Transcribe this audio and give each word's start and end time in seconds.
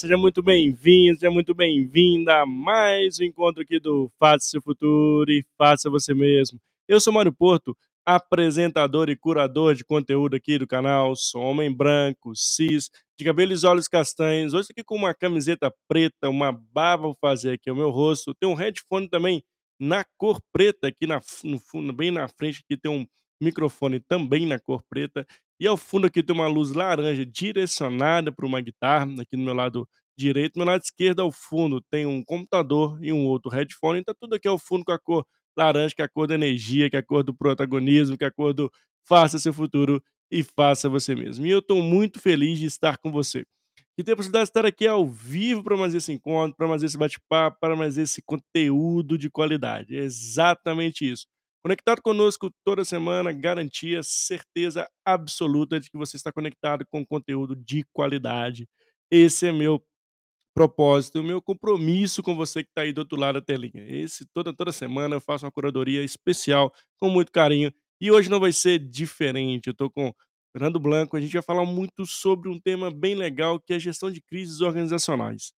Seja 0.00 0.16
muito 0.16 0.42
bem-vindo, 0.42 1.20
seja 1.20 1.30
muito 1.30 1.54
bem-vinda 1.54 2.40
a 2.40 2.46
mais 2.46 3.20
um 3.20 3.24
encontro 3.24 3.60
aqui 3.60 3.78
do 3.78 4.10
Faça 4.18 4.46
Seu 4.46 4.62
Futuro 4.62 5.30
e 5.30 5.44
Faça 5.58 5.90
Você 5.90 6.14
Mesmo. 6.14 6.58
Eu 6.88 6.98
sou 6.98 7.12
Mário 7.12 7.34
Porto, 7.34 7.76
apresentador 8.02 9.10
e 9.10 9.14
curador 9.14 9.74
de 9.74 9.84
conteúdo 9.84 10.34
aqui 10.34 10.56
do 10.56 10.66
canal. 10.66 11.14
Sou 11.14 11.42
homem 11.42 11.70
branco, 11.70 12.34
cis, 12.34 12.88
de 13.18 13.26
cabelos 13.26 13.62
e 13.62 13.66
olhos 13.66 13.88
castanhos. 13.88 14.54
Hoje 14.54 14.68
aqui 14.70 14.82
com 14.82 14.96
uma 14.96 15.12
camiseta 15.12 15.70
preta, 15.86 16.30
uma 16.30 16.50
barba 16.50 17.02
vou 17.02 17.16
fazer 17.20 17.52
aqui 17.52 17.70
o 17.70 17.76
meu 17.76 17.90
rosto. 17.90 18.34
Tem 18.34 18.48
um 18.48 18.54
headphone 18.54 19.06
também 19.06 19.44
na 19.78 20.02
cor 20.16 20.40
preta 20.50 20.88
aqui 20.88 21.06
na, 21.06 21.20
no 21.44 21.58
fundo, 21.58 21.92
bem 21.92 22.10
na 22.10 22.26
frente 22.26 22.62
aqui 22.64 22.74
tem 22.74 22.90
um 22.90 23.06
microfone 23.38 24.00
também 24.00 24.46
na 24.46 24.58
cor 24.58 24.82
preta. 24.88 25.26
E 25.60 25.66
ao 25.66 25.76
fundo 25.76 26.06
aqui 26.06 26.22
tem 26.22 26.34
uma 26.34 26.46
luz 26.46 26.72
laranja 26.72 27.26
direcionada 27.26 28.32
para 28.32 28.46
uma 28.46 28.62
guitarra, 28.62 29.04
aqui 29.20 29.36
no 29.36 29.44
meu 29.44 29.52
lado 29.52 29.86
direito. 30.20 30.58
Meu 30.58 30.66
lado 30.66 30.82
esquerdo, 30.82 31.20
ao 31.20 31.32
fundo, 31.32 31.80
tem 31.90 32.06
um 32.06 32.22
computador 32.24 32.98
e 33.02 33.12
um 33.12 33.26
outro 33.26 33.50
headphone. 33.50 34.00
Então, 34.00 34.14
tudo 34.18 34.34
aqui 34.36 34.48
ao 34.48 34.58
fundo 34.58 34.84
com 34.84 34.92
a 34.92 34.98
cor 34.98 35.26
laranja, 35.56 35.94
que 35.94 36.02
é 36.02 36.04
a 36.04 36.08
cor 36.08 36.26
da 36.26 36.34
energia, 36.34 36.88
que 36.90 36.96
é 36.96 37.00
a 37.00 37.02
cor 37.02 37.22
do 37.24 37.34
protagonismo, 37.34 38.16
que 38.16 38.24
é 38.24 38.28
a 38.28 38.30
cor 38.30 38.52
do 38.54 38.70
faça 39.04 39.38
seu 39.38 39.52
futuro 39.52 40.02
e 40.30 40.42
faça 40.42 40.88
você 40.88 41.14
mesmo. 41.14 41.46
E 41.46 41.50
eu 41.50 41.58
estou 41.60 41.82
muito 41.82 42.20
feliz 42.20 42.58
de 42.58 42.66
estar 42.66 42.98
com 42.98 43.10
você. 43.10 43.44
E 43.98 44.04
ter 44.04 44.12
a 44.12 44.16
possibilidade 44.16 44.46
de 44.46 44.50
estar 44.50 44.66
aqui 44.66 44.86
ao 44.86 45.06
vivo 45.06 45.62
para 45.62 45.76
mais 45.76 45.94
esse 45.94 46.12
encontro, 46.12 46.56
para 46.56 46.68
mais 46.68 46.82
esse 46.82 46.96
bate-papo, 46.96 47.58
para 47.60 47.76
mais 47.76 47.98
esse 47.98 48.22
conteúdo 48.22 49.18
de 49.18 49.28
qualidade. 49.28 49.96
É 49.96 50.00
exatamente 50.02 51.10
isso. 51.10 51.26
Conectado 51.62 52.00
conosco 52.00 52.50
toda 52.64 52.84
semana, 52.84 53.32
garantia, 53.32 54.02
certeza 54.02 54.88
absoluta 55.04 55.78
de 55.78 55.90
que 55.90 55.98
você 55.98 56.16
está 56.16 56.32
conectado 56.32 56.86
com 56.90 57.04
conteúdo 57.04 57.54
de 57.54 57.84
qualidade. 57.92 58.66
Esse 59.10 59.48
é 59.48 59.52
meu 59.52 59.82
propósito, 60.54 61.20
o 61.20 61.24
meu 61.24 61.40
compromisso 61.40 62.22
com 62.22 62.34
você 62.36 62.62
que 62.62 62.70
está 62.70 62.82
aí 62.82 62.92
do 62.92 62.98
outro 63.00 63.18
lado 63.18 63.34
da 63.34 63.40
telinha. 63.40 63.84
Esse 63.86 64.26
toda 64.32 64.52
toda 64.52 64.72
semana 64.72 65.16
eu 65.16 65.20
faço 65.20 65.44
uma 65.44 65.52
curadoria 65.52 66.02
especial 66.02 66.72
com 66.98 67.08
muito 67.08 67.32
carinho 67.32 67.72
e 68.00 68.10
hoje 68.10 68.28
não 68.30 68.40
vai 68.40 68.52
ser 68.52 68.78
diferente. 68.78 69.68
Eu 69.68 69.72
estou 69.72 69.90
com 69.90 70.12
Fernando 70.52 70.80
Blanco, 70.80 71.16
a 71.16 71.20
gente 71.20 71.32
vai 71.32 71.42
falar 71.42 71.64
muito 71.64 72.04
sobre 72.06 72.48
um 72.48 72.58
tema 72.58 72.90
bem 72.90 73.14
legal 73.14 73.60
que 73.60 73.72
é 73.72 73.76
a 73.76 73.78
gestão 73.78 74.10
de 74.10 74.20
crises 74.20 74.60
organizacionais. 74.60 75.52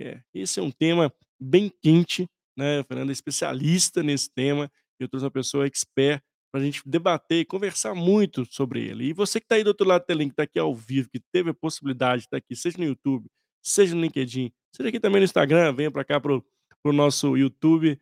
É, 0.00 0.20
esse 0.32 0.60
é 0.60 0.62
um 0.62 0.70
tema 0.70 1.12
bem 1.40 1.70
quente, 1.82 2.26
né? 2.56 2.80
O 2.80 2.84
Fernando 2.84 3.10
é 3.10 3.12
especialista 3.12 4.02
nesse 4.02 4.30
tema 4.32 4.70
eu 4.98 5.08
trouxe 5.08 5.24
uma 5.24 5.30
pessoa 5.30 5.66
expert 5.66 6.22
para 6.50 6.60
a 6.60 6.64
gente 6.64 6.82
debater 6.84 7.40
e 7.40 7.44
conversar 7.44 7.94
muito 7.94 8.44
sobre 8.50 8.86
ele. 8.86 9.04
E 9.04 9.12
você 9.12 9.38
que 9.38 9.44
está 9.44 9.56
aí 9.56 9.64
do 9.64 9.68
outro 9.68 9.86
lado 9.86 10.02
do 10.02 10.06
telinha, 10.06 10.28
que 10.28 10.32
está 10.32 10.42
aqui 10.44 10.58
ao 10.58 10.74
vivo, 10.74 11.08
que 11.10 11.20
teve 11.32 11.50
a 11.50 11.54
possibilidade 11.54 12.22
de 12.22 12.26
estar 12.26 12.38
aqui, 12.38 12.56
seja 12.56 12.78
no 12.78 12.84
YouTube, 12.84 13.28
seja 13.68 13.94
no 13.94 14.00
LinkedIn, 14.00 14.52
seja 14.72 14.88
aqui 14.88 15.00
também 15.00 15.20
no 15.20 15.24
Instagram, 15.24 15.72
venha 15.74 15.90
para 15.90 16.04
cá 16.04 16.20
para 16.20 16.32
o 16.32 16.92
nosso 16.92 17.36
YouTube, 17.36 17.98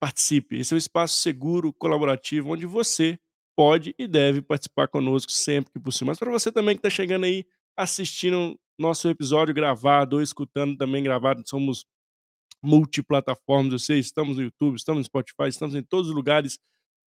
participe. 0.00 0.56
Esse 0.56 0.74
é 0.74 0.76
um 0.76 0.78
espaço 0.78 1.20
seguro, 1.20 1.72
colaborativo, 1.72 2.52
onde 2.52 2.66
você 2.66 3.18
pode 3.56 3.94
e 3.98 4.08
deve 4.08 4.42
participar 4.42 4.88
conosco 4.88 5.30
sempre 5.30 5.72
que 5.72 5.78
possível. 5.78 6.08
Mas 6.08 6.18
para 6.18 6.30
você 6.30 6.50
também 6.50 6.74
que 6.74 6.80
está 6.80 6.90
chegando 6.90 7.24
aí, 7.24 7.44
assistindo 7.76 8.58
nosso 8.78 9.08
episódio 9.08 9.54
gravado 9.54 10.16
ou 10.16 10.22
escutando 10.22 10.76
também 10.76 11.02
gravado, 11.02 11.42
somos 11.46 11.86
multiplataformas, 12.62 13.72
eu 13.72 13.78
sei, 13.78 13.98
estamos 13.98 14.36
no 14.36 14.42
YouTube, 14.42 14.76
estamos 14.76 15.00
no 15.00 15.04
Spotify, 15.04 15.48
estamos 15.48 15.74
em 15.74 15.82
todos 15.82 16.08
os 16.08 16.14
lugares 16.14 16.58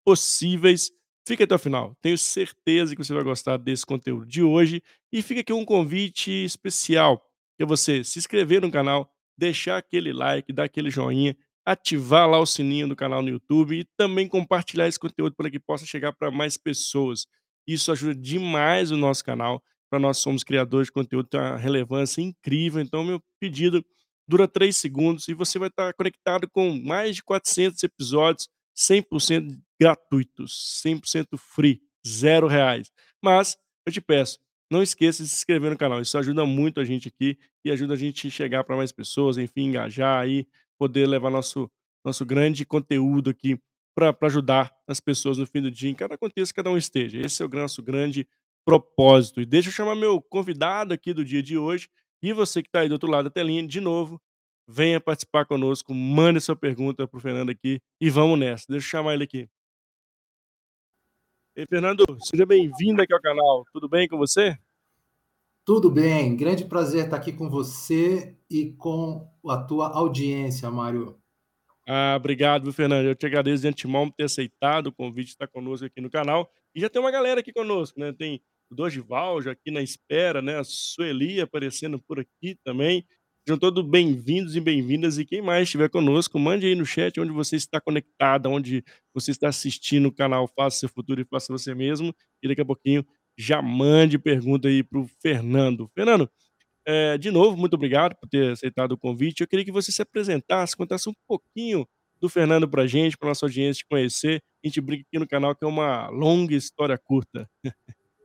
possíveis. 0.06 0.92
Fique 1.28 1.44
até 1.44 1.56
o 1.56 1.60
final. 1.60 1.96
Tenho 2.02 2.18
certeza 2.18 2.96
que 2.96 3.04
você 3.04 3.14
vai 3.14 3.24
gostar 3.24 3.58
desse 3.58 3.86
conteúdo 3.86 4.26
de 4.26 4.44
hoje. 4.44 4.82
E 5.12 5.22
fica 5.22 5.42
aqui 5.42 5.54
um 5.54 5.66
convite 5.66 6.30
especial, 6.32 7.26
é 7.64 7.66
você 7.66 8.04
se 8.04 8.20
inscrever 8.20 8.62
no 8.62 8.72
canal, 8.72 9.10
deixar 9.38 9.78
aquele 9.78 10.14
like, 10.14 10.52
dar 10.54 10.66
aquele 10.66 10.90
joinha, 10.90 11.36
ativar 11.66 12.30
lá 12.30 12.40
o 12.40 12.46
sininho 12.46 12.88
do 12.88 12.96
canal 12.96 13.22
no 13.22 13.30
YouTube 13.30 13.80
e 13.80 13.86
também 13.98 14.28
compartilhar 14.28 14.88
esse 14.88 15.00
conteúdo 15.00 15.36
para 15.36 15.50
que 15.50 15.60
possa 15.60 15.86
chegar 15.86 16.14
para 16.14 16.30
mais 16.30 16.58
pessoas. 16.58 17.26
Isso 17.68 17.92
ajuda 17.92 18.14
demais 18.16 18.92
o 18.92 18.98
nosso 18.98 19.24
canal. 19.24 19.64
Para 19.90 20.00
nós 20.00 20.18
somos 20.20 20.44
criadores 20.44 20.88
de 20.88 20.92
conteúdo, 20.92 21.28
tem 21.28 21.40
uma 21.40 21.58
relevância 21.58 22.22
incrível. 22.22 22.82
Então, 22.82 23.04
meu 23.04 23.22
pedido 23.40 23.84
dura 24.28 24.48
3 24.48 24.76
segundos 24.76 25.28
e 25.28 25.34
você 25.34 25.58
vai 25.58 25.70
estar 25.70 25.94
conectado 25.94 26.50
com 26.50 26.80
mais 26.84 27.16
de 27.16 27.24
400 27.24 27.84
episódios 27.84 28.48
100% 28.76 29.58
gratuitos, 29.80 30.82
100% 30.84 31.38
free, 31.38 31.82
zero 32.06 32.48
reais. 32.48 32.92
Mas 33.24 33.58
eu 33.86 33.94
te 33.94 34.02
peço, 34.02 34.40
não 34.72 34.82
esqueça 34.82 35.24
de 35.24 35.30
se 35.30 35.36
inscrever 35.36 35.72
no 35.72 35.78
canal, 35.78 36.02
isso 36.02 36.18
ajuda 36.18 36.46
muito 36.46 36.80
a 36.80 36.86
gente 36.86 37.08
aqui 37.08 37.38
e 37.64 37.72
ajuda 37.72 37.94
a 37.94 37.98
gente 37.98 38.28
a 38.28 38.30
chegar 38.30 38.64
para 38.64 38.76
mais 38.76 38.92
pessoas, 38.92 39.38
enfim, 39.38 39.68
engajar 39.68 40.22
aí, 40.22 40.48
poder 40.78 41.08
levar 41.08 41.30
nosso, 41.30 41.70
nosso 42.04 42.26
grande 42.26 42.66
conteúdo 42.66 43.30
aqui 43.30 43.60
para 43.96 44.16
ajudar 44.24 44.74
as 44.88 45.00
pessoas 45.00 45.38
no 45.38 45.48
fim 45.48 45.62
do 45.62 45.72
dia, 45.72 45.90
em 45.90 45.96
cada 45.96 46.18
contexto 46.18 46.54
cada 46.54 46.70
um 46.70 46.78
esteja. 46.78 47.20
Esse 47.20 47.42
é 47.42 47.46
o 47.46 47.50
nosso 47.50 47.82
grande 47.82 48.28
propósito. 48.66 49.40
E 49.40 49.46
deixa 49.46 49.70
eu 49.70 49.74
chamar 49.74 49.96
meu 49.96 50.22
convidado 50.22 50.94
aqui 50.94 51.14
do 51.14 51.24
dia 51.24 51.42
de 51.42 51.58
hoje, 51.58 51.88
e 52.22 52.34
você 52.34 52.62
que 52.62 52.68
está 52.68 52.82
aí 52.82 52.90
do 52.90 52.94
outro 52.94 53.10
lado 53.10 53.26
da 53.26 53.30
telinha, 53.30 53.66
de 53.66 53.80
novo, 53.80 54.20
venha 54.68 55.00
participar 55.00 55.46
conosco, 55.46 55.94
mande 55.94 56.42
sua 56.42 56.56
pergunta 56.56 57.08
para 57.08 57.18
o 57.18 57.22
Fernando 57.22 57.52
aqui 57.52 57.80
e 58.02 58.10
vamos 58.10 58.38
nessa. 58.38 58.66
Deixa 58.68 58.88
eu 58.88 58.90
chamar 58.90 59.14
ele 59.14 59.24
aqui. 59.24 59.48
Ei, 61.58 61.66
Fernando, 61.66 62.04
seja 62.20 62.46
bem-vindo 62.46 63.02
aqui 63.02 63.14
ao 63.14 63.22
canal. 63.22 63.64
Tudo 63.72 63.88
bem 63.88 64.10
com 64.10 64.18
você? 64.18 64.58
Tudo 65.64 65.90
bem, 65.90 66.36
grande 66.36 66.66
prazer 66.66 67.06
estar 67.06 67.16
aqui 67.16 67.32
com 67.32 67.50
você 67.50 68.36
e 68.50 68.74
com 68.74 69.26
a 69.48 69.64
tua 69.64 69.88
audiência, 69.88 70.70
Mário. 70.70 71.18
Ah, 71.88 72.16
obrigado, 72.18 72.74
Fernando. 72.74 73.06
Eu 73.06 73.16
te 73.16 73.26
agradeço 73.26 73.62
de 73.62 73.70
antemão 73.70 74.10
por 74.10 74.18
ter 74.18 74.26
aceitado 74.26 74.88
o 74.88 74.92
convite 74.92 75.28
de 75.28 75.32
estar 75.32 75.48
conosco 75.48 75.86
aqui 75.86 76.02
no 76.02 76.10
canal. 76.10 76.52
E 76.76 76.82
já 76.82 76.90
tem 76.90 77.02
uma 77.02 77.10
galera 77.10 77.40
aqui 77.40 77.54
conosco, 77.54 77.98
né? 78.02 78.12
Tem 78.12 78.42
o 78.70 78.76
Dorival 78.76 79.42
já 79.42 79.52
aqui 79.52 79.72
na 79.72 79.82
espera, 79.82 80.42
né? 80.42 80.60
A 80.60 80.64
Sueli 80.66 81.40
aparecendo 81.40 81.98
por 81.98 82.20
aqui 82.20 82.60
também. 82.66 83.08
Sejam 83.48 83.60
todos 83.60 83.86
bem-vindos 83.86 84.56
e 84.56 84.60
bem-vindas. 84.60 85.20
E 85.20 85.24
quem 85.24 85.40
mais 85.40 85.66
estiver 85.66 85.88
conosco, 85.88 86.40
mande 86.40 86.66
aí 86.66 86.74
no 86.74 86.84
chat 86.84 87.20
onde 87.20 87.32
você 87.32 87.56
está 87.56 87.80
conectado, 87.80 88.50
onde 88.50 88.84
você 89.14 89.30
está 89.30 89.50
assistindo 89.50 90.08
o 90.08 90.12
canal 90.12 90.48
Faça 90.48 90.80
Seu 90.80 90.90
Futuro 90.90 91.22
e 91.22 91.26
Faça 91.26 91.54
Você 91.54 91.76
Mesmo. 91.76 92.12
E 92.42 92.48
daqui 92.48 92.62
a 92.62 92.66
pouquinho 92.66 93.06
já 93.38 93.62
mande 93.62 94.18
pergunta 94.18 94.68
aí 94.68 94.82
para 94.82 94.98
o 94.98 95.08
Fernando. 95.22 95.88
Fernando, 95.94 96.28
é, 96.88 97.20
de 97.20 97.30
novo, 97.30 97.56
muito 97.56 97.76
obrigado 97.76 98.16
por 98.16 98.28
ter 98.28 98.54
aceitado 98.54 98.94
o 98.94 98.98
convite. 98.98 99.42
Eu 99.42 99.48
queria 99.48 99.64
que 99.64 99.72
você 99.72 99.92
se 99.92 100.02
apresentasse, 100.02 100.76
contasse 100.76 101.08
um 101.08 101.14
pouquinho 101.28 101.88
do 102.20 102.28
Fernando 102.28 102.68
para 102.68 102.82
a 102.82 102.88
gente, 102.88 103.16
para 103.16 103.30
nossa 103.30 103.46
audiência 103.46 103.84
te 103.84 103.88
conhecer. 103.88 104.42
A 104.64 104.68
gente 104.68 104.82
brinca 104.82 105.06
aqui 105.08 105.20
no 105.20 105.28
canal 105.28 105.56
que 105.56 105.64
é 105.64 105.68
uma 105.68 106.10
longa 106.10 106.56
história 106.56 106.98
curta. 106.98 107.48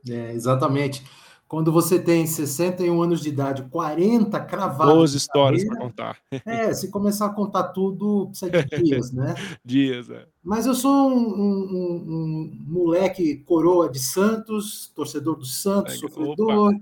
É, 0.09 0.31
exatamente. 0.31 1.03
Quando 1.51 1.69
você 1.69 1.99
tem 1.99 2.25
61 2.25 3.01
anos 3.01 3.19
de 3.19 3.27
idade, 3.27 3.63
40 3.63 4.39
cravados. 4.45 4.93
Boas 4.93 5.13
histórias 5.13 5.65
para 5.65 5.75
contar. 5.75 6.17
É, 6.45 6.73
se 6.73 6.89
começar 6.89 7.25
a 7.25 7.33
contar 7.33 7.63
tudo, 7.73 8.27
precisa 8.27 8.49
de 8.49 8.63
dias, 8.81 9.11
né? 9.11 9.35
dias, 9.61 10.09
é. 10.09 10.25
Mas 10.41 10.65
eu 10.65 10.73
sou 10.73 11.09
um, 11.09 11.13
um, 11.13 12.07
um, 12.09 12.57
moleque 12.61 13.35
coroa 13.39 13.89
de 13.89 13.99
Santos, 13.99 14.93
torcedor 14.95 15.35
do 15.35 15.43
Santos, 15.43 15.99
sofredor. 15.99 16.73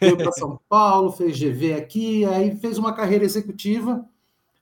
Veio 0.00 0.16
para 0.16 0.32
São 0.32 0.58
Paulo, 0.66 1.12
fez 1.12 1.38
GV 1.38 1.74
aqui, 1.74 2.24
aí 2.24 2.56
fez 2.56 2.78
uma 2.78 2.94
carreira 2.94 3.26
executiva 3.26 4.02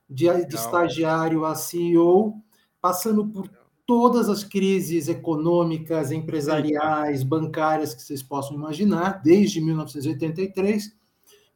de, 0.09 0.25
de 0.47 0.55
estagiário 0.55 1.45
a 1.45 1.55
CEO, 1.55 2.43
passando 2.81 3.25
por 3.25 3.49
todas 3.85 4.29
as 4.29 4.43
crises 4.43 5.07
econômicas, 5.07 6.11
empresariais, 6.11 7.23
bancárias 7.23 7.93
que 7.93 8.01
vocês 8.01 8.23
possam 8.23 8.55
imaginar, 8.55 9.21
desde 9.23 9.61
1983, 9.61 10.95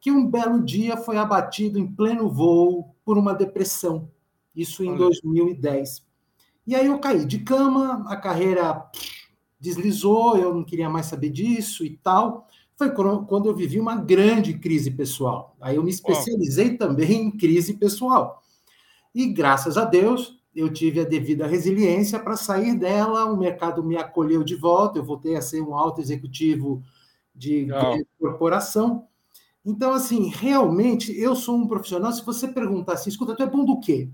que 0.00 0.10
um 0.10 0.26
belo 0.26 0.62
dia 0.64 0.96
foi 0.96 1.16
abatido 1.16 1.78
em 1.78 1.86
pleno 1.86 2.30
voo 2.30 2.94
por 3.04 3.18
uma 3.18 3.34
depressão. 3.34 4.08
Isso 4.54 4.82
em 4.84 4.90
Olha. 4.90 4.98
2010. 4.98 6.04
E 6.66 6.74
aí 6.74 6.86
eu 6.86 6.98
caí 6.98 7.24
de 7.24 7.40
cama, 7.40 8.04
a 8.06 8.16
carreira 8.16 8.88
deslizou, 9.58 10.36
eu 10.36 10.54
não 10.54 10.64
queria 10.64 10.88
mais 10.88 11.06
saber 11.06 11.30
disso 11.30 11.84
e 11.84 11.96
tal. 11.96 12.46
Foi 12.76 12.90
quando 12.90 13.46
eu 13.46 13.54
vivi 13.54 13.78
uma 13.78 13.96
grande 13.96 14.54
crise 14.54 14.90
pessoal. 14.90 15.54
Aí 15.60 15.76
eu 15.76 15.82
me 15.82 15.90
especializei 15.90 16.74
oh. 16.74 16.78
também 16.78 17.24
em 17.24 17.30
crise 17.30 17.74
pessoal. 17.74 18.42
E 19.14 19.26
graças 19.26 19.76
a 19.76 19.84
Deus, 19.84 20.39
eu 20.54 20.72
tive 20.72 21.00
a 21.00 21.04
devida 21.04 21.46
resiliência 21.46 22.18
para 22.18 22.36
sair 22.36 22.76
dela, 22.76 23.26
o 23.26 23.36
mercado 23.36 23.84
me 23.84 23.96
acolheu 23.96 24.42
de 24.42 24.56
volta, 24.56 24.98
eu 24.98 25.04
voltei 25.04 25.36
a 25.36 25.42
ser 25.42 25.60
um 25.60 25.74
alto 25.74 26.00
executivo 26.00 26.82
de 27.34 27.68
corporação. 28.18 29.06
Então, 29.64 29.92
assim, 29.92 30.28
realmente, 30.28 31.16
eu 31.18 31.36
sou 31.36 31.56
um 31.56 31.66
profissional, 31.66 32.12
se 32.12 32.24
você 32.24 32.48
perguntar 32.48 32.94
assim, 32.94 33.10
escuta, 33.10 33.36
tu 33.36 33.42
é 33.42 33.46
bom 33.46 33.64
do 33.64 33.78
quê? 33.78 34.10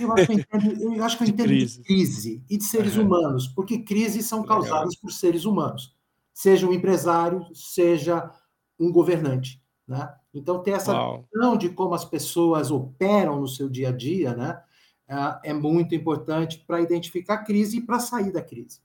Eu 0.00 0.12
acho 0.12 0.26
que 0.26 0.32
eu 0.32 0.38
entendo, 0.38 0.82
eu 0.94 1.04
acho 1.04 1.16
que 1.16 1.24
eu 1.24 1.28
entendo 1.28 1.48
de, 1.48 1.54
crise. 1.54 1.78
de 1.78 1.84
crise 1.84 2.44
e 2.50 2.58
de 2.58 2.64
seres 2.64 2.96
uhum. 2.96 3.06
humanos, 3.06 3.48
porque 3.48 3.78
crises 3.78 4.26
são 4.26 4.42
Legal. 4.42 4.60
causadas 4.60 4.96
por 4.96 5.10
seres 5.10 5.44
humanos, 5.44 5.94
seja 6.34 6.66
um 6.66 6.72
empresário, 6.72 7.46
seja 7.54 8.30
um 8.78 8.92
governante. 8.92 9.62
Né? 9.86 10.12
Então, 10.34 10.62
ter 10.62 10.72
essa 10.72 10.92
visão 11.32 11.56
de 11.56 11.70
como 11.70 11.94
as 11.94 12.04
pessoas 12.04 12.70
operam 12.70 13.40
no 13.40 13.48
seu 13.48 13.68
dia 13.68 13.88
a 13.88 13.92
dia, 13.92 14.34
né, 14.34 14.60
é, 15.10 15.50
é 15.50 15.52
muito 15.52 15.94
importante 15.94 16.62
para 16.64 16.80
identificar 16.80 17.34
a 17.34 17.44
crise 17.44 17.78
e 17.78 17.80
para 17.80 17.98
sair 17.98 18.32
da 18.32 18.40
crise. 18.40 18.80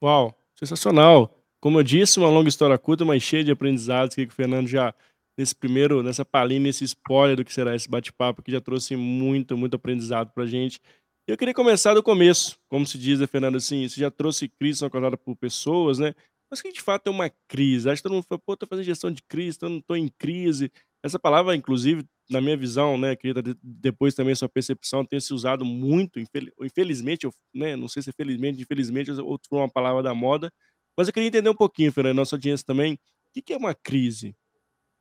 Uau, 0.00 0.32
sensacional. 0.54 1.34
Como 1.60 1.80
eu 1.80 1.82
disse, 1.82 2.20
uma 2.20 2.28
longa 2.28 2.48
história 2.48 2.78
curta, 2.78 3.04
mas 3.04 3.22
cheia 3.22 3.42
de 3.42 3.50
aprendizados 3.50 4.14
que 4.14 4.22
o 4.22 4.30
Fernando 4.30 4.68
já 4.68 4.94
nesse 5.36 5.54
primeiro, 5.54 6.02
nessa 6.02 6.24
palhinha, 6.24 6.60
nesse 6.60 6.84
spoiler 6.84 7.36
do 7.36 7.44
que 7.44 7.52
será 7.52 7.74
esse 7.74 7.88
bate-papo, 7.88 8.42
que 8.42 8.52
já 8.52 8.60
trouxe 8.60 8.94
muito, 8.96 9.56
muito 9.56 9.74
aprendizado 9.74 10.30
para 10.32 10.44
a 10.44 10.46
gente. 10.46 10.80
Eu 11.26 11.36
queria 11.36 11.54
começar 11.54 11.94
do 11.94 12.02
começo, 12.02 12.58
como 12.68 12.86
se 12.86 12.96
diz, 12.96 13.20
né, 13.20 13.26
Fernando, 13.26 13.56
assim, 13.56 13.88
você 13.88 14.00
já 14.00 14.10
trouxe 14.10 14.48
crise 14.48 14.88
causada 14.88 15.16
por 15.16 15.36
pessoas, 15.36 15.98
né? 15.98 16.14
Mas 16.50 16.62
que 16.62 16.72
de 16.72 16.80
fato 16.80 17.08
é 17.08 17.10
uma 17.10 17.30
crise? 17.46 17.88
Acho 17.88 18.00
que 18.00 18.04
todo 18.04 18.14
mundo 18.14 18.24
fala, 18.28 18.40
pô, 18.44 18.56
tô 18.56 18.66
fazendo 18.66 18.86
gestão 18.86 19.10
de 19.10 19.22
crise, 19.22 19.58
tô, 19.58 19.82
tô 19.82 19.94
em 19.94 20.08
crise. 20.08 20.72
Essa 21.02 21.18
palavra, 21.18 21.54
inclusive, 21.54 22.04
na 22.28 22.40
minha 22.40 22.56
visão, 22.56 22.98
né, 22.98 23.16
querida, 23.16 23.42
depois 23.62 24.14
também 24.14 24.34
sua 24.34 24.48
percepção, 24.48 25.04
tem 25.04 25.18
se 25.18 25.32
usado 25.32 25.64
muito, 25.64 26.20
infelizmente, 26.60 27.24
eu, 27.24 27.32
né, 27.54 27.74
não 27.74 27.88
sei 27.88 28.02
se 28.02 28.10
é 28.10 28.12
felizmente, 28.12 28.60
infelizmente, 28.60 29.10
ou 29.12 29.38
foi 29.48 29.58
uma 29.58 29.68
palavra 29.68 30.02
da 30.02 30.14
moda, 30.14 30.52
mas 30.96 31.06
eu 31.06 31.14
queria 31.14 31.28
entender 31.28 31.48
um 31.48 31.54
pouquinho, 31.54 31.92
Fernando, 31.92 32.16
nossa 32.16 32.36
audiência 32.36 32.66
também, 32.66 32.94
o 32.94 32.98
que, 33.32 33.42
que 33.42 33.52
é 33.52 33.56
uma 33.56 33.74
crise? 33.74 34.36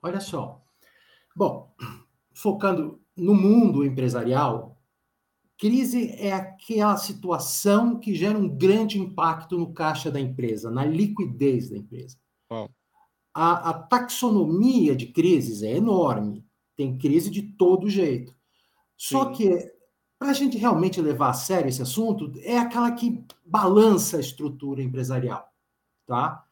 Olha 0.01 0.19
só. 0.19 0.63
Bom, 1.35 1.73
focando 2.33 3.01
no 3.15 3.33
mundo 3.33 3.83
empresarial, 3.83 4.79
crise 5.57 6.11
é 6.19 6.31
aquela 6.31 6.95
situação 6.97 7.99
que 7.99 8.13
gera 8.13 8.37
um 8.37 8.47
grande 8.47 8.99
impacto 8.99 9.57
no 9.57 9.73
caixa 9.73 10.11
da 10.11 10.19
empresa, 10.19 10.69
na 10.69 10.85
liquidez 10.85 11.69
da 11.69 11.77
empresa. 11.77 12.17
Oh. 12.49 12.69
A, 13.33 13.69
a, 13.69 13.73
taxonomia 13.73 14.95
de 14.95 15.07
crises 15.07 15.63
é 15.63 15.71
enorme. 15.75 16.46
Tem 16.77 16.97
crise 16.97 17.29
de 17.29 17.41
todo 17.41 17.89
jeito. 17.89 18.33
Só 18.95 19.25
Sim. 19.25 19.31
que, 19.33 19.71
para 20.17 20.29
a 20.29 20.33
gente 20.33 20.57
realmente 20.57 21.01
levar 21.01 21.31
a 21.31 21.33
sério 21.33 21.67
esse 21.67 21.81
assunto, 21.81 22.31
é 22.43 22.57
aquela 22.57 22.91
que 22.91 23.25
balança 23.45 24.17
a 24.17 24.21
estrutura 24.21 24.81
empresarial. 24.81 25.45
Tá? 26.05 26.45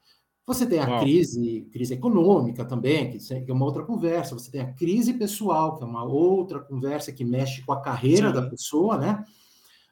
Você 0.47 0.65
tem 0.65 0.79
a 0.79 0.87
Uau. 0.87 0.99
crise, 0.99 1.67
crise 1.71 1.93
econômica 1.93 2.65
também, 2.65 3.17
que 3.17 3.49
é 3.49 3.53
uma 3.53 3.65
outra 3.65 3.83
conversa. 3.83 4.35
Você 4.35 4.51
tem 4.51 4.61
a 4.61 4.73
crise 4.73 5.13
pessoal, 5.13 5.77
que 5.77 5.83
é 5.83 5.87
uma 5.87 6.03
outra 6.03 6.59
conversa 6.59 7.11
que 7.11 7.23
mexe 7.23 7.63
com 7.63 7.71
a 7.71 7.81
carreira 7.81 8.27
Sim. 8.27 8.33
da 8.33 8.49
pessoa, 8.49 8.97
né? 8.97 9.23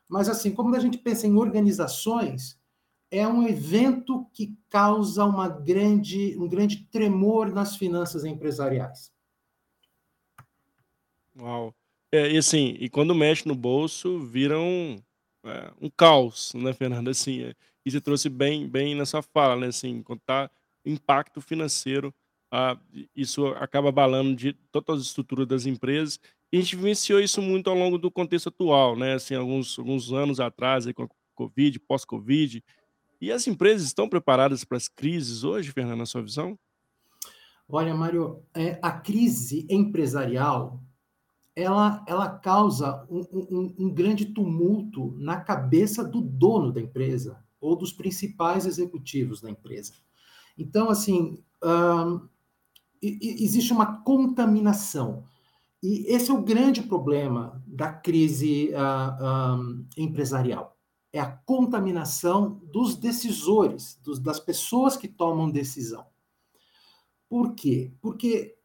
Mas 0.10 0.28
assim, 0.28 0.52
como 0.52 0.76
a 0.76 0.80
gente 0.80 0.98
pensa 0.98 1.26
em 1.26 1.36
organizações, 1.36 2.60
é 3.10 3.28
um 3.28 3.48
evento 3.48 4.26
que 4.34 4.58
causa 4.70 5.24
uma 5.24 5.48
grande, 5.48 6.36
um 6.40 6.50
grande 6.50 6.88
tremor 6.92 7.52
nas 7.52 7.76
finanças 7.76 8.26
empresariais. 8.26 9.13
Uau. 11.40 11.74
É, 12.12 12.32
e 12.32 12.38
assim, 12.38 12.78
e 12.80 12.90
quando 12.90 13.16
mexe 13.16 13.48
no 13.48 13.56
bolso, 13.56 14.20
vira 14.20 14.60
um, 14.60 14.98
é, 15.44 15.72
um 15.82 15.90
caos, 15.90 16.54
né, 16.54 16.74
Fernando? 16.74 17.10
Assim, 17.10 17.44
é, 17.44 17.56
e 17.86 17.92
você 17.92 18.00
trouxe 18.00 18.30
bem, 18.30 18.68
bem 18.68 18.96
nessa 18.96 19.22
fala, 19.22 19.56
né? 19.56 19.68
Assim, 19.68 20.02
contar 20.04 20.52
impacto 20.86 21.42
financeiro, 21.42 22.14
isso 23.16 23.48
acaba 23.48 23.90
abalando 23.90 24.36
de 24.36 24.54
todas 24.72 25.02
as 25.02 25.08
estruturas 25.08 25.48
das 25.48 25.66
empresas. 25.66 26.20
E 26.52 26.58
a 26.58 26.62
gente 26.62 26.76
vivenciou 26.76 27.20
isso 27.20 27.42
muito 27.42 27.70
ao 27.70 27.76
longo 27.76 27.98
do 27.98 28.12
contexto 28.12 28.50
atual, 28.50 28.96
né? 28.96 29.14
Assim, 29.14 29.34
alguns, 29.34 29.80
alguns 29.80 30.12
anos 30.12 30.40
atrás, 30.40 30.86
aí, 30.86 30.94
com 30.94 31.04
a 31.04 31.10
Covid, 31.34 31.80
pós-Covid. 31.80 32.64
E 33.20 33.32
as 33.32 33.48
empresas 33.48 33.88
estão 33.88 34.08
preparadas 34.08 34.64
para 34.64 34.78
as 34.78 34.88
crises 34.88 35.44
hoje, 35.44 35.72
Fernando, 35.72 35.98
na 35.98 36.06
sua 36.06 36.22
visão? 36.22 36.60
Olha, 37.68 37.96
Mário, 37.96 38.44
é, 38.54 38.78
a 38.84 38.92
crise 38.92 39.66
empresarial 39.68 40.80
ela, 41.56 42.04
ela 42.08 42.30
causa 42.30 43.06
um, 43.10 43.22
um, 43.32 43.76
um, 43.80 43.94
grande 43.94 44.26
tumulto 44.26 45.14
na 45.18 45.40
cabeça 45.40 46.04
do 46.04 46.20
dono 46.22 46.72
da 46.72 46.82
empresa, 46.82 47.44
ou 47.62 47.76
dos 47.76 47.94
principais 47.94 48.66
executivos 48.66 49.40
da 49.40 49.50
empresa. 49.50 49.94
Então, 50.58 50.90
assim, 50.90 51.42
existe 53.02 53.72
uma 53.72 54.02
contaminação. 54.02 55.24
E 55.82 56.06
esse 56.14 56.32
é 56.32 56.34
o 56.34 56.42
grande 56.42 56.82
problema 56.82 57.62
da 57.68 57.92
crise 57.92 58.72
uh, 58.74 59.86
empresarial. 59.98 60.78
É 61.12 61.20
a 61.20 61.30
contaminação 61.30 62.62
dos 62.72 62.96
decisores, 62.96 64.00
dos, 64.04 64.20
das 64.20 64.40
pessoas 64.40 64.98
que 64.98 65.08
tomam 65.08 65.50
decisão. 65.50 66.06
Por 67.30 67.54
quê? 67.54 67.94
Porque 68.02 68.56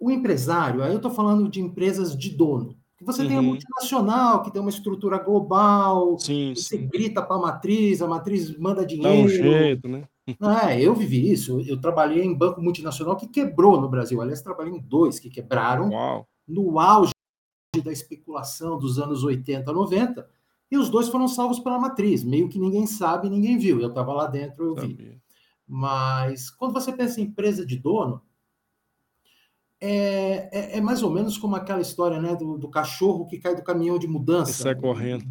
o 0.00 0.10
empresário, 0.10 0.82
aí 0.82 0.90
eu 0.90 0.96
estou 0.96 1.10
falando 1.10 1.48
de 1.48 1.60
empresas 1.60 2.16
de 2.16 2.30
dono, 2.30 2.76
que 2.96 3.04
você 3.04 3.22
uhum. 3.22 3.28
tem 3.28 3.36
a 3.36 3.42
multinacional, 3.42 4.42
que 4.42 4.52
tem 4.52 4.60
uma 4.60 4.70
estrutura 4.70 5.18
global, 5.18 6.18
sim, 6.18 6.54
você 6.54 6.78
sim. 6.78 6.86
grita 6.86 7.22
para 7.22 7.36
a 7.36 7.40
matriz, 7.40 8.00
a 8.00 8.06
matriz 8.06 8.56
manda 8.58 8.84
dinheiro. 8.84 9.16
Dá 9.16 9.24
um 9.24 9.28
jeito, 9.28 9.88
né? 9.88 10.04
É, 10.66 10.80
eu 10.80 10.94
vivi 10.94 11.30
isso. 11.30 11.60
Eu 11.60 11.78
trabalhei 11.78 12.24
em 12.24 12.34
banco 12.34 12.60
multinacional 12.60 13.16
que 13.16 13.28
quebrou 13.28 13.78
no 13.80 13.88
Brasil. 13.88 14.20
Aliás, 14.22 14.40
trabalhei 14.40 14.72
em 14.72 14.80
dois 14.80 15.18
que 15.18 15.28
quebraram 15.28 15.90
Uau. 15.90 16.26
no 16.48 16.78
auge 16.80 17.12
da 17.84 17.92
especulação 17.92 18.78
dos 18.78 18.98
anos 18.98 19.22
80, 19.22 19.70
90, 19.70 20.26
e 20.70 20.78
os 20.78 20.88
dois 20.88 21.08
foram 21.08 21.28
salvos 21.28 21.58
pela 21.58 21.78
matriz. 21.78 22.24
Meio 22.24 22.48
que 22.48 22.58
ninguém 22.58 22.86
sabe, 22.86 23.28
ninguém 23.28 23.58
viu. 23.58 23.80
Eu 23.80 23.88
estava 23.88 24.12
lá 24.12 24.26
dentro, 24.26 24.64
eu 24.64 24.74
vi. 24.74 25.20
Mas 25.66 26.50
quando 26.50 26.72
você 26.72 26.92
pensa 26.92 27.20
em 27.20 27.24
empresa 27.24 27.66
de 27.66 27.76
dono, 27.76 28.22
é, 29.86 30.48
é, 30.50 30.78
é, 30.78 30.80
mais 30.80 31.02
ou 31.02 31.10
menos 31.10 31.36
como 31.36 31.56
aquela 31.56 31.82
história 31.82 32.18
né, 32.18 32.34
do, 32.34 32.56
do, 32.56 32.70
cachorro 32.70 33.26
que 33.26 33.38
cai 33.38 33.54
do 33.54 33.62
caminhão 33.62 33.98
de 33.98 34.08
mudança. 34.08 34.50
E 34.50 34.54
sai 34.54 34.74
correndo. 34.74 35.26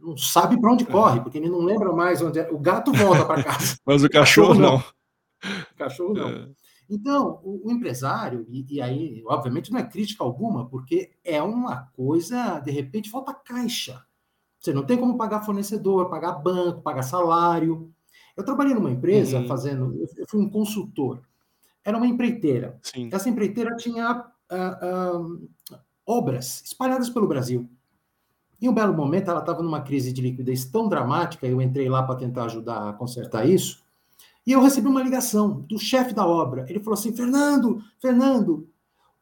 Não 0.00 0.16
sabe 0.16 0.60
para 0.60 0.72
onde 0.72 0.82
é. 0.82 0.86
corre, 0.88 1.20
porque 1.20 1.38
ele 1.38 1.48
não 1.48 1.60
lembra 1.60 1.92
mais 1.92 2.20
onde 2.20 2.40
é. 2.40 2.50
O 2.50 2.58
gato 2.58 2.92
volta 2.92 3.24
para 3.24 3.44
casa. 3.44 3.76
Mas 3.86 4.02
o 4.02 4.10
cachorro, 4.10 4.48
cachorro 4.48 4.60
não. 4.60 4.76
O 4.78 5.76
cachorro 5.76 6.12
não. 6.12 6.28
É. 6.28 6.48
Então, 6.90 7.40
o, 7.44 7.68
o 7.68 7.70
empresário, 7.70 8.44
e, 8.48 8.66
e, 8.68 8.80
aí, 8.80 9.22
obviamente, 9.24 9.70
não 9.70 9.78
é 9.78 9.84
crítica 9.84 10.24
alguma, 10.24 10.68
porque 10.68 11.12
é 11.24 11.40
uma 11.40 11.88
coisa, 11.92 12.58
de 12.58 12.72
repente, 12.72 13.10
falta 13.10 13.32
caixa. 13.32 14.02
Você 14.58 14.72
não 14.72 14.84
tem 14.84 14.98
como 14.98 15.16
pagar 15.16 15.42
fornecedor, 15.42 16.10
pagar 16.10 16.32
banco, 16.32 16.82
pagar 16.82 17.02
salário. 17.02 17.92
Eu 18.36 18.44
trabalhei 18.44 18.74
numa 18.74 18.90
empresa 18.90 19.38
uhum. 19.38 19.46
fazendo, 19.46 19.94
eu 20.16 20.26
fui 20.28 20.40
um 20.40 20.50
consultor 20.50 21.22
era 21.88 21.96
uma 21.96 22.06
empreiteira. 22.06 22.78
Sim. 22.82 23.08
Essa 23.10 23.30
empreiteira 23.30 23.74
tinha 23.74 24.26
uh, 24.52 25.24
uh, 25.24 25.48
obras 26.04 26.62
espalhadas 26.62 27.08
pelo 27.08 27.26
Brasil. 27.26 27.66
Em 28.60 28.68
um 28.68 28.74
belo 28.74 28.92
momento, 28.92 29.30
ela 29.30 29.40
estava 29.40 29.62
numa 29.62 29.80
crise 29.80 30.12
de 30.12 30.20
liquidez 30.20 30.66
tão 30.66 30.86
dramática, 30.86 31.46
eu 31.46 31.62
entrei 31.62 31.88
lá 31.88 32.02
para 32.02 32.16
tentar 32.16 32.44
ajudar 32.44 32.90
a 32.90 32.92
consertar 32.92 33.48
isso, 33.48 33.82
e 34.46 34.52
eu 34.52 34.60
recebi 34.60 34.86
uma 34.86 35.02
ligação 35.02 35.62
do 35.62 35.78
chefe 35.78 36.12
da 36.12 36.26
obra. 36.26 36.66
Ele 36.68 36.80
falou 36.80 36.98
assim: 36.98 37.16
Fernando, 37.16 37.82
Fernando, 37.98 38.68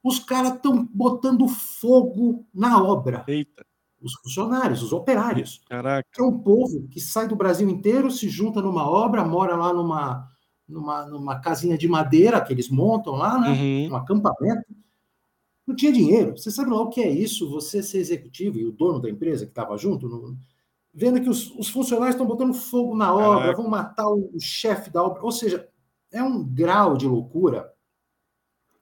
os 0.02 0.18
caras 0.18 0.54
estão 0.54 0.88
botando 0.92 1.46
fogo 1.46 2.44
na 2.52 2.82
obra. 2.82 3.24
Eita. 3.28 3.64
Os 4.02 4.14
funcionários, 4.14 4.82
os 4.82 4.92
operários. 4.92 5.60
Caraca. 5.68 6.08
É 6.18 6.22
um 6.22 6.38
povo 6.38 6.88
que 6.88 7.00
sai 7.00 7.28
do 7.28 7.36
Brasil 7.36 7.68
inteiro, 7.68 8.10
se 8.10 8.28
junta 8.28 8.60
numa 8.60 8.90
obra, 8.90 9.24
mora 9.24 9.54
lá 9.54 9.72
numa, 9.72 10.28
numa, 10.68 11.06
numa 11.06 11.40
casinha 11.40 11.78
de 11.78 11.88
madeira 11.88 12.40
que 12.40 12.52
eles 12.52 12.68
montam 12.68 13.14
lá, 13.14 13.40
né? 13.40 13.50
Uhum. 13.50 13.92
Um 13.92 13.96
acampamento. 13.96 14.64
Não 15.66 15.74
tinha 15.74 15.92
dinheiro. 15.92 16.36
Você 16.36 16.50
sabe 16.50 16.70
lá 16.70 16.80
o 16.80 16.88
que 16.88 17.00
é 17.00 17.10
isso? 17.10 17.50
Você 17.50 17.82
ser 17.82 17.98
executivo 17.98 18.58
e 18.58 18.64
o 18.64 18.72
dono 18.72 19.00
da 19.00 19.10
empresa 19.10 19.44
que 19.44 19.50
estava 19.50 19.76
junto, 19.76 20.08
no, 20.08 20.36
vendo 20.94 21.20
que 21.20 21.28
os, 21.28 21.50
os, 21.56 21.68
funcionários 21.68 22.14
estão 22.14 22.26
botando 22.26 22.54
fogo 22.54 22.96
na 22.96 23.14
obra, 23.14 23.40
Caraca. 23.40 23.62
vão 23.62 23.68
matar 23.68 24.08
o, 24.08 24.30
o 24.34 24.40
chefe 24.40 24.90
da 24.90 25.02
obra. 25.02 25.22
Ou 25.22 25.32
seja, 25.32 25.68
é 26.12 26.22
um 26.22 26.44
grau 26.44 26.96
de 26.96 27.06
loucura 27.06 27.72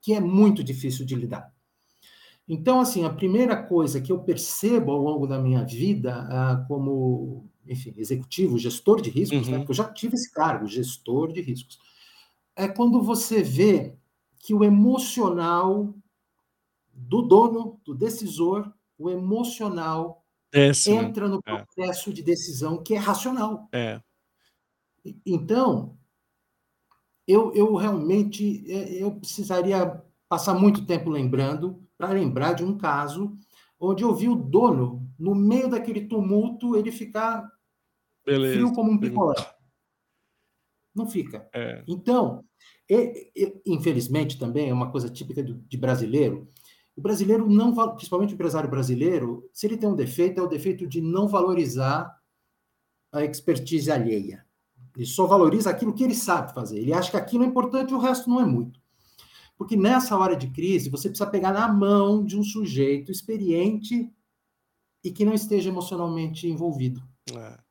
que 0.01 0.13
é 0.13 0.21
muito 0.21 0.63
difícil 0.63 1.07
de 1.07 1.15
lidar. 1.15 1.53
Então, 2.47 2.79
assim, 2.79 3.05
a 3.05 3.11
primeira 3.11 3.57
coisa 3.57 4.01
que 4.03 4.13
eu 4.13 4.19
percebo 4.19 4.93
ao 4.93 4.99
longo 4.99 5.27
da 5.27 5.39
minha 5.39 5.65
vida, 5.65 6.27
ah, 6.31 6.65
como 6.69 7.49
enfim, 7.67 7.95
executivo, 7.97 8.59
gestor 8.59 9.01
de 9.01 9.11
riscos, 9.11 9.41
né, 9.41 9.45
uhum. 9.45 9.51
né? 9.53 9.59
Porque 9.59 9.73
eu 9.73 9.77
já 9.77 9.93
tive 9.93 10.15
esse 10.15 10.33
cargo, 10.33 10.67
gestor 10.67 11.33
de 11.33 11.41
riscos. 11.41 11.79
É 12.57 12.69
quando 12.69 13.03
você 13.03 13.43
vê 13.43 13.97
que 14.39 14.55
o 14.55 14.63
emocional 14.63 15.95
do 16.93 17.23
dono, 17.23 17.81
do 17.85 17.95
decisor, 17.95 18.73
o 18.99 19.11
emocional 19.11 20.25
entra 20.53 21.29
no 21.29 21.41
é. 21.47 21.65
processo 21.65 22.11
é. 22.11 22.13
de 22.13 22.23
decisão 22.23 22.83
que 22.83 22.95
é 22.95 22.99
racional. 22.99 23.69
É. 23.73 24.01
Então, 25.27 25.97
eu, 27.27 27.53
eu 27.55 27.75
realmente 27.75 28.65
é, 28.71 29.03
eu 29.03 29.13
precisaria 29.13 30.03
passar 30.29 30.55
muito 30.55 30.87
tempo 30.87 31.11
lembrando 31.11 31.83
para 31.97 32.09
lembrar 32.09 32.53
de 32.53 32.65
um 32.65 32.77
caso 32.77 33.37
onde 33.79 34.03
eu 34.03 34.15
vi 34.15 34.29
o 34.29 34.37
dono, 34.37 35.07
no 35.19 35.35
meio 35.35 35.69
daquele 35.69 36.07
tumulto, 36.07 36.77
ele 36.77 36.91
ficar 36.91 37.51
Beleza. 38.25 38.55
frio 38.55 38.73
como 38.73 38.91
um 38.91 38.99
picolé. 38.99 39.35
Não 40.95 41.09
fica. 41.09 41.49
É. 41.53 41.83
Então, 41.89 42.45
e, 42.89 43.31
e, 43.35 43.63
infelizmente 43.67 44.39
também 44.39 44.71
é 44.71 44.75
uma 44.75 44.91
coisa 44.91 45.09
típica 45.09 45.43
do, 45.43 45.55
de 45.55 45.77
brasileiro. 45.77 46.49
O 46.97 47.01
brasileiro 47.01 47.49
não, 47.49 47.75
principalmente 47.95 48.33
o 48.33 48.37
empresário 48.37 48.71
brasileiro, 48.71 49.49
se 49.53 49.67
ele 49.67 49.77
tem 49.77 49.89
um 49.89 49.97
defeito, 49.97 50.41
é 50.41 50.43
o 50.43 50.49
defeito 50.49 50.87
de 50.87 51.01
não 51.01 51.27
valorizar 51.27 52.17
a 53.13 53.25
expertise 53.25 53.91
alheia. 53.91 54.47
Ele 54.97 55.07
só 55.07 55.27
valoriza 55.27 55.71
aquilo 55.71 55.93
que 55.93 56.05
ele 56.05 56.15
sabe 56.15 56.55
fazer. 56.55 56.79
Ele 56.79 56.93
acha 56.93 57.11
que 57.11 57.17
aquilo 57.17 57.43
é 57.43 57.47
importante 57.47 57.91
e 57.91 57.95
o 57.95 57.99
resto 57.99 58.31
não 58.31 58.41
é 58.41 58.47
muito. 58.47 58.81
Porque 59.57 59.77
nessa 59.77 60.17
hora 60.17 60.37
de 60.37 60.51
crise, 60.51 60.91
você 60.91 61.09
precisa 61.09 61.31
pegar 61.31 61.53
na 61.53 61.67
mão 61.67 62.25
de 62.25 62.39
um 62.39 62.45
sujeito 62.45 63.11
experiente 63.11 64.13
e 65.03 65.11
que 65.11 65.25
não 65.25 65.35
esteja 65.35 65.69
emocionalmente 65.69 66.49
envolvido. 66.49 67.03
É. 67.33 67.64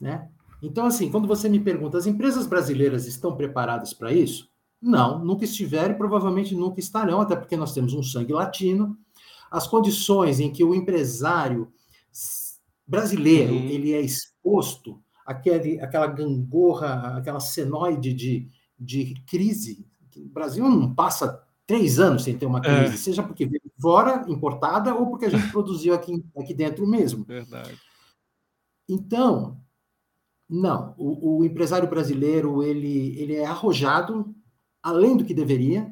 Né? 0.00 0.28
Então, 0.62 0.86
assim, 0.86 1.10
quando 1.10 1.28
você 1.28 1.48
me 1.48 1.60
pergunta, 1.60 1.98
as 1.98 2.06
empresas 2.06 2.46
brasileiras 2.46 3.06
estão 3.06 3.36
preparadas 3.36 3.92
para 3.92 4.12
isso? 4.12 4.48
Não, 4.80 5.22
nunca 5.22 5.44
estiveram 5.44 5.94
e 5.94 5.98
provavelmente 5.98 6.54
nunca 6.54 6.80
estarão, 6.80 7.20
até 7.20 7.36
porque 7.36 7.56
nós 7.56 7.74
temos 7.74 7.92
um 7.92 8.02
sangue 8.02 8.32
latino. 8.32 8.96
As 9.50 9.66
condições 9.66 10.40
em 10.40 10.50
que 10.50 10.64
o 10.64 10.74
empresário 10.74 11.70
brasileiro 12.86 13.54
uhum. 13.54 13.68
ele 13.68 13.92
é 13.92 14.00
exposto 14.00 15.02
àquele, 15.26 15.80
àquela 15.80 16.06
gangorra, 16.06 17.16
aquela 17.18 17.40
senoide 17.40 18.12
de, 18.14 18.48
de 18.78 19.14
crise. 19.26 19.86
O 20.16 20.28
Brasil 20.28 20.68
não 20.68 20.94
passa 20.94 21.42
três 21.66 22.00
anos 22.00 22.24
sem 22.24 22.36
ter 22.36 22.46
uma 22.46 22.60
crise, 22.60 22.94
é. 22.94 22.96
seja 22.96 23.22
porque 23.22 23.46
veio 23.46 23.62
fora, 23.80 24.24
importada, 24.28 24.94
ou 24.94 25.06
porque 25.06 25.26
a 25.26 25.30
gente 25.30 25.48
produziu 25.52 25.94
aqui, 25.94 26.24
aqui 26.36 26.54
dentro 26.54 26.86
mesmo. 26.86 27.24
Verdade. 27.24 27.78
Então, 28.88 29.60
não, 30.50 30.94
o, 30.98 31.38
o, 31.38 31.44
empresário 31.44 31.88
brasileiro 31.88 32.60
ele, 32.60 33.16
ele 33.16 33.36
é 33.36 33.46
arrojado 33.46 34.34
além 34.82 35.16
do 35.16 35.24
que 35.24 35.32
deveria, 35.32 35.88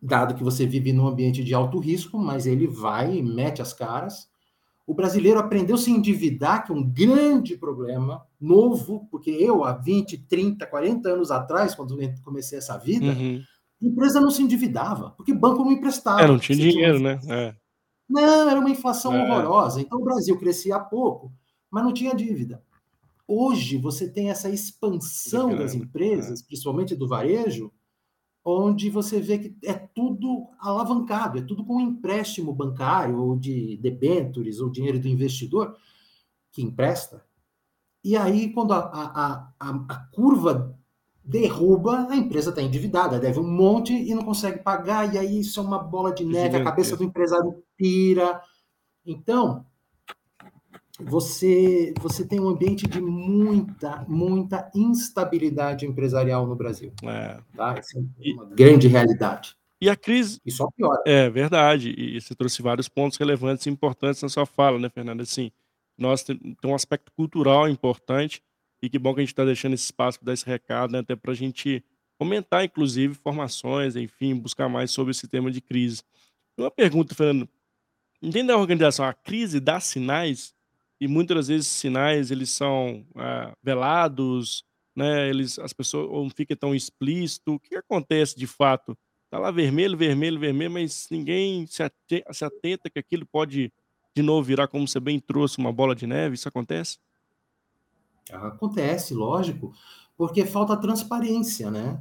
dado 0.00 0.34
que 0.34 0.44
você 0.44 0.66
vive 0.66 0.92
num 0.92 1.06
ambiente 1.06 1.42
de 1.42 1.54
alto 1.54 1.78
risco, 1.78 2.18
mas 2.18 2.46
ele 2.46 2.66
vai 2.66 3.16
e 3.16 3.22
mete 3.22 3.62
as 3.62 3.72
caras. 3.72 4.28
O 4.86 4.92
brasileiro 4.92 5.38
aprendeu 5.38 5.76
a 5.76 5.78
se 5.78 5.90
endividar, 5.90 6.66
que 6.66 6.72
é 6.72 6.74
um 6.74 6.82
grande 6.82 7.56
problema, 7.56 8.26
novo, 8.38 9.08
porque 9.10 9.30
eu, 9.30 9.64
há 9.64 9.72
20, 9.72 10.18
30, 10.26 10.66
40 10.66 11.08
anos 11.08 11.30
atrás, 11.30 11.74
quando 11.74 11.96
comecei 12.22 12.58
essa 12.58 12.76
vida, 12.76 13.06
uhum. 13.06 13.40
a 13.80 13.86
empresa 13.86 14.20
não 14.20 14.30
se 14.30 14.42
endividava, 14.42 15.12
porque 15.12 15.32
banco 15.32 15.64
não 15.64 15.72
emprestava. 15.72 16.20
É, 16.20 16.26
não 16.26 16.38
tinha 16.38 16.58
dinheiro, 16.58 16.98
tinha... 16.98 17.14
né? 17.14 17.20
É. 17.28 17.54
Não, 18.10 18.50
era 18.50 18.60
uma 18.60 18.68
inflação 18.68 19.14
é. 19.14 19.22
horrorosa. 19.22 19.80
Então 19.80 19.98
o 19.98 20.04
Brasil 20.04 20.36
crescia 20.36 20.78
pouco, 20.78 21.32
mas 21.70 21.84
não 21.84 21.94
tinha 21.94 22.14
dívida. 22.14 22.62
Hoje 23.26 23.76
você 23.78 24.08
tem 24.08 24.30
essa 24.30 24.50
expansão 24.50 25.54
das 25.56 25.74
empresas, 25.74 26.42
é. 26.42 26.44
principalmente 26.44 26.94
do 26.94 27.08
varejo, 27.08 27.72
onde 28.44 28.90
você 28.90 29.20
vê 29.20 29.38
que 29.38 29.56
é 29.64 29.74
tudo 29.74 30.48
alavancado, 30.58 31.38
é 31.38 31.42
tudo 31.42 31.64
com 31.64 31.80
empréstimo 31.80 32.52
bancário, 32.52 33.18
ou 33.18 33.38
de 33.38 33.76
debentures, 33.76 34.58
ou 34.58 34.70
dinheiro 34.70 34.98
do 34.98 35.08
investidor 35.08 35.76
que 36.50 36.62
empresta. 36.62 37.24
E 38.04 38.16
aí, 38.16 38.52
quando 38.52 38.72
a, 38.72 38.78
a, 38.78 39.52
a, 39.60 39.84
a 39.88 39.96
curva 40.12 40.76
derruba, 41.24 42.08
a 42.10 42.16
empresa 42.16 42.50
está 42.50 42.60
endividada, 42.60 43.20
deve 43.20 43.38
um 43.38 43.48
monte 43.48 43.92
e 43.92 44.12
não 44.12 44.24
consegue 44.24 44.58
pagar, 44.58 45.14
e 45.14 45.18
aí 45.18 45.38
isso 45.38 45.60
é 45.60 45.62
uma 45.62 45.78
bola 45.78 46.12
de 46.12 46.24
neve, 46.24 46.56
a 46.56 46.64
cabeça 46.64 46.96
do 46.96 47.04
empresário 47.04 47.62
pira. 47.76 48.42
Então, 49.06 49.64
você, 51.00 51.94
você 52.00 52.26
tem 52.26 52.38
um 52.38 52.48
ambiente 52.48 52.86
de 52.86 53.00
muita, 53.00 54.04
muita 54.08 54.70
instabilidade 54.74 55.86
empresarial 55.86 56.46
no 56.46 56.54
Brasil. 56.54 56.92
É. 57.02 57.38
Tá? 57.56 57.74
Essa 57.78 57.98
é 57.98 58.00
uma 58.00 58.10
e, 58.20 58.54
grande 58.54 58.88
realidade. 58.88 59.56
E 59.80 59.88
a 59.88 59.96
crise. 59.96 60.40
E 60.44 60.50
só 60.50 60.68
piora. 60.76 61.02
É 61.06 61.30
verdade. 61.30 61.94
E 61.96 62.20
você 62.20 62.34
trouxe 62.34 62.62
vários 62.62 62.88
pontos 62.88 63.18
relevantes 63.18 63.66
e 63.66 63.70
importantes 63.70 64.22
na 64.22 64.28
sua 64.28 64.46
fala, 64.46 64.78
né, 64.78 64.88
Fernando? 64.88 65.22
Assim, 65.22 65.50
nós 65.96 66.22
temos 66.22 66.56
um 66.64 66.74
aspecto 66.74 67.10
cultural 67.12 67.68
importante 67.68 68.42
e 68.82 68.88
que 68.88 68.98
bom 68.98 69.14
que 69.14 69.20
a 69.20 69.22
gente 69.22 69.32
está 69.32 69.44
deixando 69.44 69.74
esse 69.74 69.84
espaço 69.84 70.18
para 70.18 70.26
dar 70.26 70.32
esse 70.34 70.46
recado, 70.46 70.92
né, 70.92 70.98
até 70.98 71.16
para 71.16 71.32
a 71.32 71.34
gente 71.34 71.82
comentar, 72.18 72.64
inclusive, 72.64 73.14
informações, 73.14 73.96
enfim, 73.96 74.34
buscar 74.34 74.68
mais 74.68 74.90
sobre 74.90 75.12
esse 75.12 75.26
tema 75.26 75.50
de 75.50 75.60
crise. 75.60 76.02
Uma 76.56 76.70
pergunta, 76.70 77.14
Fernando. 77.14 77.48
Dentro 78.20 78.48
da 78.48 78.56
organização, 78.56 79.04
a 79.04 79.12
crise 79.12 79.58
dá 79.58 79.80
sinais 79.80 80.54
e 81.02 81.08
muitas 81.08 81.36
das 81.36 81.48
vezes 81.48 81.66
sinais 81.66 82.30
eles 82.30 82.50
são 82.50 83.04
ah, 83.16 83.52
velados, 83.60 84.64
né? 84.94 85.28
Eles, 85.28 85.58
as 85.58 85.72
pessoas 85.72 86.08
não 86.08 86.30
fica 86.30 86.54
tão 86.54 86.76
explícito. 86.76 87.54
O 87.54 87.58
que 87.58 87.74
acontece 87.74 88.38
de 88.38 88.46
fato? 88.46 88.96
Tá 89.28 89.36
lá 89.36 89.50
vermelho, 89.50 89.98
vermelho, 89.98 90.38
vermelho, 90.38 90.70
mas 90.70 91.08
ninguém 91.10 91.66
se 91.66 91.82
atenta, 91.82 92.32
se 92.32 92.44
atenta 92.44 92.88
que 92.88 93.00
aquilo 93.00 93.26
pode 93.26 93.72
de 94.14 94.22
novo 94.22 94.44
virar, 94.44 94.68
como 94.68 94.86
você 94.86 95.00
bem 95.00 95.18
trouxe, 95.18 95.58
uma 95.58 95.72
bola 95.72 95.92
de 95.96 96.06
neve. 96.06 96.36
Isso 96.36 96.48
acontece? 96.48 96.98
Acontece, 98.30 99.12
lógico, 99.12 99.72
porque 100.16 100.46
falta 100.46 100.76
transparência, 100.76 101.68
né? 101.68 102.00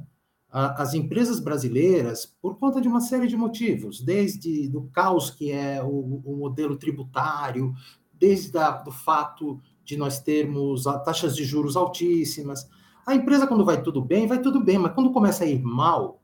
As 0.51 0.93
empresas 0.93 1.39
brasileiras, 1.39 2.25
por 2.39 2.59
conta 2.59 2.79
de 2.79 2.87
uma 2.87 3.01
série 3.01 3.25
de 3.25 3.37
motivos, 3.37 3.99
desde 3.99 4.67
do 4.67 4.83
caos 4.89 5.31
que 5.31 5.49
é 5.49 5.81
o, 5.81 6.21
o 6.23 6.35
modelo 6.35 6.77
tributário, 6.77 7.73
desde 8.21 8.55
a, 8.55 8.69
do 8.69 8.91
fato 8.91 9.59
de 9.83 9.97
nós 9.97 10.19
termos 10.19 10.83
taxas 11.03 11.35
de 11.35 11.43
juros 11.43 11.75
altíssimas. 11.75 12.69
A 13.05 13.15
empresa, 13.15 13.47
quando 13.47 13.65
vai 13.65 13.81
tudo 13.81 13.99
bem, 13.99 14.27
vai 14.27 14.39
tudo 14.39 14.63
bem, 14.63 14.77
mas 14.77 14.93
quando 14.93 15.11
começa 15.11 15.43
a 15.43 15.47
ir 15.47 15.59
mal, 15.59 16.21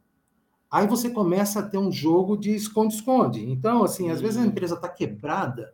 aí 0.69 0.85
você 0.85 1.09
começa 1.09 1.59
a 1.59 1.63
ter 1.63 1.79
um 1.79 1.91
jogo 1.91 2.37
de 2.37 2.53
esconde-esconde. 2.53 3.43
Então, 3.49 3.83
assim, 3.83 4.11
às 4.11 4.21
vezes 4.21 4.37
a 4.37 4.41
hum. 4.41 4.45
empresa 4.45 4.75
está 4.75 4.87
quebrada, 4.87 5.73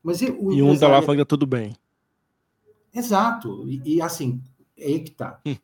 mas... 0.00 0.22
O 0.22 0.52
e 0.52 0.62
um 0.62 0.72
está 0.72 0.86
lá 0.86 1.02
falando 1.02 1.18
tá 1.18 1.24
tudo 1.24 1.44
bem. 1.44 1.74
Exato. 2.94 3.68
E, 3.68 3.96
e 3.96 4.00
assim, 4.00 4.40
é 4.76 4.86
aí 4.86 5.00
que 5.00 5.10
tá. 5.10 5.40
Hum. 5.44 5.56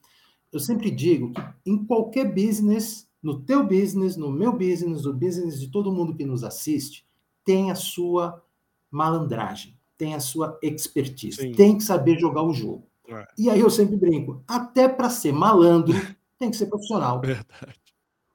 Eu 0.53 0.59
sempre 0.59 0.91
digo 0.91 1.33
que 1.33 1.41
em 1.65 1.85
qualquer 1.85 2.25
business, 2.35 3.09
no 3.23 3.41
teu 3.41 3.65
business, 3.65 4.17
no 4.17 4.31
meu 4.31 4.53
business, 4.53 5.05
no 5.05 5.13
business 5.13 5.61
de 5.61 5.69
todo 5.69 5.93
mundo 5.93 6.15
que 6.15 6.25
nos 6.25 6.43
assiste, 6.43 7.07
tem 7.45 7.71
a 7.71 7.75
sua 7.77 8.43
malandragem 8.91 9.75
tem 9.97 10.15
a 10.15 10.21
sua 10.21 10.59
expertise, 10.63 11.37
Sim. 11.37 11.53
tem 11.53 11.77
que 11.77 11.85
saber 11.85 12.19
jogar 12.19 12.43
o 12.43 12.53
jogo. 12.53 12.87
É. 13.09 13.27
E 13.39 13.51
aí 13.51 13.61
eu 13.61 13.71
sempre 13.71 13.97
brinco, 13.97 14.43
até 14.49 14.89
para 14.89 15.11
ser 15.11 15.33
malandro 15.33 15.95
tem 16.39 16.51
que 16.51 16.57
ser 16.57 16.67
profissional. 16.67 17.21
Verdade. 17.21 17.81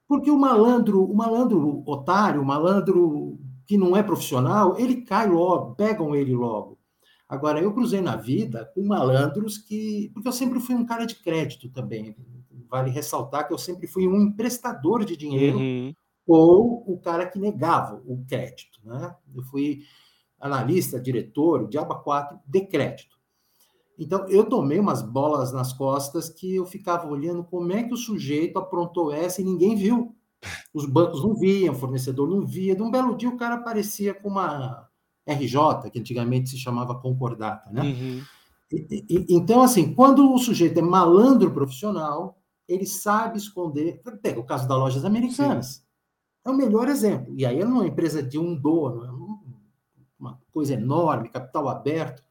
Porque 0.08 0.30
o 0.30 0.38
malandro, 0.38 1.04
o 1.04 1.14
malandro 1.14 1.82
otário, 1.86 2.42
o 2.42 2.44
malandro 2.44 3.38
que 3.66 3.78
não 3.78 3.96
é 3.96 4.02
profissional, 4.02 4.76
ele 4.76 5.02
cai 5.02 5.28
logo, 5.28 5.76
pegam 5.76 6.14
ele 6.16 6.34
logo. 6.34 6.80
Agora, 7.28 7.60
eu 7.60 7.72
cruzei 7.72 8.00
na 8.00 8.16
vida 8.16 8.68
com 8.74 8.84
malandros 8.84 9.56
que. 9.56 10.10
Porque 10.12 10.26
eu 10.26 10.32
sempre 10.32 10.58
fui 10.58 10.74
um 10.74 10.84
cara 10.84 11.06
de 11.06 11.14
crédito 11.14 11.68
também. 11.68 12.16
Vale 12.68 12.90
ressaltar 12.90 13.46
que 13.46 13.54
eu 13.54 13.58
sempre 13.58 13.86
fui 13.86 14.08
um 14.08 14.20
emprestador 14.20 15.04
de 15.04 15.16
dinheiro 15.16 15.58
uhum. 15.58 15.94
ou 16.26 16.84
o 16.92 16.98
cara 16.98 17.26
que 17.26 17.38
negava 17.38 18.02
o 18.04 18.24
crédito. 18.26 18.80
Né? 18.82 19.14
Eu 19.32 19.44
fui 19.44 19.82
analista, 20.40 21.00
diretor, 21.00 21.62
o 21.62 21.68
diabo 21.68 21.94
4 21.96 22.38
de 22.46 22.60
crédito. 22.62 23.20
Então, 23.98 24.26
eu 24.28 24.44
tomei 24.44 24.78
umas 24.78 25.02
bolas 25.02 25.52
nas 25.52 25.74
costas 25.74 26.30
que 26.30 26.56
eu 26.56 26.64
ficava 26.64 27.06
olhando 27.06 27.44
como 27.44 27.70
é 27.72 27.82
que 27.82 27.92
o 27.92 27.98
sujeito 27.98 28.58
aprontou 28.58 29.12
essa 29.12 29.42
e 29.42 29.44
ninguém 29.44 29.76
viu. 29.76 30.16
Os 30.72 30.86
bancos 30.86 31.22
não 31.22 31.34
viam, 31.34 31.74
o 31.74 31.76
fornecedor 31.76 32.26
não 32.26 32.46
via. 32.46 32.74
De 32.74 32.82
um 32.82 32.90
belo 32.90 33.14
dia, 33.14 33.28
o 33.28 33.36
cara 33.36 33.56
aparecia 33.56 34.14
com 34.14 34.30
uma 34.30 34.88
RJ, 35.28 35.90
que 35.92 35.98
antigamente 35.98 36.48
se 36.48 36.56
chamava 36.56 36.94
concordata, 36.94 37.70
né? 37.70 37.82
Uhum. 37.82 38.22
E, 38.72 39.04
e, 39.06 39.26
então, 39.28 39.62
assim, 39.62 39.92
quando 39.94 40.32
o 40.32 40.38
sujeito 40.38 40.78
é 40.78 40.82
malandro 40.82 41.52
profissional, 41.52 42.38
ele 42.66 42.86
sabe 42.86 43.36
esconder. 43.36 44.00
Pega 44.22 44.40
o 44.40 44.46
caso 44.46 44.66
das 44.66 44.78
lojas 44.78 45.04
americanas. 45.04 45.66
Sim. 45.66 45.82
É 46.46 46.50
o 46.50 46.56
melhor 46.56 46.88
exemplo. 46.88 47.34
E 47.36 47.44
aí 47.44 47.60
é 47.60 47.66
uma 47.66 47.86
empresa 47.86 48.22
de 48.22 48.38
um 48.38 48.54
dono, 48.54 49.04
é 49.04 49.09
uma 50.20 50.38
coisa 50.52 50.74
enorme, 50.74 51.30
capital 51.30 51.68
aberto. 51.68 52.22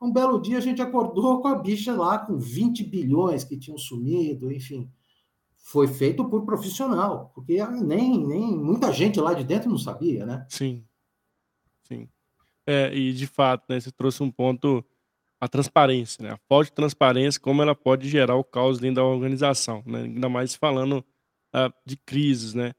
Um 0.00 0.12
belo 0.12 0.40
dia 0.40 0.58
a 0.58 0.60
gente 0.60 0.80
acordou 0.80 1.40
com 1.42 1.48
a 1.48 1.54
bicha 1.56 1.94
lá 1.94 2.18
com 2.18 2.36
20 2.36 2.84
bilhões 2.84 3.44
que 3.44 3.58
tinham 3.58 3.78
sumido, 3.78 4.52
enfim. 4.52 4.90
Foi 5.56 5.86
feito 5.86 6.24
por 6.28 6.44
profissional, 6.44 7.30
porque 7.34 7.64
nem, 7.66 8.26
nem 8.26 8.56
muita 8.56 8.92
gente 8.92 9.20
lá 9.20 9.32
de 9.32 9.44
dentro 9.44 9.70
não 9.70 9.78
sabia, 9.78 10.26
né? 10.26 10.44
Sim. 10.48 10.84
Sim. 11.84 12.08
É, 12.66 12.92
e 12.94 13.12
de 13.12 13.26
fato, 13.26 13.64
né, 13.68 13.78
você 13.78 13.92
trouxe 13.92 14.22
um 14.22 14.30
ponto, 14.30 14.84
a 15.40 15.48
transparência, 15.48 16.22
né? 16.22 16.30
A 16.32 16.38
falta 16.48 16.66
de 16.66 16.72
transparência, 16.72 17.40
como 17.40 17.62
ela 17.62 17.74
pode 17.74 18.08
gerar 18.08 18.36
o 18.36 18.44
caos 18.44 18.78
dentro 18.78 18.96
da 18.96 19.04
organização, 19.04 19.82
né? 19.86 20.02
Ainda 20.02 20.28
mais 20.28 20.54
falando 20.54 21.04
uh, 21.54 21.72
de 21.86 21.96
crises, 21.96 22.54
né? 22.54 22.72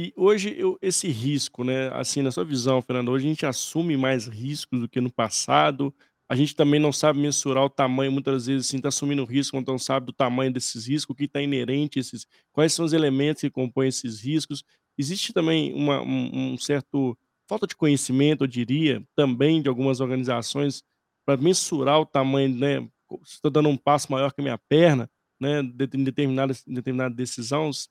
E 0.00 0.12
hoje 0.14 0.54
eu, 0.56 0.78
esse 0.80 1.08
risco, 1.08 1.64
né, 1.64 1.88
assim, 1.92 2.22
na 2.22 2.30
sua 2.30 2.44
visão, 2.44 2.80
Fernando, 2.80 3.10
hoje 3.10 3.26
a 3.26 3.30
gente 3.30 3.44
assume 3.44 3.96
mais 3.96 4.28
riscos 4.28 4.78
do 4.78 4.88
que 4.88 5.00
no 5.00 5.12
passado, 5.12 5.92
a 6.28 6.36
gente 6.36 6.54
também 6.54 6.78
não 6.78 6.92
sabe 6.92 7.18
mensurar 7.18 7.64
o 7.64 7.68
tamanho, 7.68 8.12
muitas 8.12 8.46
vezes, 8.46 8.68
assim, 8.68 8.76
está 8.76 8.90
assumindo 8.90 9.24
risco, 9.24 9.56
então 9.56 9.74
não 9.74 9.78
sabe 9.80 10.06
do 10.06 10.12
tamanho 10.12 10.52
desses 10.52 10.86
riscos, 10.86 11.12
o 11.12 11.16
que 11.16 11.24
está 11.24 11.42
inerente 11.42 11.98
esses 11.98 12.28
quais 12.52 12.72
são 12.72 12.84
os 12.84 12.92
elementos 12.92 13.40
que 13.40 13.50
compõem 13.50 13.88
esses 13.88 14.20
riscos. 14.20 14.62
Existe 14.96 15.32
também 15.32 15.74
uma 15.74 16.00
um 16.00 16.52
um 16.52 16.58
certo 16.58 17.18
falta 17.48 17.66
de 17.66 17.74
conhecimento, 17.74 18.44
eu 18.44 18.48
diria, 18.48 19.02
também 19.16 19.60
de 19.60 19.68
algumas 19.68 19.98
organizações, 19.98 20.80
para 21.26 21.36
mensurar 21.36 21.98
o 21.98 22.06
tamanho, 22.06 22.54
né, 22.54 22.88
estou 23.24 23.50
dando 23.50 23.68
um 23.68 23.76
passo 23.76 24.12
maior 24.12 24.32
que 24.32 24.40
a 24.40 24.44
minha 24.44 24.58
perna, 24.68 25.10
né, 25.40 25.58
em 25.58 26.04
determinadas 26.04 26.62
em 26.68 26.74
determinada 26.74 27.12
decisões, 27.16 27.88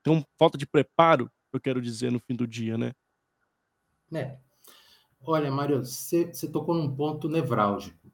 então 0.00 0.24
falta 0.38 0.56
de 0.56 0.64
preparo, 0.64 1.28
eu 1.56 1.60
quero 1.60 1.80
dizer, 1.80 2.12
no 2.12 2.20
fim 2.20 2.34
do 2.34 2.46
dia, 2.46 2.76
né? 2.76 2.92
É. 4.12 4.38
Olha, 5.20 5.50
Mário, 5.50 5.84
você 5.84 6.26
você 6.26 6.48
tocou 6.48 6.74
num 6.74 6.94
ponto 6.94 7.28
nevrálgico. 7.28 8.10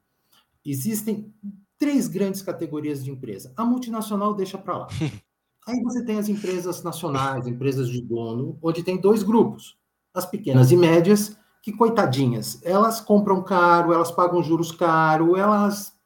Existem 0.64 1.32
3 1.78 2.08
grandes 2.08 2.42
categorias 2.42 3.04
de 3.04 3.10
empresa. 3.10 3.52
A 3.56 3.64
multinacional 3.64 4.34
deixa 4.34 4.56
para 4.56 4.78
lá. 4.78 4.88
Aí 5.66 5.82
você 5.82 6.04
tem 6.04 6.18
as 6.18 6.28
empresas 6.28 6.82
nacionais, 6.82 7.46
empresas 7.46 7.88
de 7.88 8.02
dono, 8.02 8.58
onde 8.62 8.82
tem 8.82 9.00
2 9.00 9.22
grupos. 9.22 9.78
As 10.12 10.26
pequenas 10.26 10.70
e 10.70 10.76
médias, 10.76 11.36
que 11.62 11.72
coitadinhas, 11.72 12.60
elas 12.62 13.00
compram 13.00 13.42
caro, 13.42 13.92
elas 13.92 14.10
pagam 14.10 14.42
juros 14.42 14.70
caro, 14.70 15.36
elas 15.36 15.98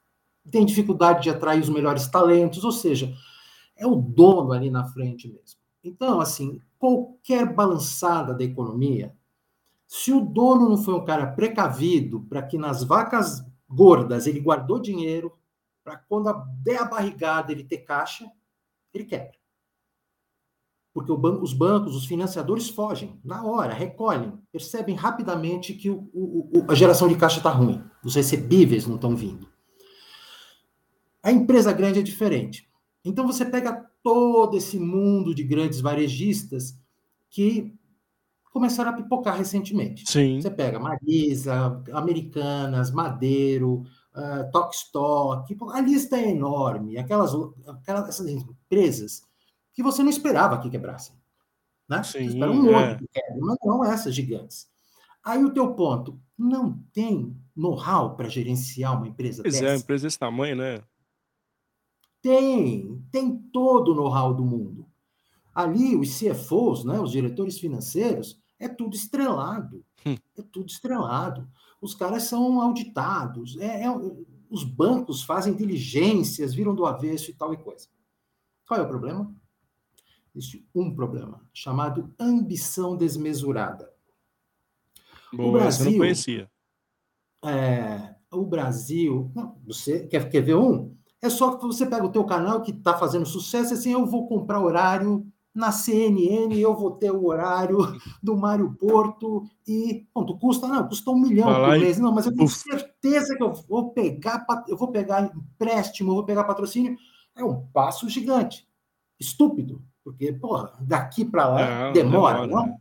têm 0.50 0.64
dificuldade 0.64 1.24
de 1.24 1.30
atrair 1.30 1.60
os 1.60 1.68
melhores 1.68 2.06
talentos, 2.06 2.64
ou 2.64 2.72
seja, 2.72 3.12
é 3.76 3.86
o 3.86 3.96
dono 3.96 4.52
ali 4.52 4.70
na 4.70 4.84
frente 4.84 5.28
mesmo. 5.28 5.57
Então, 5.82 6.20
assim, 6.20 6.60
qualquer 6.78 7.52
balançada 7.54 8.34
da 8.34 8.44
economia, 8.44 9.14
se 9.86 10.12
o 10.12 10.20
dono 10.20 10.68
não 10.68 10.76
foi 10.76 10.94
um 10.94 11.04
cara 11.04 11.26
precavido 11.26 12.20
para 12.22 12.42
que 12.42 12.58
nas 12.58 12.84
vacas 12.84 13.44
gordas 13.68 14.26
ele 14.26 14.40
guardou 14.40 14.78
dinheiro, 14.78 15.32
para 15.82 15.96
quando 15.96 16.32
der 16.62 16.82
a 16.82 16.84
barrigada 16.84 17.52
ele 17.52 17.64
ter 17.64 17.78
caixa, 17.78 18.30
ele 18.92 19.04
quebra. 19.04 19.38
Porque 20.92 21.14
ban 21.16 21.40
os 21.40 21.52
bancos, 21.52 21.94
os 21.94 22.06
financiadores 22.06 22.68
fogem, 22.68 23.18
na 23.24 23.44
hora, 23.44 23.72
recolhem, 23.72 24.38
percebem 24.50 24.94
rapidamente 24.94 25.72
que 25.72 25.88
o, 25.88 26.10
o, 26.12 26.64
a 26.68 26.74
geração 26.74 27.08
de 27.08 27.16
caixa 27.16 27.38
está 27.38 27.50
ruim, 27.50 27.82
os 28.04 28.14
recebíveis 28.14 28.86
não 28.86 28.96
estão 28.96 29.14
vindo. 29.14 29.48
A 31.22 31.30
empresa 31.32 31.72
grande 31.72 32.00
é 32.00 32.02
diferente. 32.02 32.67
Então 33.04 33.26
você 33.26 33.44
pega 33.44 33.86
todo 34.02 34.56
esse 34.56 34.78
mundo 34.78 35.34
de 35.34 35.42
grandes 35.42 35.80
varejistas 35.80 36.78
que 37.30 37.74
começaram 38.52 38.90
a 38.90 38.94
pipocar 38.94 39.36
recentemente. 39.36 40.10
Sim. 40.10 40.40
Você 40.40 40.50
pega 40.50 40.78
Marisa, 40.78 41.82
Americanas, 41.92 42.90
Madeiro, 42.90 43.84
uh, 44.14 44.50
Tokstok, 44.50 45.56
a 45.70 45.80
lista 45.80 46.16
é 46.16 46.30
enorme. 46.30 46.98
Aquelas, 46.98 47.32
aquelas 47.66 48.08
essas 48.08 48.28
empresas 48.28 49.22
que 49.72 49.82
você 49.82 50.02
não 50.02 50.10
esperava 50.10 50.58
que 50.58 50.70
quebrassem. 50.70 51.14
Né? 51.88 52.02
Sim, 52.02 52.18
você 52.18 52.24
espera 52.24 52.50
um 52.50 52.62
monte 52.62 52.76
é. 52.76 52.94
que 52.96 53.08
quebre, 53.08 53.40
mas 53.40 53.56
não 53.64 53.84
essas 53.84 54.14
gigantes. 54.14 54.68
Aí 55.24 55.44
o 55.44 55.52
teu 55.52 55.74
ponto, 55.74 56.20
não 56.36 56.78
tem 56.92 57.36
know-how 57.54 58.14
para 58.16 58.28
gerenciar 58.28 58.96
uma 58.96 59.08
empresa 59.08 59.42
pois 59.42 59.56
é, 59.56 59.60
dessa? 59.60 59.72
é, 59.72 59.76
empresa 59.76 60.06
desse 60.06 60.18
tamanho, 60.18 60.56
né? 60.56 60.80
Tem, 62.20 63.02
tem 63.10 63.36
todo 63.52 63.92
o 63.92 63.94
know-how 63.94 64.34
do 64.34 64.44
mundo. 64.44 64.86
Ali, 65.54 65.96
os 65.96 66.18
CFOs, 66.18 66.84
né, 66.84 67.00
os 67.00 67.10
diretores 67.10 67.58
financeiros, 67.58 68.40
é 68.58 68.68
tudo 68.68 68.94
estrelado. 68.94 69.84
Hum. 70.06 70.16
É 70.36 70.42
tudo 70.42 70.68
estrelado. 70.68 71.48
Os 71.80 71.94
caras 71.94 72.24
são 72.24 72.60
auditados. 72.60 73.56
É, 73.58 73.84
é, 73.84 73.88
os 74.50 74.64
bancos 74.64 75.22
fazem 75.22 75.54
diligências, 75.54 76.54
viram 76.54 76.74
do 76.74 76.86
avesso 76.86 77.30
e 77.30 77.34
tal 77.34 77.52
e 77.52 77.56
coisa. 77.56 77.88
Qual 78.66 78.80
é 78.80 78.82
o 78.82 78.88
problema? 78.88 79.34
Existe 80.34 80.68
um 80.74 80.94
problema, 80.94 81.42
chamado 81.52 82.14
ambição 82.18 82.96
desmesurada. 82.96 83.92
Boa, 85.32 85.48
o 85.48 85.52
Brasil, 85.52 85.90
não 85.90 85.98
conhecia. 85.98 86.50
É, 87.44 88.14
o 88.30 88.44
Brasil. 88.44 89.30
Não, 89.34 89.58
você 89.66 90.06
quer, 90.06 90.28
quer 90.28 90.42
ver 90.42 90.56
um? 90.56 90.96
É 91.20 91.28
só 91.28 91.56
que 91.56 91.66
você 91.66 91.84
pega 91.84 92.06
o 92.06 92.12
teu 92.12 92.24
canal 92.24 92.62
que 92.62 92.70
está 92.70 92.96
fazendo 92.96 93.26
sucesso, 93.26 93.74
assim, 93.74 93.92
eu 93.92 94.06
vou 94.06 94.28
comprar 94.28 94.60
horário 94.60 95.26
na 95.54 95.72
CNN, 95.72 96.56
eu 96.56 96.76
vou 96.76 96.92
ter 96.92 97.10
o 97.10 97.26
horário 97.26 97.78
do 98.22 98.36
Mário 98.36 98.72
Porto 98.74 99.42
e, 99.66 100.06
quanto 100.14 100.38
custa? 100.38 100.68
Não, 100.68 100.86
custa 100.86 101.10
um 101.10 101.18
milhão 101.18 101.52
por 101.52 101.70
mês. 101.80 101.98
Não, 101.98 102.14
mas 102.14 102.26
eu 102.26 102.32
tenho 102.32 102.44
Uf. 102.44 102.54
certeza 102.54 103.36
que 103.36 103.42
eu 103.42 103.52
vou 103.52 103.90
pegar, 103.90 104.46
eu 104.68 104.76
vou 104.76 104.92
pegar 104.92 105.24
empréstimo, 105.34 106.12
eu 106.12 106.14
vou 106.16 106.24
pegar 106.24 106.44
patrocínio. 106.44 106.96
É 107.36 107.42
um 107.42 107.66
passo 107.72 108.08
gigante. 108.08 108.68
Estúpido, 109.18 109.82
porque, 110.04 110.32
porra, 110.32 110.72
daqui 110.80 111.24
para 111.24 111.48
lá 111.48 111.90
demora, 111.90 112.46
não? 112.46 112.66
não? 112.66 112.80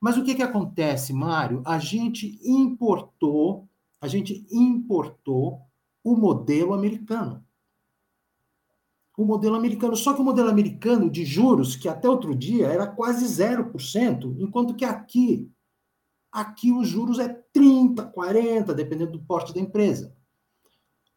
Mas 0.00 0.16
o 0.16 0.22
que, 0.22 0.36
que 0.36 0.42
acontece, 0.42 1.12
Mário? 1.12 1.62
A 1.66 1.80
gente 1.80 2.38
importou, 2.44 3.68
a 4.00 4.06
gente 4.06 4.46
importou 4.52 5.62
o 6.04 6.14
modelo 6.14 6.72
americano 6.72 7.44
o 9.18 9.24
modelo 9.24 9.56
americano. 9.56 9.96
Só 9.96 10.14
que 10.14 10.20
o 10.20 10.24
modelo 10.24 10.48
americano 10.48 11.10
de 11.10 11.24
juros, 11.24 11.74
que 11.74 11.88
até 11.88 12.08
outro 12.08 12.36
dia 12.36 12.68
era 12.68 12.86
quase 12.86 13.26
0%, 13.26 14.36
enquanto 14.38 14.76
que 14.76 14.84
aqui, 14.84 15.50
aqui 16.30 16.70
os 16.70 16.86
juros 16.86 17.18
é 17.18 17.28
30, 17.52 18.04
40, 18.04 18.72
dependendo 18.72 19.10
do 19.10 19.24
porte 19.24 19.52
da 19.52 19.60
empresa. 19.60 20.16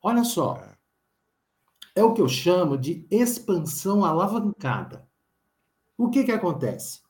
Olha 0.01 0.23
só. 0.23 0.59
É 1.95 2.03
o 2.03 2.13
que 2.13 2.21
eu 2.21 2.27
chamo 2.27 2.75
de 2.75 3.05
expansão 3.11 4.03
alavancada. 4.03 5.07
O 5.95 6.09
que 6.09 6.23
que 6.23 6.31
acontece? 6.31 7.01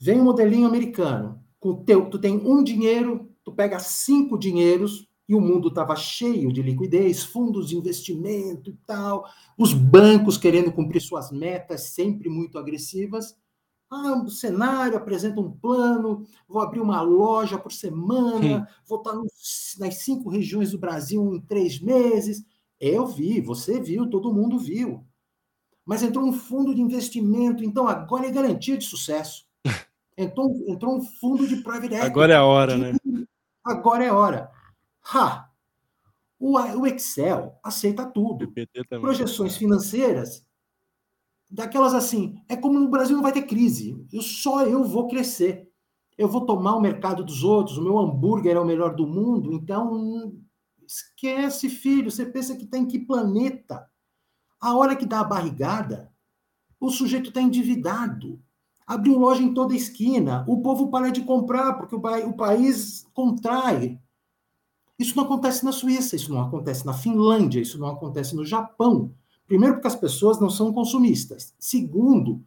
Vem 0.00 0.18
um 0.18 0.24
modelinho 0.24 0.66
americano, 0.66 1.44
com 1.60 1.84
teu, 1.84 2.08
tu 2.08 2.18
tem 2.18 2.38
um 2.38 2.64
dinheiro, 2.64 3.30
tu 3.44 3.52
pega 3.52 3.78
cinco 3.78 4.38
dinheiros, 4.38 5.06
e 5.28 5.34
o 5.34 5.40
mundo 5.40 5.68
estava 5.68 5.94
cheio 5.96 6.52
de 6.52 6.62
liquidez, 6.62 7.22
fundos 7.22 7.68
de 7.68 7.76
investimento 7.76 8.70
e 8.70 8.74
tal, 8.86 9.24
os 9.56 9.72
bancos 9.72 10.36
querendo 10.36 10.72
cumprir 10.72 11.00
suas 11.00 11.30
metas 11.30 11.90
sempre 11.90 12.28
muito 12.28 12.58
agressivas. 12.58 13.36
Ah, 13.90 14.22
o 14.24 14.30
cenário 14.30 14.96
apresenta 14.96 15.40
um 15.40 15.50
plano, 15.50 16.26
vou 16.48 16.62
abrir 16.62 16.80
uma 16.80 17.02
loja 17.02 17.58
por 17.58 17.70
semana, 17.70 18.66
Sim. 18.66 18.74
vou 18.86 18.98
estar 18.98 19.12
nos, 19.12 19.76
nas 19.78 19.96
cinco 19.96 20.30
regiões 20.30 20.70
do 20.70 20.78
Brasil 20.78 21.34
em 21.34 21.40
três 21.40 21.78
meses. 21.78 22.42
Eu 22.80 23.06
vi, 23.06 23.40
você 23.40 23.80
viu, 23.80 24.08
todo 24.08 24.32
mundo 24.32 24.58
viu. 24.58 25.04
Mas 25.84 26.02
entrou 26.02 26.24
um 26.24 26.32
fundo 26.32 26.74
de 26.74 26.80
investimento, 26.80 27.62
então 27.62 27.86
agora 27.86 28.26
é 28.26 28.30
garantia 28.30 28.78
de 28.78 28.84
sucesso. 28.84 29.46
Entrou, 30.14 30.52
entrou 30.68 30.98
um 30.98 31.00
fundo 31.00 31.48
de 31.48 31.56
private 31.62 31.86
equity. 31.86 32.06
Agora 32.06 32.34
é 32.34 32.36
a 32.36 32.44
hora, 32.44 32.76
né? 32.76 32.92
Agora 33.64 34.04
é 34.04 34.08
a 34.08 34.14
hora. 34.14 34.50
Ha! 35.04 35.50
O, 36.38 36.58
o 36.58 36.86
Excel 36.86 37.58
aceita 37.62 38.04
tudo. 38.04 38.52
Projeções 39.00 39.56
financeiras, 39.56 40.44
daquelas 41.50 41.94
assim, 41.94 42.34
é 42.48 42.56
como 42.56 42.80
no 42.80 42.88
Brasil 42.88 43.14
não 43.14 43.22
vai 43.22 43.32
ter 43.32 43.42
crise. 43.42 44.04
Eu, 44.12 44.22
só 44.22 44.64
eu 44.64 44.82
vou 44.82 45.06
crescer. 45.06 45.70
Eu 46.18 46.28
vou 46.28 46.44
tomar 46.44 46.76
o 46.76 46.80
mercado 46.80 47.24
dos 47.24 47.42
outros, 47.42 47.78
o 47.78 47.82
meu 47.82 47.98
hambúrguer 47.98 48.56
é 48.56 48.60
o 48.60 48.64
melhor 48.64 48.94
do 48.94 49.06
mundo, 49.06 49.52
então 49.52 50.34
esquece, 50.84 51.68
filho. 51.68 52.10
Você 52.10 52.26
pensa 52.26 52.56
que 52.56 52.64
está 52.64 52.76
em 52.76 52.86
que 52.86 52.98
planeta? 52.98 53.88
A 54.60 54.76
hora 54.76 54.94
que 54.94 55.06
dá 55.06 55.20
a 55.20 55.24
barrigada, 55.24 56.12
o 56.78 56.90
sujeito 56.90 57.28
está 57.28 57.40
endividado. 57.40 58.42
Abriu 58.86 59.18
loja 59.18 59.42
em 59.42 59.54
toda 59.54 59.74
esquina. 59.74 60.44
O 60.48 60.60
povo 60.60 60.90
para 60.90 61.10
de 61.10 61.22
comprar, 61.22 61.74
porque 61.74 61.94
o, 61.94 62.28
o 62.28 62.36
país 62.36 63.06
contrai. 63.14 63.98
Isso 64.98 65.16
não 65.16 65.24
acontece 65.24 65.64
na 65.64 65.72
Suíça, 65.72 66.16
isso 66.16 66.32
não 66.32 66.40
acontece 66.40 66.86
na 66.86 66.92
Finlândia, 66.92 67.60
isso 67.60 67.78
não 67.78 67.88
acontece 67.88 68.36
no 68.36 68.44
Japão. 68.44 69.12
Primeiro, 69.46 69.74
porque 69.74 69.88
as 69.88 69.96
pessoas 69.96 70.40
não 70.40 70.48
são 70.48 70.72
consumistas. 70.72 71.54
Segundo, 71.58 72.42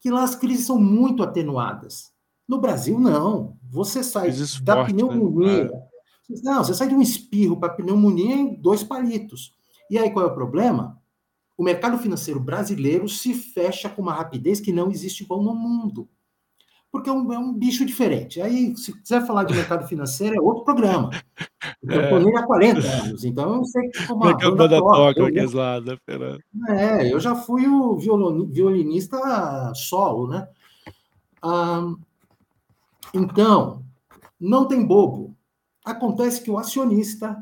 que 0.00 0.10
lá 0.10 0.22
as 0.22 0.34
crises 0.34 0.66
são 0.66 0.80
muito 0.80 1.22
atenuadas. 1.22 2.12
No 2.48 2.58
Brasil, 2.58 2.98
não. 2.98 3.56
Você 3.70 4.02
sai 4.02 4.30
da 4.62 4.76
forte, 4.76 4.92
né? 4.92 5.02
pneumonia. 5.02 5.64
Né? 5.64 6.40
Não, 6.42 6.64
você 6.64 6.74
sai 6.74 6.88
de 6.88 6.94
um 6.94 7.02
espirro 7.02 7.58
para 7.58 7.74
pneumonia 7.74 8.34
em 8.34 8.54
dois 8.54 8.82
palitos. 8.82 9.54
E 9.90 9.98
aí 9.98 10.10
qual 10.10 10.26
é 10.26 10.28
o 10.28 10.34
problema? 10.34 11.00
O 11.56 11.62
mercado 11.62 11.98
financeiro 11.98 12.40
brasileiro 12.40 13.08
se 13.08 13.34
fecha 13.34 13.88
com 13.88 14.02
uma 14.02 14.14
rapidez 14.14 14.60
que 14.60 14.72
não 14.72 14.90
existe 14.90 15.22
igual 15.22 15.42
no 15.42 15.54
mundo 15.54 16.08
porque 16.92 17.08
é 17.08 17.12
um, 17.12 17.32
é 17.32 17.38
um, 17.38 17.54
bicho 17.54 17.86
diferente. 17.86 18.40
Aí, 18.42 18.76
se 18.76 18.92
quiser 18.92 19.26
falar 19.26 19.44
de 19.44 19.54
mercado 19.54 19.88
financeiro, 19.88 20.36
é 20.36 20.40
outro 20.40 20.62
programa. 20.62 21.10
Eu 21.82 22.02
estou 22.02 22.30
é. 22.30 22.38
há 22.38 22.46
40 22.46 22.78
anos, 22.78 23.24
então 23.24 23.56
eu 23.56 23.64
sei 23.64 23.88
que 23.88 24.06
como 24.06 24.22
uma 24.22 24.30
é 24.30 24.50
banda 24.50 24.68
toca, 24.68 25.20
eu, 25.20 25.52
lado, 25.52 25.98
é, 26.68 27.12
eu 27.12 27.18
já 27.18 27.34
fui 27.34 27.66
o 27.66 27.96
violinista 27.96 29.18
solo, 29.74 30.28
né? 30.28 30.48
Ah, 31.42 31.92
então, 33.12 33.84
não 34.40 34.66
tem 34.68 34.86
bobo. 34.86 35.36
Acontece 35.84 36.40
que 36.40 36.50
o 36.50 36.58
acionista 36.58 37.36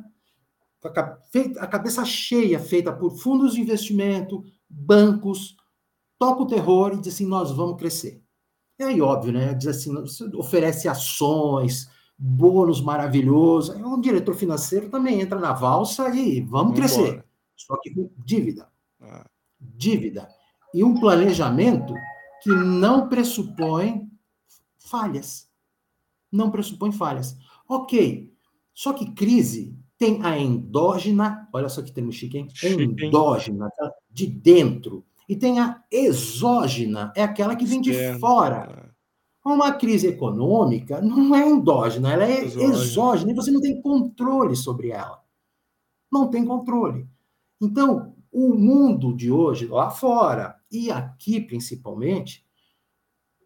a 1.59 1.67
cabeça 1.67 2.05
cheia, 2.05 2.59
feita 2.59 2.91
por 2.91 3.11
fundos 3.19 3.53
de 3.53 3.61
investimento, 3.61 4.43
bancos, 4.69 5.55
toca 6.19 6.43
o 6.43 6.47
terror 6.47 6.95
e 6.95 7.01
diz 7.01 7.15
assim: 7.15 7.27
nós 7.27 7.51
vamos 7.51 7.77
crescer. 7.77 8.23
E 8.79 8.85
aí, 8.85 9.01
óbvio, 9.03 9.33
né? 9.33 9.53
Diz 9.53 9.67
assim: 9.67 9.93
oferece 10.35 10.89
ações, 10.89 11.90
bônus 12.21 12.83
maravilhosos. 12.83 13.75
Um 13.77 13.99
diretor 13.99 14.35
financeiro 14.35 14.91
também 14.91 15.23
entra 15.23 15.39
na 15.39 15.55
valsa 15.55 16.15
e 16.15 16.41
vamos, 16.41 16.51
vamos 16.51 16.75
crescer. 16.79 17.09
Embora. 17.09 17.25
Só 17.57 17.77
que 17.81 17.95
com 17.95 18.11
dívida. 18.19 18.69
Ah. 19.01 19.27
Dívida. 19.59 20.29
E 20.75 20.85
um 20.85 21.01
planejamento 21.01 21.95
que 22.43 22.51
não 22.51 23.09
pressupõe 23.09 24.07
falhas. 24.79 25.49
Não 26.31 26.51
pressupõe 26.51 26.93
falhas. 26.93 27.37
Ok. 27.67 28.31
Só 28.75 28.93
que 28.93 29.13
crise 29.13 29.75
tem 29.99 30.23
a 30.23 30.39
endógena, 30.39 31.49
olha 31.53 31.69
só 31.69 31.83
que 31.83 31.93
termo 31.93 32.11
chique, 32.13 32.39
hein? 32.39 32.49
Chique, 32.55 33.05
endógena, 33.05 33.71
tá? 33.77 33.93
de 34.11 34.27
dentro. 34.27 35.05
E 35.29 35.37
tem 35.37 35.61
a 35.61 35.83
exógena, 35.91 37.13
é 37.15 37.23
aquela 37.23 37.55
que 37.55 37.65
vem 37.65 37.81
de 37.81 38.19
fora. 38.19 38.90
Uma 39.45 39.73
crise 39.73 40.07
econômica 40.07 41.01
não 41.01 41.35
é 41.35 41.49
endógena, 41.49 42.13
ela 42.13 42.25
é 42.25 42.45
exógena. 42.45 42.73
exógena 42.75 43.33
e 43.33 43.35
você 43.35 43.51
não 43.51 43.61
tem 43.61 43.81
controle 43.81 44.55
sobre 44.55 44.91
ela. 44.91 45.23
Não 46.13 46.29
tem 46.29 46.45
controle. 46.45 47.09
Então, 47.61 48.15
o 48.31 48.55
mundo 48.55 49.15
de 49.15 49.31
hoje, 49.31 49.67
lá 49.67 49.91
fora 49.91 50.57
e 50.71 50.91
aqui 50.91 51.41
principalmente, 51.41 52.45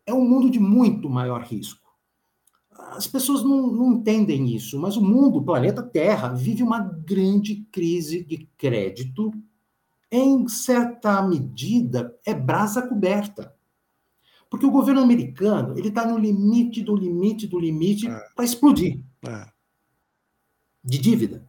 é 0.07 0.13
um 0.13 0.29
mundo 0.29 0.51
de 0.51 0.59
muito 0.59 1.09
maior 1.09 1.43
risco. 1.43 1.85
As 2.71 3.07
pessoas 3.07 3.43
não, 3.43 3.69
não 3.69 3.93
entendem 3.93 4.55
isso, 4.55 4.79
mas 4.79 4.97
o 4.97 5.03
mundo, 5.03 5.39
o 5.39 5.45
planeta 5.45 5.83
Terra, 5.83 6.29
vive 6.29 6.63
uma 6.63 6.81
grande 6.81 7.67
crise 7.71 8.25
de 8.25 8.49
crédito. 8.59 9.33
Em 10.11 10.47
certa 10.49 11.23
medida, 11.23 12.17
é 12.27 12.35
brasa 12.35 12.87
coberta. 12.87 13.54
Porque 14.55 14.67
o 14.67 14.71
governo 14.71 15.01
americano 15.01 15.77
ele 15.77 15.88
está 15.88 16.07
no 16.07 16.17
limite 16.17 16.81
do 16.81 16.95
limite 16.95 17.49
do 17.49 17.59
limite 17.59 18.07
é. 18.07 18.21
para 18.37 18.45
explodir 18.45 19.01
é. 19.27 19.47
de 20.85 20.97
dívida. 20.97 21.45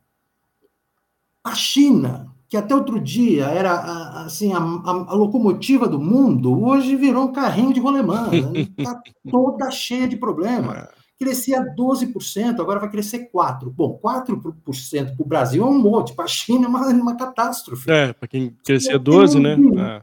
A 1.43 1.53
China, 1.53 2.33
que 2.49 2.57
até 2.57 2.73
outro 2.73 2.99
dia 2.99 3.45
era 3.45 4.23
assim 4.25 4.53
a, 4.53 4.57
a, 4.57 4.91
a 5.11 5.13
locomotiva 5.13 5.87
do 5.87 6.01
mundo, 6.01 6.59
hoje 6.65 6.95
virou 6.95 7.25
um 7.25 7.31
carrinho 7.31 7.71
de 7.71 7.79
rolemã. 7.79 8.27
Está 8.75 8.99
toda 9.29 9.69
cheia 9.69 10.07
de 10.07 10.17
problema. 10.17 10.75
É 10.75 11.05
crescia 11.17 11.63
12%, 11.75 12.59
agora 12.59 12.79
vai 12.79 12.89
crescer 12.89 13.29
4%. 13.31 13.71
Bom, 13.71 13.97
4% 14.03 15.15
para 15.15 15.23
o 15.23 15.25
Brasil 15.25 15.63
é 15.63 15.65
um 15.65 15.79
monte, 15.79 16.13
para 16.13 16.25
a 16.25 16.27
China 16.27 16.65
é 16.65 16.67
uma, 16.67 16.87
uma 16.87 17.15
catástrofe. 17.15 17.89
É, 17.89 18.11
para 18.11 18.27
quem 18.27 18.49
crescia 18.65 18.99
12%, 18.99 19.39
né? 19.39 20.01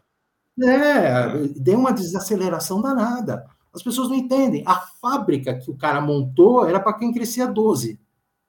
É. 0.61 1.49
deu 1.57 1.79
uma 1.79 1.93
desaceleração 1.93 2.83
danada. 2.83 3.47
As 3.73 3.83
pessoas 3.83 4.09
não 4.09 4.17
entendem. 4.17 4.63
A 4.67 4.75
fábrica 4.75 5.59
que 5.59 5.71
o 5.71 5.77
cara 5.77 6.01
montou 6.01 6.69
era 6.69 6.79
para 6.79 6.93
quem 6.99 7.13
crescia 7.13 7.49
12%. 7.49 7.99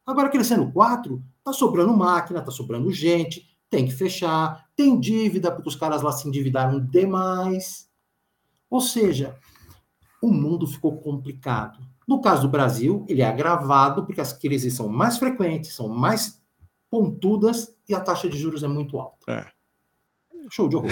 Agora, 0.05 0.29
crescendo 0.29 0.69
4%, 0.69 1.21
está 1.37 1.53
sobrando 1.53 1.95
máquina, 1.95 2.39
está 2.39 2.51
sobrando 2.51 2.91
gente, 2.91 3.47
tem 3.69 3.85
que 3.85 3.93
fechar, 3.93 4.67
tem 4.75 4.99
dívida, 4.99 5.49
porque 5.49 5.69
os 5.69 5.77
caras 5.77 6.01
lá 6.01 6.11
se 6.11 6.27
endividaram 6.27 6.79
demais. 6.79 7.89
Ou 8.69 8.81
seja, 8.81 9.37
o 10.21 10.27
mundo 10.27 10.67
ficou 10.67 10.97
complicado. 10.97 11.79
No 12.07 12.21
caso 12.21 12.43
do 12.43 12.49
Brasil, 12.49 13.05
ele 13.07 13.21
é 13.21 13.25
agravado 13.25 14.05
porque 14.05 14.19
as 14.19 14.33
crises 14.33 14.73
são 14.73 14.89
mais 14.89 15.17
frequentes, 15.17 15.73
são 15.73 15.87
mais 15.87 16.41
pontudas 16.89 17.73
e 17.87 17.95
a 17.95 17.99
taxa 17.99 18.27
de 18.27 18.37
juros 18.37 18.61
é 18.61 18.67
muito 18.67 18.99
alta. 18.99 19.31
É. 19.31 19.52
Show 20.49 20.69
de 20.69 20.75
horror. 20.75 20.89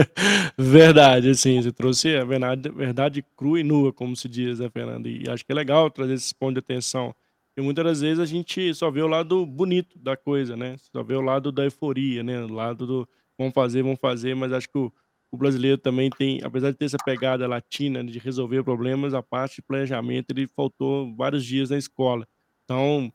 verdade, 0.56 1.30
assim, 1.30 1.60
você 1.60 1.72
trouxe 1.72 2.16
a 2.16 2.24
verdade, 2.24 2.68
verdade 2.70 3.24
crua 3.36 3.60
e 3.60 3.64
nua, 3.64 3.92
como 3.92 4.16
se 4.16 4.28
diz, 4.28 4.58
né, 4.58 4.70
Fernando? 4.70 5.08
E 5.08 5.28
acho 5.28 5.44
que 5.44 5.52
é 5.52 5.54
legal 5.54 5.90
trazer 5.90 6.14
esse 6.14 6.34
ponto 6.34 6.54
de 6.54 6.60
atenção. 6.60 7.14
E 7.56 7.60
muitas 7.60 7.84
das 7.84 8.00
vezes 8.00 8.18
a 8.18 8.26
gente 8.26 8.74
só 8.74 8.90
vê 8.90 9.00
o 9.00 9.06
lado 9.06 9.46
bonito 9.46 9.98
da 9.98 10.16
coisa, 10.16 10.56
né? 10.56 10.76
Só 10.92 11.02
vê 11.02 11.14
o 11.14 11.22
lado 11.22 11.50
da 11.50 11.64
euforia, 11.64 12.22
né? 12.22 12.40
O 12.44 12.52
lado 12.52 12.86
do 12.86 13.08
vamos 13.38 13.54
fazer, 13.54 13.82
vamos 13.82 13.98
fazer, 14.00 14.34
mas 14.34 14.52
acho 14.52 14.68
que 14.68 14.78
o, 14.78 14.92
o 15.30 15.36
brasileiro 15.36 15.78
também 15.78 16.10
tem, 16.10 16.40
apesar 16.42 16.70
de 16.70 16.76
ter 16.76 16.86
essa 16.86 16.98
pegada 16.98 17.46
latina 17.46 18.04
de 18.04 18.18
resolver 18.18 18.62
problemas, 18.62 19.14
a 19.14 19.22
parte 19.22 19.56
de 19.56 19.62
planejamento 19.62 20.30
ele 20.30 20.46
faltou 20.48 21.14
vários 21.16 21.44
dias 21.44 21.70
na 21.70 21.78
escola. 21.78 22.26
Então, 22.64 23.12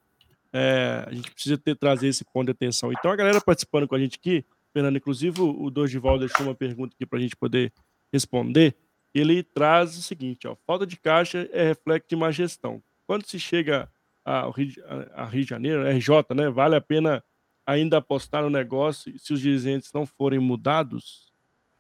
é, 0.54 1.06
a 1.08 1.14
gente 1.14 1.32
precisa 1.32 1.58
ter, 1.58 1.76
trazer 1.76 2.08
esse 2.08 2.24
ponto 2.26 2.46
de 2.46 2.52
atenção. 2.52 2.92
Então, 2.92 3.12
a 3.12 3.16
galera 3.16 3.42
participando 3.42 3.88
com 3.88 3.96
a 3.96 4.00
gente 4.00 4.18
aqui, 4.18 4.46
Fernando, 4.74 4.98
inclusive 4.98 5.42
o 5.42 5.70
Dorival 5.70 6.18
deixou 6.18 6.46
uma 6.46 6.56
pergunta 6.56 6.96
aqui 6.96 7.06
para 7.06 7.20
a 7.20 7.22
gente 7.22 7.36
poder 7.36 7.74
responder. 8.12 8.76
Ele 9.14 9.44
traz 9.44 9.98
o 9.98 10.02
seguinte: 10.02 10.48
ó, 10.48 10.56
falta 10.66 10.86
de 10.86 10.98
caixa 10.98 11.50
é 11.52 11.68
reflexo 11.68 12.10
de 12.10 12.16
má 12.16 12.32
gestão. 12.32 12.82
Quando 13.06 13.26
se 13.26 13.40
chega 13.40 13.90
ao 14.24 14.52
Rio, 14.52 14.72
a, 14.86 15.24
a 15.24 15.26
Rio 15.26 15.44
de 15.44 15.50
Janeiro, 15.50 15.88
RJ, 15.88 16.36
né, 16.36 16.50
vale 16.50 16.76
a 16.76 16.82
pena 16.82 17.24
ainda 17.66 17.98
apostar 17.98 18.44
no 18.44 18.50
negócio 18.50 19.18
se 19.20 19.34
os 19.34 19.42
dirigentes 19.42 19.92
não 19.94 20.06
forem 20.06 20.40
mudados? 20.40 21.32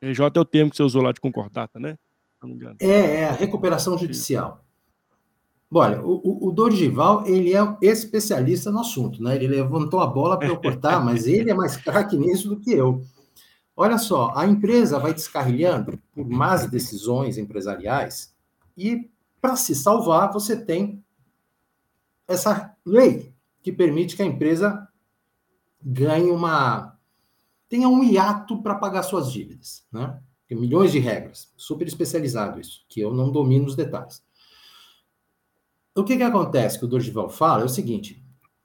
RJ 0.01 0.25
é 0.36 0.39
o 0.39 0.45
termo 0.45 0.71
que 0.71 0.77
você 0.77 0.84
usou 0.84 1.01
lá 1.01 1.12
de 1.12 1.21
concordata, 1.21 1.80
né? 1.80 1.97
É, 2.82 3.21
é 3.21 3.30
a 3.30 3.34
recuperação 3.34 3.97
judicial. 3.97 4.65
Olha, 5.73 6.03
o, 6.03 6.49
o 6.49 6.51
Dorival, 6.51 7.25
ele 7.25 7.53
é 7.55 7.77
especialista 7.81 8.69
no 8.69 8.79
assunto, 8.79 9.23
né? 9.23 9.36
Ele 9.36 9.47
levantou 9.47 10.01
a 10.01 10.07
bola 10.07 10.38
para 10.38 10.49
eu 10.49 10.57
cortar, 10.57 10.99
mas 11.03 11.25
ele 11.25 11.49
é 11.49 11.53
mais 11.53 11.77
craque 11.77 12.17
nisso 12.17 12.49
do 12.49 12.60
que 12.60 12.71
eu. 12.71 13.01
Olha 13.75 13.97
só, 13.97 14.34
a 14.36 14.45
empresa 14.45 14.99
vai 14.99 15.13
descarrilhando 15.13 15.97
por 16.13 16.27
más 16.27 16.69
decisões 16.69 17.38
empresariais 17.38 18.36
e, 18.77 19.10
para 19.39 19.55
se 19.55 19.73
salvar, 19.73 20.34
você 20.34 20.57
tem 20.57 21.01
essa 22.27 22.75
lei 22.86 23.34
que 23.63 23.71
permite 23.71 24.15
que 24.15 24.21
a 24.21 24.25
empresa 24.25 24.88
ganhe 25.81 26.29
uma 26.29 26.97
tenha 27.69 27.88
um 27.88 28.03
hiato 28.03 28.62
para 28.62 28.75
pagar 28.75 29.03
suas 29.03 29.31
dívidas, 29.31 29.86
né? 29.89 30.21
Tem 30.45 30.60
milhões 30.60 30.91
de 30.91 30.99
regras, 30.99 31.49
super 31.55 31.88
especializado 31.88 32.60
isso, 32.60 32.84
que 32.89 32.99
eu 32.99 33.13
não 33.13 33.31
domino 33.31 33.65
os 33.65 33.75
detalhes. 33.75 34.21
O 35.95 36.04
que 36.04 36.15
que 36.15 36.23
acontece 36.23 36.80
que 36.80 36.86
o 36.86 36.88
Dorival 36.88 37.30
fala 37.30 37.63
é 37.63 37.65
o 37.65 37.69
seguinte: 37.69 38.23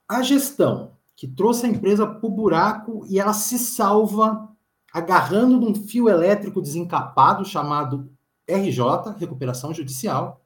a 0.08 0.22
gestão 0.22 0.96
que 1.16 1.26
trouxe 1.26 1.66
a 1.66 1.68
empresa 1.68 2.06
para 2.06 2.26
o 2.26 2.30
buraco 2.30 3.04
e 3.08 3.18
ela 3.18 3.32
se 3.32 3.58
salva 3.58 4.48
agarrando 4.92 5.58
num 5.58 5.74
fio 5.74 6.08
elétrico 6.08 6.60
desencapado 6.60 7.44
chamado 7.44 8.10
RJ, 8.48 9.16
recuperação 9.18 9.74
judicial. 9.74 10.42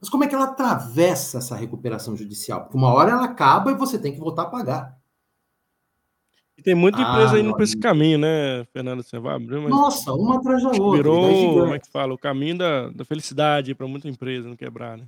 Mas 0.00 0.08
como 0.08 0.24
é 0.24 0.26
que 0.26 0.34
ela 0.34 0.44
atravessa 0.44 1.38
essa 1.38 1.56
recuperação 1.56 2.16
judicial? 2.16 2.62
Porque 2.62 2.76
uma 2.76 2.92
hora 2.92 3.10
ela 3.10 3.24
acaba 3.24 3.70
e 3.70 3.74
você 3.74 3.98
tem 3.98 4.12
que 4.12 4.20
voltar 4.20 4.42
a 4.42 4.50
pagar. 4.50 4.99
E 6.60 6.62
tem 6.62 6.74
muita 6.74 7.00
empresa 7.00 7.36
ah, 7.36 7.40
indo 7.40 7.54
para 7.54 7.64
esse 7.64 7.78
caminho, 7.78 8.18
né, 8.18 8.66
Fernando? 8.70 9.02
Você 9.02 9.18
vai 9.18 9.34
abrir, 9.34 9.58
mas 9.60 9.70
Nossa, 9.70 10.12
uma 10.12 10.36
atrás 10.36 10.62
da 10.62 10.68
outra. 10.68 10.96
Virou, 10.98 11.54
como 11.54 11.74
é 11.74 11.78
que 11.78 11.90
fala? 11.90 12.12
O 12.12 12.18
caminho 12.18 12.58
da, 12.58 12.90
da 12.90 13.02
felicidade 13.02 13.74
para 13.74 13.86
muita 13.86 14.10
empresa 14.10 14.46
não 14.46 14.54
quebrar, 14.54 14.98
né? 14.98 15.06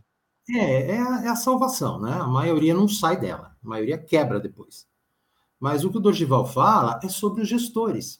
É, 0.48 0.92
é 0.92 0.98
a, 0.98 1.24
é 1.26 1.28
a, 1.28 1.36
salvação, 1.36 2.00
né? 2.00 2.10
A 2.10 2.26
maioria 2.26 2.72
não 2.72 2.88
sai 2.88 3.20
dela, 3.20 3.54
a 3.62 3.68
maioria 3.68 3.98
quebra 3.98 4.40
depois. 4.40 4.86
Mas 5.60 5.84
o 5.84 5.90
que 5.90 5.98
o 5.98 6.00
Dorgival 6.00 6.46
fala 6.46 6.98
é 7.04 7.08
sobre 7.10 7.42
os 7.42 7.48
gestores. 7.48 8.18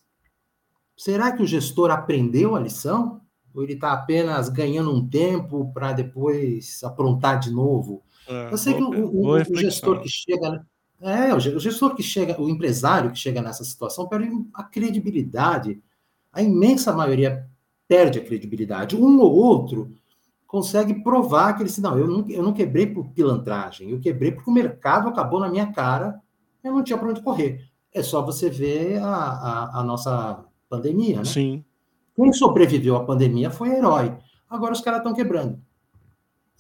Será 0.95 1.33
que 1.33 1.43
o 1.43 1.47
gestor 1.47 1.91
aprendeu 1.91 2.55
a 2.55 2.61
lição? 2.61 3.23
Ou 3.55 3.63
ele 3.63 3.73
está 3.73 3.93
apenas 3.95 4.51
ganhando 4.51 4.95
um 4.95 5.09
tempo 5.09 5.73
para 5.73 5.95
depois 5.95 6.85
aprontar 6.85 7.41
de 7.41 7.51
novo? 7.51 8.03
É, 8.29 8.53
Eu 8.53 8.59
sei 8.59 8.75
boa, 8.75 8.91
que 8.91 9.01
o, 9.01 9.09
o, 9.09 9.31
o 9.31 9.57
gestor 9.57 10.03
que 10.03 10.09
chega 10.11 10.67
é, 11.03 11.35
o 11.35 11.41
gestor 11.41 11.95
que 11.95 12.03
chega, 12.03 12.41
o 12.41 12.49
empresário 12.49 13.11
que 13.11 13.19
chega 13.19 13.43
nessa 13.43 13.65
situação 13.65 14.07
perde 14.07 14.31
a 14.55 14.63
credibilidade. 14.63 15.83
A 16.33 16.41
imensa 16.41 16.93
maioria 16.93 17.49
perde 17.89 18.19
a 18.19 18.25
credibilidade. 18.25 18.97
Um 18.97 19.19
ou 19.21 19.35
outro 19.35 19.93
consegue 20.47 21.03
provar 21.03 21.55
que 21.55 21.63
ele 21.63 21.69
disse, 21.69 21.81
não, 21.81 21.99
eu 21.99 22.07
não, 22.07 22.29
eu 22.29 22.43
não 22.43 22.53
quebrei 22.53 22.87
por 22.87 23.09
pilantragem, 23.09 23.91
eu 23.91 23.99
quebrei 23.99 24.33
porque 24.33 24.51
o 24.51 24.53
mercado 24.53 25.09
acabou 25.09 25.41
na 25.41 25.49
minha 25.49 25.73
cara, 25.73 26.21
eu 26.63 26.73
não 26.73 26.85
tinha 26.85 26.99
para 26.99 27.09
onde 27.09 27.23
correr. 27.23 27.69
É 27.93 28.03
só 28.03 28.23
você 28.23 28.49
ver 28.49 29.03
a, 29.03 29.15
a, 29.15 29.81
a, 29.81 29.83
nossa 29.83 30.45
pandemia, 30.69 31.17
né? 31.17 31.25
Sim. 31.25 31.65
Quem 32.15 32.33
sobreviveu 32.33 32.97
à 32.97 33.05
pandemia 33.05 33.51
foi 33.51 33.71
herói. 33.71 34.17
Agora 34.49 34.73
os 34.73 34.81
caras 34.81 35.01
estão 35.01 35.15
quebrando. 35.15 35.59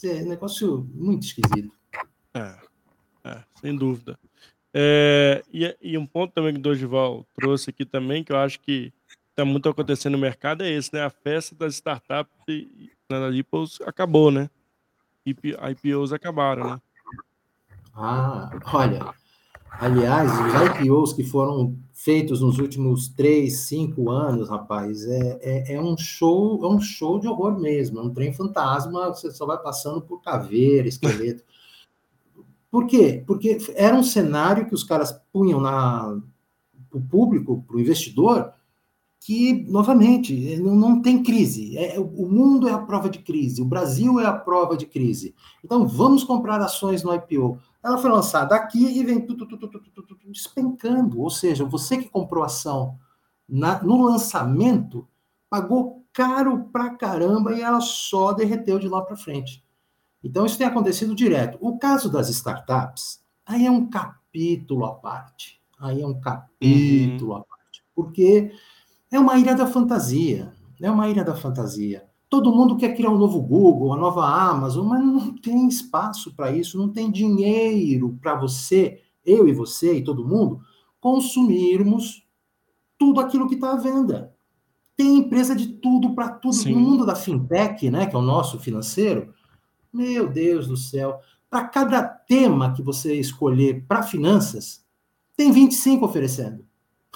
É 0.02 0.22
um 0.22 0.28
negócio 0.28 0.88
muito 0.94 1.26
esquisito. 1.26 1.72
É, 2.35 2.57
é, 3.24 3.44
sem 3.61 3.76
dúvida. 3.76 4.18
É, 4.74 5.42
e, 5.52 5.76
e, 5.82 5.98
um 5.98 6.06
ponto 6.06 6.32
também 6.32 6.54
que 6.54 6.58
o 6.58 6.62
Dorival 6.62 7.26
trouxe 7.35 7.70
aqui 7.70 7.85
também, 7.85 8.24
que 8.24 8.32
eu 8.32 8.38
acho 8.38 8.58
que 8.61 8.92
está 9.30 9.44
muito 9.44 9.68
acontecendo 9.68 10.12
no 10.12 10.18
mercado, 10.18 10.62
é 10.62 10.70
esse, 10.70 10.92
né? 10.94 11.02
A 11.02 11.11
festa 11.11 11.54
das 11.54 11.74
startups 11.74 12.32
na 13.08 13.28
IPOs 13.30 13.80
acabou, 13.85 14.30
né? 14.30 14.48
IP, 15.26 15.54
IPOs 15.70 16.12
acabaram, 16.12 16.70
né? 16.70 16.80
Ah, 17.94 18.50
olha, 18.72 19.14
Aliás, 19.78 20.30
os 20.30 20.80
IPOs 20.80 21.12
que 21.12 21.24
foram 21.24 21.76
feitos 21.92 22.40
nos 22.40 22.58
últimos 22.58 23.08
três, 23.08 23.61
cinco 23.61 24.11
anos, 24.11 24.48
rapaz, 24.48 25.04
é, 25.04 25.38
é, 25.42 25.74
é, 25.74 25.80
um 25.80 25.96
show, 25.96 26.62
é 26.62 26.68
um 26.68 26.80
show 26.80 27.18
de 27.18 27.26
horror 27.26 27.58
mesmo, 27.58 27.98
é 27.98 28.02
um 28.02 28.12
trem 28.12 28.32
fantasma, 28.32 29.08
você 29.08 29.30
só 29.30 29.46
vai 29.46 29.58
passando 29.58 30.00
por 30.00 30.20
caveira, 30.20 30.87
esqueleto. 30.87 31.42
Por 32.72 32.87
quê? 32.87 33.22
Porque 33.26 33.58
era 33.76 33.94
um 33.94 34.02
cenário 34.02 34.64
que 34.64 34.74
os 34.74 34.82
caras 34.82 35.12
punham 35.30 35.61
na 35.61 36.18
o 36.90 37.00
público, 37.00 37.62
para 37.66 37.76
o 37.76 37.80
investidor, 37.80 38.52
que, 39.20 39.64
novamente, 39.70 40.56
não, 40.56 40.74
não 40.74 41.02
tem 41.02 41.22
crise. 41.22 41.76
É, 41.76 42.00
o 42.00 42.26
mundo 42.26 42.66
é 42.66 42.72
a 42.72 42.78
prova 42.78 43.11
de 43.11 43.18
crise, 43.18 43.61
o 43.61 43.66
Brasil 43.66 44.18
é 44.18 44.24
a 44.24 44.32
prova 44.32 44.74
de 44.74 44.87
crise. 44.87 45.35
Então, 45.62 45.87
vamos 45.87 46.24
comprar 46.24 46.61
ações 46.62 47.02
no 47.02 47.14
IPO. 47.14 47.58
Ela 47.82 47.98
foi 47.98 48.11
lançada 48.11 48.54
aqui 48.54 48.98
e 48.98 49.04
vem 49.04 49.20
tu, 49.20 49.35
tu, 49.37 49.46
tu, 49.46 50.18
despencando. 50.26 51.20
Ou 51.20 51.28
seja, 51.28 51.64
você 51.66 51.98
que 51.98 52.08
comprou 52.08 52.42
ação 52.42 52.98
na, 53.46 53.82
no 53.82 54.02
lançamento 54.02 55.06
pagou 55.50 56.06
caro 56.11 56.70
pra 56.72 56.90
caramba 56.90 57.52
e 57.52 57.61
ela 57.61 57.80
só 57.80 58.32
derreteu 58.32 58.78
de 58.78 58.88
lá 58.88 59.02
para 59.02 59.16
frente. 59.16 59.62
Então, 60.22 60.46
isso 60.46 60.58
tem 60.58 60.66
acontecido 60.66 61.14
direto. 61.14 61.58
O 61.61 61.78
caso 61.78 62.11
das 62.11 62.28
startups, 62.28 63.20
aí 63.44 63.66
é 63.66 63.70
um 63.70 63.87
capítulo 63.87 64.85
à 64.85 64.94
parte. 64.94 65.61
Aí 65.78 66.00
é 66.00 66.06
um 66.06 66.20
capítulo 66.20 67.32
uhum. 67.32 67.37
à 67.37 67.40
parte. 67.40 67.85
Porque 67.94 68.52
é 69.11 69.18
uma 69.18 69.38
ilha 69.38 69.54
da 69.54 69.66
fantasia. 69.66 70.52
É 70.80 70.90
uma 70.90 71.08
ilha 71.08 71.24
da 71.24 71.35
fantasia. 71.35 72.04
Todo 72.28 72.50
mundo 72.50 72.76
quer 72.76 72.94
criar 72.96 73.11
um 73.11 73.18
novo 73.18 73.42
Google, 73.42 73.88
uma 73.88 73.96
nova 73.96 74.24
Amazon, 74.24 74.87
mas 74.87 75.04
não 75.04 75.37
tem 75.37 75.68
espaço 75.68 76.35
para 76.35 76.50
isso, 76.50 76.78
não 76.78 76.88
tem 76.88 77.11
dinheiro 77.11 78.18
para 78.22 78.35
você, 78.35 79.02
eu 79.24 79.46
e 79.46 79.52
você 79.52 79.98
e 79.98 80.04
todo 80.04 80.26
mundo, 80.26 80.61
consumirmos 80.98 82.26
tudo 82.98 83.20
aquilo 83.20 83.48
que 83.48 83.54
está 83.54 83.72
à 83.72 83.76
venda. 83.76 84.32
Tem 84.96 85.18
empresa 85.18 85.54
de 85.54 85.66
tudo 85.68 86.14
para 86.14 86.30
tudo. 86.30 86.54
Sim. 86.54 86.72
No 86.72 86.80
mundo 86.80 87.04
da 87.04 87.14
fintech, 87.14 87.90
né, 87.90 88.06
que 88.06 88.16
é 88.16 88.18
o 88.18 88.22
nosso 88.22 88.58
financeiro, 88.58 89.35
meu 89.92 90.28
Deus 90.28 90.66
do 90.66 90.76
céu, 90.76 91.20
para 91.50 91.68
cada 91.68 92.02
tema 92.02 92.72
que 92.72 92.83
você 92.83 93.14
escolher 93.14 93.85
para 93.87 94.02
finanças, 94.02 94.85
tem 95.37 95.52
25 95.52 96.05
oferecendo. 96.05 96.64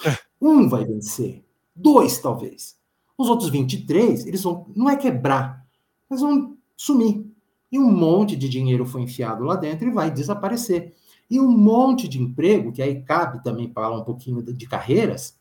É. 0.05 0.17
Um 0.39 0.69
vai 0.69 0.85
vencer, 0.85 1.43
dois 1.75 2.19
talvez. 2.19 2.77
Os 3.17 3.29
outros 3.29 3.49
23, 3.49 4.27
eles 4.27 4.43
vão, 4.43 4.71
não 4.75 4.89
é 4.89 4.95
quebrar, 4.95 5.65
mas 6.07 6.21
vão 6.21 6.55
sumir. 6.75 7.25
E 7.71 7.79
um 7.79 7.91
monte 7.91 8.35
de 8.35 8.47
dinheiro 8.47 8.85
foi 8.85 9.01
enfiado 9.01 9.43
lá 9.43 9.55
dentro 9.55 9.87
e 9.87 9.91
vai 9.91 10.11
desaparecer. 10.11 10.95
E 11.29 11.39
um 11.39 11.49
monte 11.49 12.07
de 12.07 12.21
emprego, 12.21 12.71
que 12.71 12.81
aí 12.81 13.01
cabe 13.01 13.43
também 13.43 13.71
falar 13.73 13.97
um 13.97 14.03
pouquinho 14.03 14.41
de 14.41 14.67
carreiras. 14.67 15.37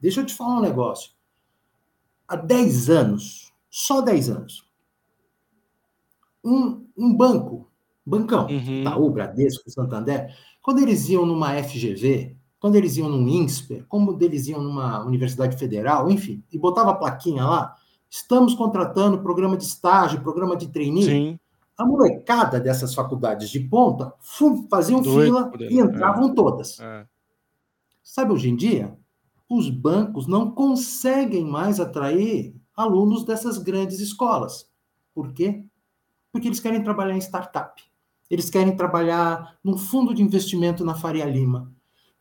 Deixa 0.00 0.20
eu 0.20 0.26
te 0.26 0.34
falar 0.34 0.58
um 0.58 0.62
negócio. 0.62 1.10
Há 2.28 2.36
10 2.36 2.90
anos, 2.90 3.52
só 3.68 4.00
10 4.00 4.30
anos, 4.30 4.65
um, 6.46 6.86
um 6.96 7.14
banco, 7.14 7.68
bancão, 8.04 8.46
uhum. 8.46 8.80
Itaú, 8.80 9.10
Bradesco, 9.10 9.68
Santander, 9.68 10.32
quando 10.62 10.78
eles 10.78 11.08
iam 11.08 11.26
numa 11.26 11.60
FGV, 11.62 12.36
quando 12.60 12.76
eles 12.76 12.96
iam 12.96 13.08
num 13.08 13.28
INSPER, 13.28 13.84
como 13.88 14.16
eles 14.20 14.46
iam 14.46 14.62
numa 14.62 15.04
universidade 15.04 15.56
federal, 15.56 16.10
enfim, 16.10 16.42
e 16.52 16.58
botava 16.58 16.92
a 16.92 16.94
plaquinha 16.94 17.44
lá, 17.44 17.74
estamos 18.08 18.54
contratando 18.54 19.22
programa 19.22 19.56
de 19.56 19.64
estágio, 19.64 20.22
programa 20.22 20.56
de 20.56 20.68
trainee. 20.68 21.04
Sim. 21.04 21.40
A 21.76 21.84
molecada 21.84 22.58
dessas 22.58 22.94
faculdades 22.94 23.50
de 23.50 23.60
ponta 23.60 24.14
faziam 24.70 25.02
Doido 25.02 25.20
fila 25.20 25.52
e 25.68 25.78
entravam 25.78 26.30
é. 26.30 26.34
todas. 26.34 26.80
É. 26.80 27.06
Sabe, 28.02 28.32
hoje 28.32 28.48
em 28.48 28.56
dia, 28.56 28.96
os 29.48 29.68
bancos 29.68 30.26
não 30.26 30.50
conseguem 30.50 31.44
mais 31.44 31.78
atrair 31.78 32.54
alunos 32.74 33.24
dessas 33.24 33.58
grandes 33.58 34.00
escolas. 34.00 34.70
Por 35.14 35.32
quê? 35.32 35.66
Porque 36.36 36.48
eles 36.48 36.60
querem 36.60 36.82
trabalhar 36.82 37.16
em 37.16 37.20
startup. 37.20 37.82
Eles 38.30 38.50
querem 38.50 38.76
trabalhar 38.76 39.56
num 39.64 39.78
fundo 39.78 40.12
de 40.12 40.22
investimento 40.22 40.84
na 40.84 40.94
Faria 40.94 41.24
Lima 41.24 41.74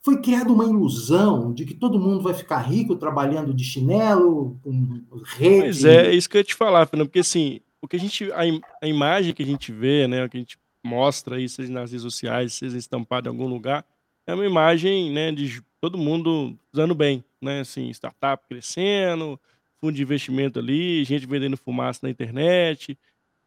foi 0.06 0.22
criada 0.22 0.54
uma 0.54 0.66
ilusão 0.66 1.52
de 1.52 1.66
que 1.66 1.74
todo 1.74 2.00
mundo 2.00 2.22
vai 2.22 2.36
ficar 2.36 2.60
rico 2.60 2.96
trabalhando 2.96 3.52
de 3.52 3.64
chinelo, 3.64 4.60
com 4.62 5.02
rede. 5.26 5.62
Pois 5.62 5.84
é, 5.84 6.06
é 6.06 6.14
isso 6.14 6.30
que 6.30 6.38
eu 6.38 6.42
ia 6.42 6.44
te 6.44 6.54
falar, 6.54 6.86
Fernando, 6.86 7.08
porque 7.08 7.22
assim, 7.22 7.60
o 7.82 7.88
que 7.88 7.96
a 7.96 8.00
gente, 8.00 8.32
a, 8.32 8.42
a 8.84 8.88
imagem 8.88 9.34
que 9.34 9.42
a 9.42 9.46
gente 9.46 9.72
vê, 9.72 10.08
né, 10.08 10.24
o 10.24 10.30
que 10.30 10.38
a 10.38 10.40
gente 10.40 10.60
mostra 10.84 11.38
aí, 11.38 11.50
seja 11.50 11.74
nas 11.74 11.90
redes 11.90 12.04
sociais, 12.04 12.54
seja 12.54 12.78
estampado 12.78 13.28
em 13.28 13.32
algum 13.32 13.48
lugar, 13.48 13.84
é 14.28 14.36
uma 14.36 14.46
imagem, 14.46 15.12
né, 15.12 15.32
de 15.32 15.60
todo 15.82 15.98
mundo 15.98 16.56
usando 16.72 16.94
bem, 16.94 17.26
né, 17.42 17.62
assim, 17.62 17.90
startup 17.90 18.44
crescendo, 18.48 19.40
fundo 19.82 19.94
de 19.94 20.04
investimento 20.04 20.60
ali, 20.60 21.04
gente 21.04 21.26
vendendo 21.26 21.58
fumaça 21.58 22.02
na 22.04 22.12
internet, 22.12 22.96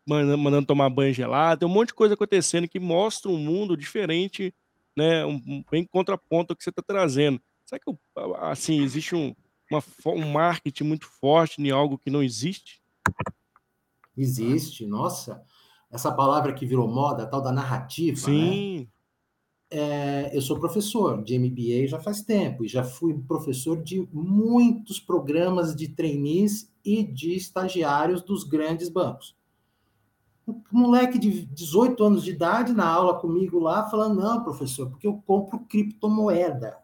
mandando, 0.08 0.38
mandando 0.38 0.66
tomar 0.66 0.88
banho 0.88 1.12
gelado, 1.12 1.60
tem 1.60 1.68
um 1.68 1.72
monte 1.72 1.88
de 1.88 1.94
coisa 1.94 2.14
acontecendo 2.14 2.66
que 2.66 2.80
mostra 2.80 3.30
um 3.30 3.36
mundo 3.36 3.76
diferente 3.76 4.54
né, 4.96 5.24
um, 5.24 5.40
um 5.46 5.64
bem 5.70 5.84
contraponto 5.84 6.52
ao 6.52 6.56
que 6.56 6.64
você 6.64 6.70
está 6.70 6.82
trazendo. 6.82 7.40
Será 7.64 7.78
que, 7.78 7.94
assim, 8.40 8.82
existe 8.82 9.14
um, 9.14 9.34
uma, 9.70 9.82
um 10.06 10.32
marketing 10.32 10.84
muito 10.84 11.06
forte 11.06 11.62
em 11.62 11.70
algo 11.70 11.98
que 11.98 12.10
não 12.10 12.22
existe? 12.22 12.82
Existe, 14.16 14.86
nossa. 14.86 15.40
Essa 15.90 16.10
palavra 16.10 16.52
que 16.52 16.66
virou 16.66 16.88
moda, 16.88 17.22
a 17.22 17.26
tal 17.26 17.40
da 17.40 17.52
narrativa, 17.52 18.16
né? 18.16 18.24
Sim. 18.24 18.78
Né? 18.80 18.86
É, 19.70 20.30
eu 20.36 20.40
sou 20.40 20.58
professor 20.58 21.22
de 21.22 21.38
MBA 21.38 21.86
já 21.86 22.00
faz 22.00 22.22
tempo 22.22 22.64
e 22.64 22.68
já 22.68 22.82
fui 22.82 23.12
professor 23.28 23.82
de 23.82 24.08
muitos 24.10 24.98
programas 24.98 25.76
de 25.76 25.88
trainees 25.88 26.72
e 26.82 27.04
de 27.04 27.34
estagiários 27.34 28.22
dos 28.22 28.44
grandes 28.44 28.88
bancos 28.88 29.37
um 30.48 30.62
moleque 30.70 31.18
de 31.18 31.44
18 31.46 32.02
anos 32.02 32.24
de 32.24 32.30
idade 32.30 32.72
na 32.72 32.86
aula 32.88 33.18
comigo 33.18 33.58
lá, 33.58 33.88
falando: 33.88 34.20
não, 34.20 34.42
professor, 34.42 34.88
porque 34.88 35.06
eu 35.06 35.22
compro 35.26 35.60
criptomoeda, 35.60 36.78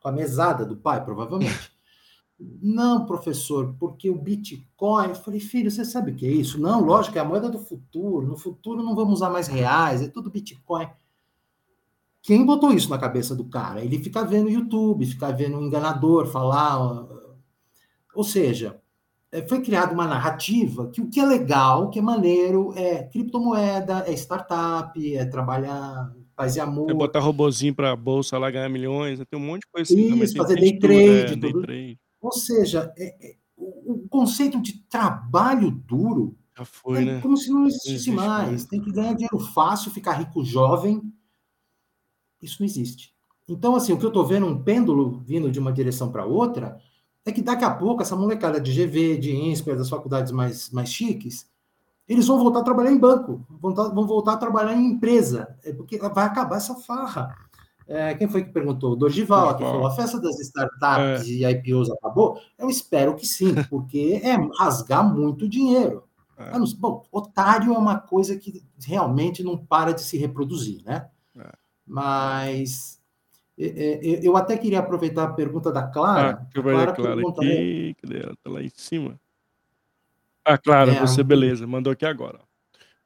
com 0.00 0.08
a 0.08 0.12
mesada 0.12 0.64
do 0.64 0.76
pai, 0.76 1.04
provavelmente. 1.04 1.72
não, 2.62 3.04
professor, 3.04 3.74
porque 3.78 4.08
o 4.08 4.18
Bitcoin. 4.18 5.08
Eu 5.08 5.14
falei, 5.16 5.40
filho, 5.40 5.70
você 5.70 5.84
sabe 5.84 6.12
o 6.12 6.14
que 6.14 6.26
é 6.26 6.30
isso? 6.30 6.60
Não, 6.60 6.80
lógico, 6.80 7.18
é 7.18 7.20
a 7.20 7.24
moeda 7.24 7.48
do 7.48 7.58
futuro. 7.58 8.26
No 8.26 8.36
futuro 8.36 8.82
não 8.82 8.94
vamos 8.94 9.14
usar 9.14 9.30
mais 9.30 9.48
reais, 9.48 10.00
é 10.00 10.08
tudo 10.08 10.30
Bitcoin. 10.30 10.88
Quem 12.22 12.44
botou 12.44 12.72
isso 12.72 12.90
na 12.90 12.98
cabeça 12.98 13.34
do 13.34 13.44
cara? 13.44 13.84
Ele 13.84 13.98
fica 13.98 14.24
vendo 14.24 14.50
YouTube, 14.50 15.06
fica 15.06 15.32
vendo 15.32 15.58
um 15.58 15.62
enganador 15.62 16.26
falar. 16.26 17.06
Ou 18.14 18.24
seja, 18.24 18.80
foi 19.46 19.60
criada 19.62 19.92
uma 19.92 20.06
narrativa 20.06 20.88
que 20.90 21.00
o 21.00 21.10
que 21.10 21.20
é 21.20 21.26
legal, 21.26 21.84
o 21.84 21.90
que 21.90 21.98
é 21.98 22.02
maneiro, 22.02 22.72
é 22.74 23.02
criptomoeda, 23.04 24.04
é 24.06 24.12
startup, 24.12 25.16
é 25.16 25.24
trabalhar, 25.26 26.12
paz 26.34 26.56
e 26.56 26.60
amor. 26.60 26.90
É 26.90 26.94
botar 26.94 27.20
robozinho 27.20 27.74
para 27.74 27.94
bolsa 27.94 28.38
lá 28.38 28.50
ganhar 28.50 28.68
milhões, 28.68 29.20
tem 29.28 29.38
um 29.38 29.44
monte 29.44 29.62
de 29.62 29.68
coisa 29.72 29.92
assim. 29.92 30.22
Isso, 30.22 30.36
fazer 30.36 30.56
day 30.56 30.78
trade, 30.78 31.32
é, 31.32 31.36
day 31.36 31.52
trade. 31.52 32.00
Ou 32.20 32.32
seja, 32.32 32.92
é, 32.96 33.30
é, 33.30 33.36
o, 33.56 34.06
conceito 34.08 34.60
de 34.60 34.78
trabalho 34.88 35.70
duro 35.70 36.36
Já 36.56 36.64
foi, 36.64 37.02
é 37.02 37.04
né? 37.04 37.20
como 37.20 37.36
se 37.36 37.50
não 37.50 37.66
existisse 37.66 38.10
não 38.10 38.16
mais. 38.16 38.48
mais. 38.48 38.64
Tem 38.64 38.80
que 38.80 38.92
ganhar 38.92 39.12
dinheiro 39.12 39.38
fácil, 39.52 39.90
ficar 39.90 40.12
rico 40.12 40.44
jovem. 40.44 41.02
Isso 42.40 42.56
não 42.60 42.66
existe. 42.66 43.12
Então, 43.48 43.74
assim, 43.74 43.92
o 43.92 43.98
que 43.98 44.04
eu 44.04 44.08
estou 44.08 44.26
vendo, 44.26 44.46
um 44.46 44.62
pêndulo 44.62 45.22
vindo 45.26 45.50
de 45.50 45.58
uma 45.58 45.72
direção 45.72 46.12
para 46.12 46.24
outra, 46.24 46.78
é 47.28 47.32
que 47.32 47.42
daqui 47.42 47.64
a 47.64 47.70
pouco 47.70 48.02
essa 48.02 48.16
molecada 48.16 48.60
de 48.60 48.72
GV, 48.72 49.18
de 49.18 49.34
INSPER, 49.34 49.76
das 49.76 49.88
faculdades 49.88 50.32
mais, 50.32 50.70
mais 50.70 50.88
chiques, 50.88 51.46
eles 52.08 52.26
vão 52.26 52.38
voltar 52.38 52.60
a 52.60 52.64
trabalhar 52.64 52.90
em 52.90 52.98
banco, 52.98 53.44
vão, 53.60 53.74
vão 53.74 54.06
voltar 54.06 54.32
a 54.32 54.36
trabalhar 54.38 54.74
em 54.74 54.92
empresa, 54.92 55.56
é 55.62 55.72
porque 55.72 55.98
vai 55.98 56.24
acabar 56.24 56.56
essa 56.56 56.74
farra. 56.74 57.36
É, 57.86 58.14
quem 58.14 58.28
foi 58.28 58.44
que 58.44 58.52
perguntou? 58.52 58.92
O 58.92 58.96
Dorival, 58.96 59.56
que 59.56 59.62
falou, 59.62 59.86
a 59.86 59.94
festa 59.94 60.20
das 60.20 60.38
startups 60.40 61.26
é. 61.26 61.30
e 61.30 61.44
IPOs 61.44 61.90
acabou? 61.90 62.38
Eu 62.58 62.68
espero 62.68 63.14
que 63.14 63.26
sim, 63.26 63.54
porque 63.70 64.20
é 64.22 64.36
rasgar 64.58 65.02
muito 65.14 65.48
dinheiro. 65.48 66.04
É. 66.36 66.52
Bom, 66.78 67.04
otário 67.10 67.74
é 67.74 67.78
uma 67.78 67.98
coisa 67.98 68.36
que 68.36 68.62
realmente 68.78 69.42
não 69.42 69.56
para 69.56 69.92
de 69.92 70.02
se 70.02 70.16
reproduzir, 70.18 70.82
né? 70.84 71.08
É. 71.36 71.50
Mas 71.86 72.97
eu 73.58 74.36
até 74.36 74.56
queria 74.56 74.78
aproveitar 74.78 75.24
a 75.24 75.32
pergunta 75.32 75.72
da 75.72 75.82
Clara. 75.82 76.30
Ah, 76.30 76.46
que 76.46 76.60
vai 76.60 76.74
Clara, 76.74 76.92
Clara 76.92 77.20
aqui. 77.20 77.96
Cadê 78.00 78.22
ela? 78.22 78.36
Tá 78.42 78.50
lá 78.50 78.62
em 78.62 78.68
cima. 78.68 79.20
Ah, 80.44 80.56
Clara, 80.56 80.92
é, 80.92 81.00
você, 81.00 81.24
beleza, 81.24 81.66
mandou 81.66 81.92
aqui 81.92 82.06
agora. 82.06 82.40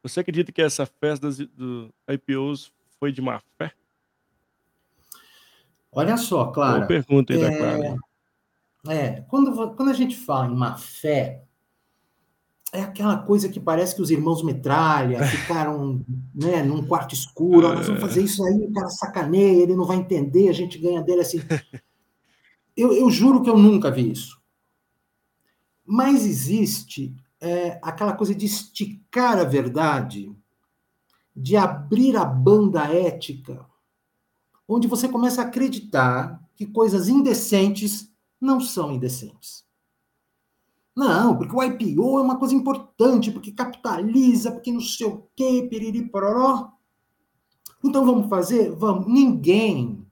Você 0.02 0.20
acredita 0.20 0.52
que 0.52 0.60
essa 0.60 0.84
festa 0.84 1.30
do 1.30 1.92
IPOs 2.08 2.70
foi 3.00 3.10
de 3.10 3.22
má 3.22 3.40
fé? 3.56 3.72
Olha 5.90 6.16
só, 6.16 6.46
Clara. 6.46 6.78
Boa 6.78 6.86
pergunta 6.86 7.32
aí 7.32 7.40
é, 7.42 7.50
da 7.50 7.56
Clara. 7.56 7.96
É, 8.88 9.20
quando, 9.22 9.74
quando 9.74 9.90
a 9.90 9.94
gente 9.94 10.16
fala 10.16 10.46
em 10.46 10.54
má 10.54 10.76
fé, 10.76 11.44
é 12.72 12.80
aquela 12.80 13.18
coisa 13.18 13.50
que 13.50 13.60
parece 13.60 13.94
que 13.94 14.00
os 14.00 14.10
irmãos 14.10 14.42
Metralha 14.42 15.22
ficaram, 15.28 16.02
né, 16.34 16.62
num 16.62 16.84
quarto 16.86 17.14
escuro, 17.14 17.68
nós 17.74 17.86
vamos 17.86 18.00
fazer 18.00 18.22
isso 18.22 18.42
aí, 18.42 18.64
o 18.64 18.72
cara 18.72 18.88
sacaneia, 18.88 19.62
ele 19.62 19.76
não 19.76 19.84
vai 19.84 19.98
entender, 19.98 20.48
a 20.48 20.52
gente 20.52 20.78
ganha 20.78 21.02
dele 21.02 21.20
assim. 21.20 21.40
Eu, 22.74 22.90
eu 22.94 23.10
juro 23.10 23.42
que 23.42 23.50
eu 23.50 23.58
nunca 23.58 23.90
vi 23.90 24.12
isso. 24.12 24.40
Mas 25.84 26.24
existe 26.24 27.14
é, 27.38 27.78
aquela 27.82 28.14
coisa 28.14 28.34
de 28.34 28.46
esticar 28.46 29.38
a 29.38 29.44
verdade, 29.44 30.34
de 31.36 31.54
abrir 31.54 32.16
a 32.16 32.24
banda 32.24 32.84
ética, 32.84 33.66
onde 34.66 34.88
você 34.88 35.06
começa 35.06 35.42
a 35.42 35.44
acreditar 35.44 36.42
que 36.56 36.64
coisas 36.64 37.08
indecentes 37.08 38.10
não 38.40 38.58
são 38.58 38.90
indecentes. 38.90 39.66
Não, 40.94 41.36
porque 41.36 41.56
o 41.56 41.62
IPO 41.62 42.18
é 42.18 42.22
uma 42.22 42.38
coisa 42.38 42.54
importante, 42.54 43.30
porque 43.30 43.50
capitaliza, 43.50 44.52
porque 44.52 44.70
não 44.70 44.80
sei 44.80 45.06
o 45.06 45.26
quê, 45.34 45.66
piriri, 45.68 46.08
pororó. 46.08 46.72
Então 47.82 48.04
vamos 48.04 48.28
fazer? 48.28 48.70
Vamos. 48.72 49.06
Ninguém. 49.06 50.06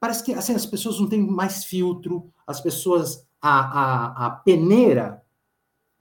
Parece 0.00 0.24
que 0.24 0.34
assim, 0.34 0.54
as 0.54 0.66
pessoas 0.66 0.98
não 1.00 1.08
têm 1.08 1.24
mais 1.24 1.64
filtro, 1.64 2.32
as 2.46 2.60
pessoas, 2.60 3.26
a, 3.40 3.58
a, 3.58 4.26
a 4.26 4.30
peneira 4.30 5.22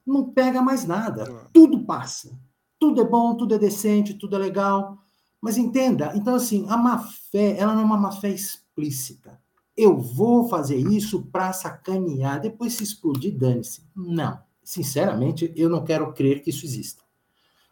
não 0.06 0.32
pega 0.32 0.62
mais 0.62 0.86
nada. 0.86 1.26
Tudo 1.54 1.86
passa. 1.86 2.38
Tudo 2.80 3.02
é 3.02 3.04
bom, 3.04 3.36
tudo 3.36 3.56
é 3.56 3.58
decente, 3.58 4.14
tudo 4.16 4.36
é 4.36 4.40
legal. 4.40 4.98
Mas 5.40 5.58
entenda, 5.58 6.14
então 6.16 6.34
assim, 6.34 6.66
a 6.68 6.76
má 6.76 6.98
fé, 7.32 7.58
ela 7.60 7.74
não 7.74 7.82
é 7.82 7.86
uma 7.86 7.98
má 7.98 8.12
fé 8.12 8.30
explícita 8.30 9.40
eu 9.78 10.00
vou 10.00 10.50
fazer 10.50 10.78
isso 10.78 11.22
para 11.28 11.54
sacanear, 11.54 12.42
depois 12.42 12.74
se 12.74 12.84
explodir, 12.84 13.38
dane-se. 13.38 13.84
Não. 13.96 14.40
Sinceramente, 14.64 15.54
eu 15.56 15.70
não 15.70 15.86
quero 15.86 16.12
crer 16.14 16.42
que 16.42 16.50
isso 16.50 16.66
exista. 16.66 17.04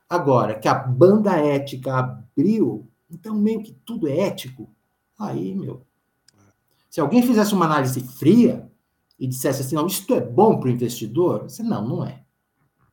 Agora, 0.08 0.58
que 0.60 0.68
a 0.68 0.76
banda 0.76 1.36
ética 1.36 1.98
abriu, 1.98 2.88
então 3.10 3.34
meio 3.34 3.63
que 3.63 3.74
tudo 3.74 4.08
é 4.08 4.20
ético, 4.20 4.70
aí, 5.18 5.56
meu. 5.56 5.86
Se 6.91 7.02
alguém 7.02 7.24
fizesse 7.24 7.54
uma 7.54 7.65
análise 7.65 8.00
fria 8.02 8.72
e 9.20 9.28
dissesse 9.28 9.62
assim, 9.62 9.76
não, 9.76 9.88
isto 9.88 10.13
é 10.13 10.22
bom 10.22 10.60
para 10.60 10.70
o 10.70 10.72
investidor, 10.72 11.44
você, 11.44 11.63
não, 11.63 11.86
não 11.86 12.06
é. 12.06 12.24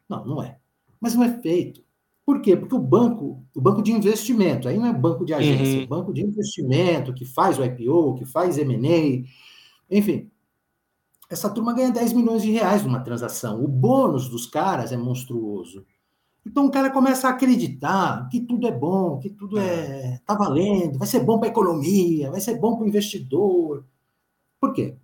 Não, 0.08 0.24
não 0.24 0.42
é. 0.42 0.58
Mas 0.98 1.14
não 1.14 1.22
é 1.22 1.38
feito. 1.40 1.84
Por 2.24 2.40
quê? 2.40 2.56
Porque 2.56 2.74
o 2.74 2.78
banco, 2.78 3.44
o 3.54 3.60
banco 3.60 3.82
de 3.82 3.92
investimento, 3.92 4.68
aí 4.68 4.78
não 4.78 4.86
é 4.86 4.92
banco 4.92 5.24
de 5.24 5.34
agência, 5.34 5.78
uhum. 5.78 5.82
é 5.82 5.86
banco 5.86 6.12
de 6.12 6.22
investimento 6.22 7.12
que 7.12 7.24
faz 7.24 7.58
o 7.58 7.64
IPO, 7.64 8.14
que 8.14 8.24
faz 8.24 8.58
M&A, 8.58 9.26
enfim. 9.90 10.30
Essa 11.28 11.50
turma 11.50 11.72
ganha 11.72 11.90
10 11.90 12.12
milhões 12.12 12.42
de 12.42 12.52
reais 12.52 12.84
numa 12.84 13.00
transação. 13.00 13.64
O 13.64 13.66
bônus 13.66 14.28
dos 14.28 14.46
caras 14.46 14.92
é 14.92 14.96
monstruoso. 14.96 15.84
Então 16.44 16.66
o 16.66 16.70
cara 16.70 16.90
começa 16.90 17.28
a 17.28 17.30
acreditar 17.30 18.28
que 18.28 18.40
tudo 18.40 18.66
é 18.66 18.72
bom, 18.72 19.18
que 19.18 19.30
tudo 19.30 19.58
é 19.58 20.20
tá 20.26 20.34
valendo, 20.34 20.98
vai 20.98 21.06
ser 21.06 21.20
bom 21.20 21.38
para 21.38 21.48
a 21.48 21.50
economia, 21.50 22.30
vai 22.30 22.40
ser 22.40 22.58
bom 22.58 22.76
para 22.76 22.84
o 22.84 22.88
investidor. 22.88 23.84
Por 24.60 24.72
quê? 24.72 24.96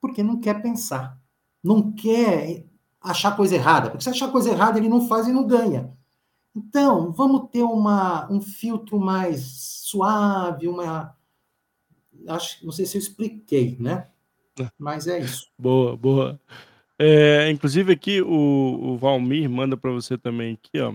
Porque 0.00 0.22
não 0.22 0.40
quer 0.40 0.62
pensar, 0.62 1.20
não 1.62 1.92
quer 1.92 2.64
achar 3.00 3.36
coisa 3.36 3.54
errada. 3.54 3.90
Porque 3.90 4.04
se 4.04 4.10
achar 4.10 4.30
coisa 4.30 4.50
errada, 4.50 4.78
ele 4.78 4.88
não 4.88 5.06
faz 5.08 5.26
e 5.28 5.32
não 5.32 5.46
ganha. 5.46 5.92
Então, 6.56 7.12
vamos 7.12 7.50
ter 7.50 7.62
uma, 7.62 8.32
um 8.32 8.40
filtro 8.40 8.98
mais 8.98 9.42
suave, 9.84 10.66
uma. 10.66 11.14
Acho, 12.26 12.64
não 12.64 12.72
sei 12.72 12.86
se 12.86 12.96
eu 12.96 13.00
expliquei, 13.00 13.76
né? 13.78 14.08
É. 14.58 14.70
Mas 14.78 15.06
é 15.06 15.18
isso. 15.18 15.50
Boa, 15.58 15.94
boa. 15.94 16.40
É, 16.98 17.50
inclusive 17.50 17.92
aqui 17.92 18.22
o, 18.22 18.94
o 18.94 18.96
Valmir 18.96 19.50
manda 19.50 19.76
para 19.76 19.90
você 19.90 20.16
também 20.16 20.54
aqui, 20.54 20.80
ó. 20.80 20.94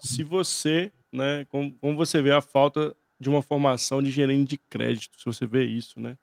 Se 0.00 0.22
uhum. 0.22 0.28
você, 0.30 0.90
né, 1.12 1.44
como, 1.50 1.74
como 1.74 1.94
você 1.94 2.22
vê 2.22 2.32
a 2.32 2.40
falta 2.40 2.96
de 3.20 3.28
uma 3.28 3.42
formação 3.42 4.02
de 4.02 4.10
gerente 4.10 4.50
de 4.50 4.58
crédito, 4.58 5.18
se 5.18 5.26
você 5.26 5.46
vê 5.46 5.66
isso, 5.66 6.00
né? 6.00 6.16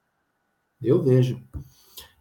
Eu 0.81 1.03
vejo. 1.03 1.39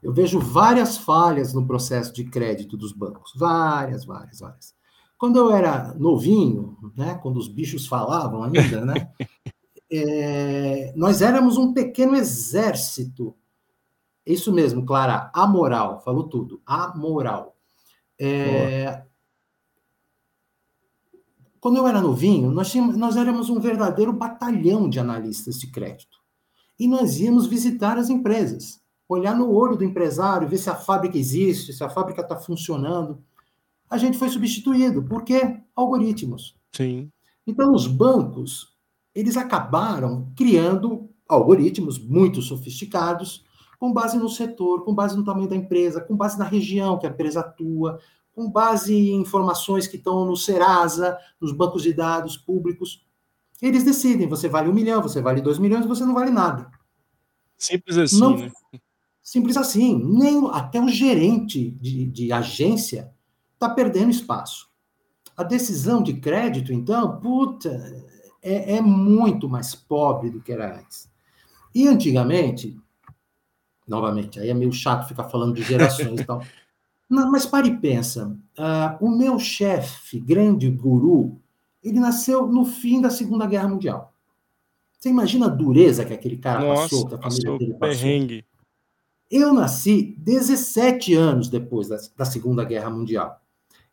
Eu 0.03 0.13
vejo 0.13 0.39
várias 0.39 0.99
falhas 0.99 1.55
no 1.55 1.67
processo 1.67 2.13
de 2.13 2.25
crédito 2.25 2.77
dos 2.77 2.93
bancos. 2.93 3.33
Várias, 3.37 4.05
várias, 4.05 4.41
várias. 4.41 4.75
Quando 5.23 5.37
eu 5.37 5.53
era 5.53 5.95
novinho, 5.95 6.77
né, 6.97 7.15
quando 7.23 7.37
os 7.37 7.47
bichos 7.47 7.87
falavam 7.87 8.43
ainda, 8.43 8.85
né, 8.85 9.09
é, 9.89 10.93
nós 10.97 11.23
éramos 11.23 11.57
um 11.57 11.73
pequeno 11.73 12.17
exército. 12.17 13.33
Isso 14.27 14.53
mesmo, 14.53 14.85
Clara, 14.85 15.31
amoral, 15.33 16.01
falou 16.01 16.29
tudo, 16.29 16.61
amoral. 16.67 17.57
É, 18.21 19.05
quando 21.61 21.77
eu 21.77 21.87
era 21.87 22.01
novinho, 22.01 22.51
nós, 22.51 22.73
tínhamos, 22.73 22.97
nós 22.97 23.17
éramos 23.17 23.49
um 23.49 23.61
verdadeiro 23.61 24.13
batalhão 24.13 24.91
de 24.91 24.99
analistas 24.99 25.57
de 25.57 25.69
crédito. 25.69 26.19
E 26.77 26.89
nós 26.89 27.21
íamos 27.21 27.47
visitar 27.47 27.97
as 27.97 28.11
empresas, 28.11 28.83
olhar 29.09 29.37
no 29.37 29.53
olho 29.53 29.77
do 29.77 29.85
empresário, 29.85 30.49
ver 30.49 30.59
se 30.59 30.69
a 30.69 30.75
fábrica 30.75 31.17
existe, 31.17 31.73
se 31.73 31.85
a 31.85 31.89
fábrica 31.89 32.23
está 32.23 32.37
funcionando 32.37 33.23
a 33.93 33.99
gente 33.99 34.17
foi 34.17 34.31
substituído. 34.31 35.03
Por 35.03 35.23
quê? 35.23 35.61
Algoritmos. 35.77 36.57
Sim. 36.73 37.11
Então, 37.47 37.75
os 37.75 37.87
bancos, 37.87 38.75
eles 39.15 39.37
acabaram 39.37 40.33
criando 40.35 41.11
algoritmos 41.29 41.99
muito 41.99 42.41
sofisticados, 42.41 43.45
com 43.79 43.93
base 43.93 44.17
no 44.17 44.31
setor, 44.31 44.83
com 44.83 44.95
base 44.95 45.15
no 45.15 45.25
tamanho 45.25 45.49
da 45.49 45.57
empresa, 45.57 46.01
com 46.01 46.17
base 46.17 46.39
na 46.39 46.47
região 46.47 46.99
que 46.99 47.07
a 47.07 47.11
empresa 47.11 47.41
atua, 47.41 47.99
com 48.35 48.51
base 48.51 48.95
em 48.95 49.21
informações 49.21 49.87
que 49.87 49.99
estão 49.99 50.25
no 50.25 50.39
Serasa, 50.39 51.19
nos 51.39 51.53
bancos 51.53 51.83
de 51.83 51.93
dados 51.93 52.39
públicos. 52.39 53.05
Eles 53.61 53.85
decidem, 53.85 54.27
você 54.27 54.49
vale 54.49 54.71
um 54.71 54.75
milhão, 54.75 55.03
você 55.03 55.21
vale 55.21 55.43
dois 55.43 55.59
milhões, 55.59 55.85
você 55.85 56.03
não 56.07 56.15
vale 56.15 56.31
nada. 56.31 56.71
Simples 57.59 57.99
assim, 57.99 58.21
não, 58.21 58.39
né? 58.39 58.51
Simples 59.23 59.59
assim. 59.59 60.03
Nem, 60.03 60.49
até 60.51 60.81
o 60.81 60.89
gerente 60.89 61.71
de, 61.73 62.07
de 62.07 62.33
agência 62.33 63.13
está 63.63 63.71
perdendo 63.71 64.11
espaço. 64.11 64.69
A 65.37 65.43
decisão 65.43 66.03
de 66.03 66.15
crédito, 66.15 66.73
então, 66.73 67.19
puta, 67.21 67.71
é, 68.43 68.77
é 68.77 68.81
muito 68.81 69.49
mais 69.49 69.75
pobre 69.75 70.31
do 70.31 70.41
que 70.41 70.53
era 70.53 70.79
antes. 70.79 71.11
E 71.75 71.87
antigamente, 71.89 72.79
novamente, 73.87 74.41
aí 74.41 74.51
é 74.51 74.55
meio 74.55 74.73
chato 74.73 75.09
ficar 75.09 75.25
falando 75.25 75.55
de 75.55 75.63
gerações 75.63 76.21
e 76.21 76.25
tal. 76.25 76.43
Não, 77.09 77.31
mas 77.31 77.47
pare 77.47 77.69
e 77.69 77.77
pensa. 77.77 78.37
Uh, 78.59 79.05
o 79.07 79.11
meu 79.11 79.39
chefe, 79.39 80.19
grande 80.19 80.71
guru, 80.71 81.39
ele 81.83 82.01
nasceu 82.01 82.47
no 82.47 82.65
fim 82.65 83.01
da 83.01 83.11
Segunda 83.11 83.47
Guerra 83.47 83.69
Mundial. 83.69 84.15
Você 84.99 85.11
imagina 85.11 85.47
a 85.47 85.51
dureza 85.51 86.05
que 86.05 86.15
aquele 86.15 86.39
cara 86.39 86.61
Nossa, 86.61 86.83
passou, 86.83 87.07
que 87.09 87.15
a 87.15 87.19
família 87.19 87.59
dele 87.59 87.75
passou? 87.75 87.97
Perrengue. 87.97 88.45
Eu 89.31 89.53
nasci 89.53 90.15
17 90.19 91.15
anos 91.15 91.49
depois 91.49 91.89
da, 91.89 91.97
da 92.17 92.25
Segunda 92.25 92.65
Guerra 92.65 92.89
Mundial. 92.89 93.42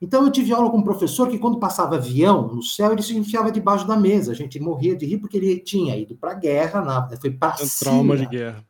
Então 0.01 0.23
eu 0.23 0.31
tive 0.31 0.53
aula 0.53 0.69
com 0.69 0.77
um 0.77 0.83
professor 0.83 1.27
que 1.27 1.37
quando 1.37 1.59
passava 1.59 1.95
avião 1.95 2.47
no 2.47 2.63
céu, 2.63 2.93
ele 2.93 3.01
se 3.01 3.17
enfiava 3.17 3.51
debaixo 3.51 3.85
da 3.85 3.97
mesa. 3.97 4.31
A 4.31 4.35
gente 4.35 4.59
morria 4.59 4.95
de 4.95 5.05
rir 5.05 5.17
porque 5.17 5.37
ele 5.37 5.59
tinha 5.59 5.97
ido 5.97 6.15
para 6.15 6.31
a 6.31 6.35
guerra, 6.35 6.81
na, 6.81 7.09
foi 7.17 7.31
para 7.31 7.57
trauma 7.79 8.15
de 8.15 8.25
guerra. 8.25 8.65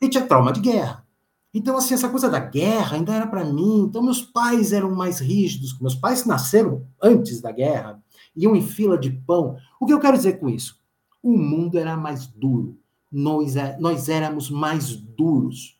Ele 0.00 0.10
tinha 0.10 0.26
trauma 0.26 0.52
de 0.52 0.60
guerra. 0.60 1.06
Então 1.52 1.76
assim, 1.76 1.94
essa 1.94 2.08
coisa 2.08 2.28
da 2.28 2.38
guerra 2.38 2.96
ainda 2.96 3.14
era 3.14 3.26
para 3.26 3.44
mim. 3.44 3.86
Então 3.88 4.02
meus 4.02 4.20
pais 4.20 4.72
eram 4.72 4.94
mais 4.94 5.18
rígidos, 5.18 5.78
meus 5.80 5.94
pais 5.94 6.26
nasceram 6.26 6.86
antes 7.02 7.40
da 7.40 7.50
guerra, 7.50 8.02
iam 8.36 8.54
em 8.54 8.62
fila 8.62 8.98
de 8.98 9.10
pão. 9.10 9.56
O 9.80 9.86
que 9.86 9.92
eu 9.94 10.00
quero 10.00 10.16
dizer 10.16 10.38
com 10.38 10.48
isso? 10.48 10.78
O 11.22 11.36
mundo 11.36 11.78
era 11.78 11.96
mais 11.96 12.26
duro. 12.26 12.78
Nós, 13.10 13.56
é, 13.56 13.76
nós 13.78 14.08
éramos 14.08 14.50
mais 14.50 14.94
duros. 14.94 15.78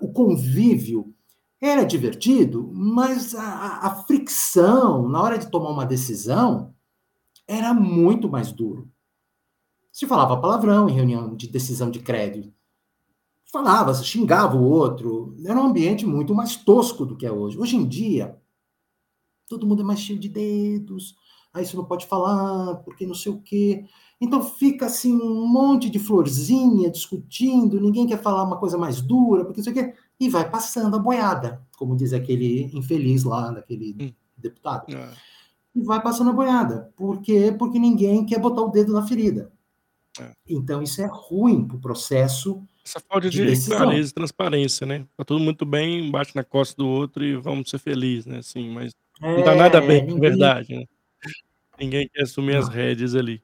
O 0.00 0.08
convívio 0.08 1.12
era 1.62 1.84
divertido, 1.84 2.68
mas 2.74 3.36
a, 3.36 3.86
a, 3.86 3.94
fricção 4.02 5.08
na 5.08 5.22
hora 5.22 5.38
de 5.38 5.48
tomar 5.48 5.70
uma 5.70 5.86
decisão 5.86 6.74
era 7.46 7.72
muito 7.72 8.28
mais 8.28 8.50
duro. 8.50 8.90
Se 9.92 10.04
falava 10.04 10.40
palavrão 10.40 10.88
em 10.88 10.92
reunião 10.92 11.36
de 11.36 11.46
decisão 11.46 11.88
de 11.88 12.00
crédito. 12.00 12.52
Falava, 13.52 13.94
xingava 13.94 14.56
o 14.56 14.64
outro. 14.64 15.36
Era 15.46 15.60
um 15.60 15.66
ambiente 15.66 16.04
muito 16.04 16.34
mais 16.34 16.56
tosco 16.56 17.06
do 17.06 17.16
que 17.16 17.26
é 17.26 17.30
hoje. 17.30 17.58
Hoje 17.58 17.76
em 17.76 17.86
dia, 17.86 18.40
todo 19.46 19.66
mundo 19.66 19.82
é 19.82 19.84
mais 19.84 20.00
cheio 20.00 20.18
de 20.18 20.28
dedos. 20.28 21.14
Aí 21.54 21.64
você 21.64 21.76
não 21.76 21.84
pode 21.84 22.06
falar, 22.06 22.76
porque 22.76 23.06
não 23.06 23.14
sei 23.14 23.30
o 23.30 23.40
quê. 23.40 23.84
Então 24.20 24.42
fica 24.42 24.86
assim 24.86 25.14
um 25.14 25.46
monte 25.46 25.90
de 25.90 25.98
florzinha 25.98 26.90
discutindo, 26.90 27.80
ninguém 27.80 28.06
quer 28.06 28.20
falar 28.20 28.42
uma 28.42 28.58
coisa 28.58 28.78
mais 28.78 29.00
dura, 29.00 29.44
porque 29.44 29.60
não 29.60 29.64
sei 29.64 29.72
o 29.72 29.76
quê 29.76 29.94
e 30.22 30.28
vai 30.28 30.48
passando 30.48 30.94
a 30.94 31.00
boiada, 31.00 31.60
como 31.76 31.96
diz 31.96 32.12
aquele 32.12 32.70
infeliz 32.72 33.24
lá, 33.24 33.50
daquele 33.50 33.96
hum. 34.00 34.12
deputado. 34.38 34.94
É. 34.94 35.08
E 35.74 35.82
vai 35.82 36.00
passando 36.00 36.30
a 36.30 36.32
boiada. 36.32 36.92
Por 36.96 37.20
quê? 37.20 37.52
Porque 37.58 37.76
ninguém 37.76 38.24
quer 38.24 38.38
botar 38.38 38.62
o 38.62 38.70
dedo 38.70 38.92
na 38.92 39.04
ferida. 39.04 39.50
É. 40.20 40.30
Então 40.48 40.80
isso 40.80 41.02
é 41.02 41.08
ruim 41.10 41.66
para 41.66 41.76
o 41.76 41.80
processo. 41.80 42.62
Essa 42.84 43.00
falta 43.00 43.28
de, 43.28 43.44
de 43.44 43.66
clareza 43.66 44.10
e 44.10 44.14
transparência, 44.14 44.86
né? 44.86 45.04
Tá 45.16 45.24
tudo 45.24 45.40
muito 45.40 45.66
bem, 45.66 46.08
bate 46.08 46.36
na 46.36 46.44
costa 46.44 46.76
do 46.76 46.86
outro 46.86 47.24
e 47.24 47.34
vamos 47.34 47.68
ser 47.68 47.78
felizes, 47.78 48.26
né? 48.26 48.38
Assim, 48.38 48.70
mas 48.70 48.92
É, 49.20 49.36
não 49.36 49.42
tá 49.42 49.56
nada 49.56 49.80
bem, 49.80 50.02
ninguém... 50.02 50.20
verdade, 50.20 50.76
né? 50.76 50.84
Ninguém 51.80 52.08
quer 52.14 52.22
assumir 52.22 52.52
não. 52.52 52.60
as 52.60 52.68
rédeas 52.68 53.16
ali. 53.16 53.42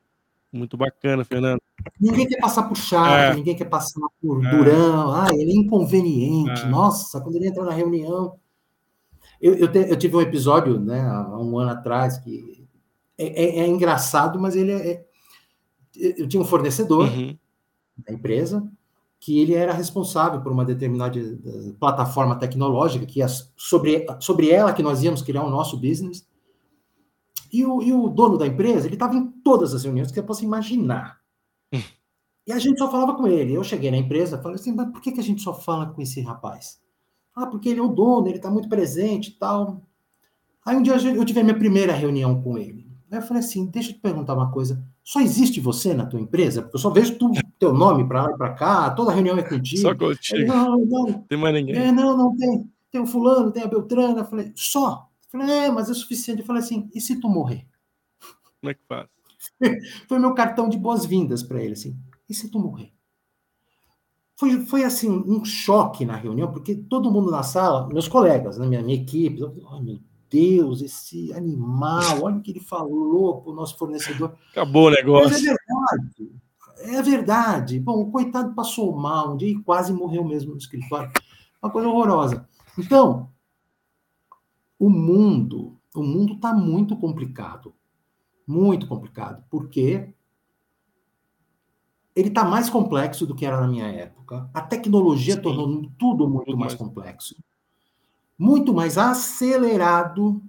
Muito 0.52 0.76
bacana, 0.76 1.24
Fernando. 1.24 1.60
Ninguém 2.00 2.26
quer 2.26 2.40
passar 2.40 2.62
por 2.64 2.76
chato, 2.76 3.32
é. 3.32 3.34
ninguém 3.34 3.54
quer 3.54 3.66
passar 3.66 4.00
por 4.20 4.44
é. 4.44 4.50
durão. 4.50 5.12
Ah, 5.12 5.28
ele 5.32 5.52
é 5.52 5.56
inconveniente. 5.56 6.62
É. 6.62 6.66
Nossa, 6.66 7.20
quando 7.20 7.36
ele 7.36 7.48
entra 7.48 7.64
na 7.64 7.72
reunião. 7.72 8.36
Eu, 9.40 9.54
eu, 9.54 9.70
te, 9.70 9.78
eu, 9.78 9.96
tive 9.96 10.16
um 10.16 10.20
episódio, 10.20 10.80
né, 10.80 11.00
há 11.00 11.38
um 11.38 11.58
ano 11.58 11.70
atrás, 11.70 12.18
que 12.18 12.66
é, 13.16 13.26
é, 13.26 13.60
é 13.60 13.66
engraçado, 13.68 14.38
mas 14.40 14.56
ele 14.56 14.72
é. 14.72 14.90
é 14.90 15.04
eu 15.96 16.28
tinha 16.28 16.40
um 16.40 16.46
fornecedor 16.46 17.08
uhum. 17.08 17.36
da 18.06 18.12
empresa 18.12 18.68
que 19.20 19.40
ele 19.40 19.54
era 19.54 19.72
responsável 19.72 20.40
por 20.40 20.52
uma 20.52 20.64
determinada 20.64 21.18
eh, 21.18 21.72
plataforma 21.78 22.36
tecnológica, 22.36 23.04
que 23.04 23.20
é 23.20 23.26
sobre, 23.56 24.06
sobre 24.20 24.50
ela 24.50 24.72
que 24.72 24.82
nós 24.82 25.02
íamos 25.02 25.22
criar 25.22 25.42
o 25.42 25.50
nosso 25.50 25.76
business. 25.76 26.26
E 27.52 27.64
o, 27.64 27.82
e 27.82 27.92
o 27.92 28.08
dono 28.08 28.36
da 28.36 28.46
empresa, 28.46 28.86
ele 28.86 28.94
estava 28.94 29.16
em 29.16 29.26
todas 29.26 29.74
as 29.74 29.84
reuniões 29.84 30.08
que 30.08 30.14
você 30.14 30.22
possa 30.22 30.44
imaginar. 30.44 31.18
Hum. 31.72 31.80
E 32.46 32.52
a 32.52 32.58
gente 32.58 32.78
só 32.78 32.90
falava 32.90 33.14
com 33.14 33.26
ele. 33.26 33.54
Eu 33.54 33.64
cheguei 33.64 33.90
na 33.90 33.96
empresa, 33.96 34.40
falei 34.40 34.56
assim, 34.56 34.74
mas 34.74 34.90
por 34.90 35.00
que, 35.00 35.12
que 35.12 35.20
a 35.20 35.22
gente 35.22 35.42
só 35.42 35.52
fala 35.52 35.86
com 35.86 36.00
esse 36.00 36.20
rapaz? 36.20 36.80
Ah, 37.34 37.46
porque 37.46 37.68
ele 37.68 37.80
é 37.80 37.82
o 37.82 37.88
dono, 37.88 38.26
ele 38.26 38.36
está 38.36 38.50
muito 38.50 38.68
presente 38.68 39.28
e 39.30 39.38
tal. 39.38 39.82
Aí 40.64 40.76
um 40.76 40.82
dia 40.82 40.94
eu 40.96 41.24
tive 41.24 41.40
a 41.40 41.44
minha 41.44 41.58
primeira 41.58 41.92
reunião 41.92 42.42
com 42.42 42.58
ele. 42.58 42.88
Aí 43.10 43.18
eu 43.18 43.22
falei 43.22 43.42
assim, 43.42 43.66
deixa 43.66 43.90
eu 43.90 43.94
te 43.94 44.00
perguntar 44.00 44.34
uma 44.34 44.50
coisa. 44.50 44.84
Só 45.02 45.20
existe 45.20 45.60
você 45.60 45.94
na 45.94 46.04
tua 46.04 46.20
empresa? 46.20 46.60
Porque 46.60 46.76
eu 46.76 46.80
só 46.80 46.90
vejo 46.90 47.16
tu, 47.16 47.30
teu 47.58 47.72
nome 47.72 48.06
para 48.06 48.24
lá 48.24 48.30
e 48.32 48.36
para 48.36 48.54
cá, 48.54 48.90
toda 48.90 49.12
reunião 49.12 49.38
é 49.38 49.42
contigo. 49.42 49.80
Só 49.80 49.94
contigo. 49.94 50.36
Ele, 50.36 50.46
não, 50.46 50.78
não. 50.78 51.22
Tem 51.22 51.38
mais 51.38 51.54
ninguém. 51.54 51.76
É, 51.76 51.90
não, 51.90 52.16
não 52.16 52.36
tem. 52.36 52.70
Tem 52.90 53.00
o 53.00 53.06
fulano, 53.06 53.50
tem 53.50 53.62
a 53.62 53.66
Beltrana. 53.66 54.20
Eu 54.20 54.24
falei, 54.24 54.52
só. 54.54 55.07
Falei, 55.30 55.50
é, 55.50 55.70
mas 55.70 55.90
é 55.90 55.94
suficiente. 55.94 56.40
Eu 56.40 56.46
falei 56.46 56.62
assim, 56.62 56.90
e 56.94 57.00
se 57.00 57.20
tu 57.20 57.28
morrer? 57.28 57.66
Como 58.60 58.70
é 58.70 58.74
que 58.74 58.82
faz? 58.88 59.08
Foi 60.08 60.18
meu 60.18 60.34
cartão 60.34 60.68
de 60.68 60.78
boas-vindas 60.78 61.42
para 61.42 61.62
ele, 61.62 61.74
assim. 61.74 61.96
E 62.28 62.34
se 62.34 62.50
tu 62.50 62.58
morrer? 62.58 62.92
Foi, 64.36 64.64
foi 64.66 64.84
assim, 64.84 65.10
um 65.10 65.44
choque 65.44 66.04
na 66.04 66.14
reunião, 66.14 66.52
porque 66.52 66.74
todo 66.74 67.10
mundo 67.10 67.30
na 67.30 67.42
sala, 67.42 67.88
meus 67.88 68.06
colegas, 68.06 68.56
né, 68.56 68.66
minha, 68.66 68.82
minha 68.82 69.00
equipe, 69.00 69.40
eu, 69.40 69.52
oh, 69.68 69.80
meu 69.80 69.98
Deus, 70.30 70.80
esse 70.80 71.32
animal, 71.32 72.22
olha 72.22 72.36
o 72.36 72.42
que 72.42 72.52
ele 72.52 72.60
falou 72.60 73.40
para 73.40 73.50
o 73.50 73.54
nosso 73.54 73.76
fornecedor. 73.76 74.36
Acabou 74.52 74.86
o 74.86 74.90
negócio. 74.90 75.30
Mas 75.30 75.44
é 75.44 75.54
verdade. 75.54 76.40
É 76.80 77.02
verdade. 77.02 77.80
Bom, 77.80 78.00
o 78.00 78.10
coitado 78.10 78.54
passou 78.54 78.96
mal 78.96 79.32
um 79.32 79.36
dia 79.36 79.50
e 79.50 79.62
quase 79.62 79.92
morreu 79.92 80.24
mesmo 80.24 80.52
no 80.52 80.58
escritório. 80.58 81.10
Uma 81.60 81.72
coisa 81.72 81.88
horrorosa. 81.88 82.48
Então, 82.78 83.30
o 84.78 84.88
mundo, 84.88 85.78
o 85.94 86.02
mundo 86.02 86.34
está 86.34 86.52
muito 86.52 86.96
complicado. 86.96 87.74
Muito 88.46 88.86
complicado. 88.86 89.44
Porque 89.50 90.14
ele 92.14 92.28
está 92.28 92.44
mais 92.44 92.70
complexo 92.70 93.26
do 93.26 93.34
que 93.34 93.44
era 93.44 93.60
na 93.60 93.68
minha 93.68 93.86
época. 93.86 94.50
A 94.54 94.60
tecnologia 94.60 95.34
Sim. 95.34 95.42
tornou 95.42 95.90
tudo 95.98 96.28
muito 96.28 96.56
mais 96.56 96.74
complexo 96.74 97.36
muito 98.38 98.72
mais 98.72 98.96
acelerado. 98.96 100.40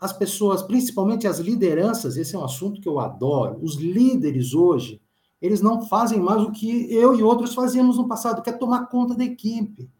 As 0.00 0.12
pessoas, 0.12 0.62
principalmente 0.62 1.26
as 1.26 1.38
lideranças, 1.38 2.16
esse 2.16 2.34
é 2.34 2.38
um 2.38 2.44
assunto 2.44 2.80
que 2.80 2.88
eu 2.88 2.98
adoro. 2.98 3.58
Os 3.62 3.76
líderes 3.76 4.54
hoje, 4.54 5.00
eles 5.40 5.60
não 5.60 5.82
fazem 5.82 6.18
mais 6.18 6.42
o 6.42 6.50
que 6.50 6.92
eu 6.92 7.14
e 7.14 7.22
outros 7.22 7.54
fazíamos 7.54 7.98
no 7.98 8.08
passado, 8.08 8.42
que 8.42 8.50
é 8.50 8.52
tomar 8.52 8.86
conta 8.86 9.14
da 9.14 9.24
equipe. 9.24 9.90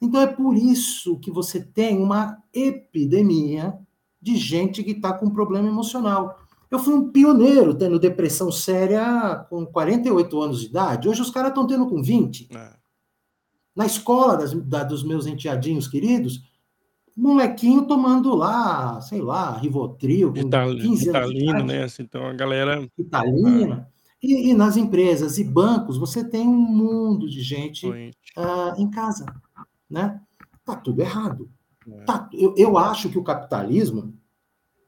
Então 0.00 0.20
é 0.20 0.26
por 0.26 0.56
isso 0.56 1.18
que 1.18 1.30
você 1.30 1.60
tem 1.60 1.98
uma 1.98 2.38
epidemia 2.52 3.76
de 4.20 4.36
gente 4.36 4.82
que 4.82 4.92
está 4.92 5.12
com 5.12 5.30
problema 5.30 5.68
emocional. 5.68 6.38
Eu 6.70 6.78
fui 6.78 6.94
um 6.94 7.10
pioneiro 7.10 7.74
tendo 7.74 7.98
depressão 7.98 8.52
séria 8.52 9.46
com 9.48 9.64
48 9.64 10.40
anos 10.40 10.60
de 10.60 10.66
idade. 10.66 11.08
Hoje 11.08 11.22
os 11.22 11.30
caras 11.30 11.50
estão 11.50 11.66
tendo 11.66 11.86
com 11.88 12.02
20. 12.02 12.48
É. 12.54 12.70
Na 13.74 13.86
escola 13.86 14.36
das, 14.36 14.52
da, 14.52 14.84
dos 14.84 15.02
meus 15.02 15.26
enteadinhos 15.26 15.88
queridos, 15.88 16.42
molequinho 17.16 17.86
tomando 17.86 18.34
lá, 18.34 19.00
sei 19.00 19.20
lá, 19.20 19.56
Rivotril, 19.58 20.32
com 20.32 20.38
Ital, 20.38 20.70
15 20.70 21.08
Italino, 21.08 21.64
né? 21.64 21.84
Assim, 21.84 22.02
então 22.02 22.26
a 22.26 22.32
galera. 22.32 22.88
Italina. 22.98 23.88
Ah. 23.88 23.98
E, 24.22 24.50
e, 24.50 24.54
nas 24.54 24.76
empresas 24.76 25.38
e 25.38 25.44
bancos, 25.44 25.96
você 25.96 26.24
tem 26.24 26.46
um 26.46 26.56
mundo 26.56 27.28
de 27.28 27.40
gente 27.40 27.86
uh, 27.86 28.74
em 28.76 28.90
casa, 28.90 29.24
né? 29.90 30.20
Tá 30.64 30.76
tudo 30.76 31.00
errado. 31.00 31.50
É. 31.86 32.04
Tá, 32.04 32.28
eu, 32.32 32.54
eu 32.56 32.76
acho 32.76 33.08
que 33.08 33.18
o 33.18 33.24
capitalismo, 33.24 34.14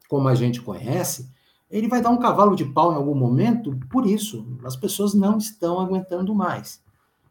como 0.09 0.29
a 0.29 0.35
gente 0.35 0.61
conhece, 0.61 1.31
ele 1.71 1.89
vai 1.89 2.03
dar 2.03 2.11
um 2.11 2.19
cavalo 2.19 2.57
de 2.57 2.65
pau 2.65 2.93
em 2.93 2.97
algum 2.97 3.15
momento 3.15 3.79
por 3.91 4.07
isso. 4.07 4.47
As 4.65 4.77
pessoas 4.77 5.15
não 5.15 5.39
estão 5.39 5.81
aguentando 5.81 6.35
mais. 6.35 6.83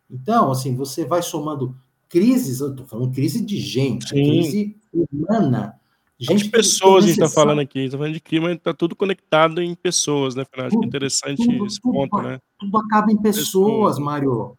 Então, 0.10 0.52
assim, 0.52 0.76
você 0.76 1.06
vai 1.06 1.22
somando 1.22 1.76
crises, 2.08 2.62
eu 2.62 2.72
estou 2.72 2.86
falando 2.86 3.14
crise 3.14 3.46
de 3.46 3.60
gente, 3.60 4.10
Sim. 4.10 4.16
crise 4.16 4.78
humana. 5.12 5.76
Gente 6.20 6.46
de 6.46 6.50
pessoas 6.50 7.06
a 7.06 7.08
gente 7.08 7.22
está 7.22 7.30
falando 7.30 7.60
aqui, 7.60 7.80
está 7.80 7.98
falando 7.98 8.14
de 8.14 8.20
clima, 8.20 8.52
está 8.52 8.74
tudo 8.74 8.94
conectado 8.94 9.62
em 9.62 9.74
pessoas, 9.74 10.36
né, 10.36 10.44
Fernando? 10.44 10.68
Acho 10.68 10.80
que 10.80 10.86
é 10.86 10.88
interessante 10.88 11.46
tudo, 11.46 11.66
esse 11.66 11.80
tudo, 11.80 11.94
ponto, 11.94 12.22
né? 12.22 12.40
Tudo 12.58 12.78
acaba 12.78 13.10
em 13.12 13.18
pessoas, 13.18 13.46
pessoas. 13.46 14.00
Mário. 14.00 14.58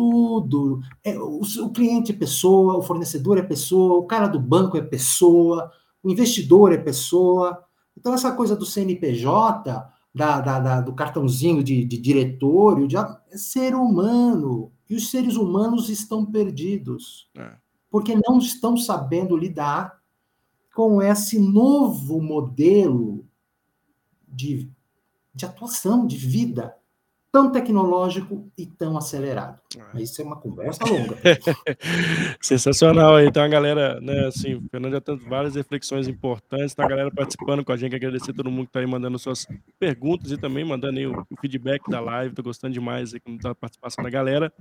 Tudo. 0.00 0.80
É, 1.04 1.18
o, 1.18 1.42
o 1.42 1.70
cliente 1.70 2.10
é 2.10 2.14
pessoa, 2.14 2.78
o 2.78 2.82
fornecedor 2.82 3.36
é 3.36 3.42
pessoa, 3.42 3.98
o 3.98 4.06
cara 4.06 4.26
do 4.26 4.40
banco 4.40 4.78
é 4.78 4.80
pessoa, 4.80 5.70
o 6.02 6.10
investidor 6.10 6.72
é 6.72 6.78
pessoa. 6.78 7.62
Então, 7.94 8.14
essa 8.14 8.32
coisa 8.32 8.56
do 8.56 8.64
CNPJ, 8.64 9.92
da, 10.14 10.40
da, 10.40 10.58
da, 10.58 10.80
do 10.80 10.94
cartãozinho 10.94 11.62
de, 11.62 11.84
de 11.84 11.98
diretório, 11.98 12.88
de, 12.88 12.96
é 12.96 13.36
ser 13.36 13.74
humano. 13.74 14.72
E 14.88 14.94
os 14.94 15.10
seres 15.10 15.36
humanos 15.36 15.90
estão 15.90 16.24
perdidos, 16.24 17.28
é. 17.36 17.52
porque 17.90 18.18
não 18.26 18.38
estão 18.38 18.78
sabendo 18.78 19.36
lidar 19.36 20.00
com 20.74 21.02
esse 21.02 21.38
novo 21.38 22.22
modelo 22.22 23.26
de, 24.26 24.70
de 25.34 25.44
atuação, 25.44 26.06
de 26.06 26.16
vida, 26.16 26.74
tão 27.32 27.50
tecnológico 27.50 28.50
e 28.58 28.66
tão 28.66 28.96
acelerado. 28.96 29.60
Ah. 29.78 29.90
Mas 29.94 30.10
isso 30.10 30.20
é 30.20 30.24
uma 30.24 30.36
conversa 30.36 30.84
longa. 30.84 31.16
Sensacional 32.40 33.16
aí. 33.16 33.26
Então 33.26 33.42
a 33.42 33.48
galera, 33.48 34.00
né, 34.00 34.26
assim, 34.26 34.54
o 34.54 34.62
Fernando 34.68 34.92
já 34.92 35.00
tem 35.00 35.16
várias 35.16 35.54
reflexões 35.54 36.08
importantes, 36.08 36.74
tá 36.74 36.84
a 36.84 36.88
galera 36.88 37.10
participando 37.10 37.64
com 37.64 37.72
a 37.72 37.76
gente, 37.76 37.94
agradecer 37.94 38.32
a 38.32 38.34
todo 38.34 38.50
mundo 38.50 38.66
que 38.66 38.72
tá 38.72 38.80
aí 38.80 38.86
mandando 38.86 39.18
suas 39.18 39.46
perguntas 39.78 40.32
e 40.32 40.36
também 40.36 40.64
mandando 40.64 40.98
aí 40.98 41.06
o, 41.06 41.26
feedback 41.40 41.88
da 41.88 42.00
live, 42.00 42.34
tô 42.34 42.42
gostando 42.42 42.74
demais 42.74 43.14
aí 43.14 43.20
da 43.38 43.54
participação 43.54 44.02
da 44.02 44.10
galera. 44.10 44.52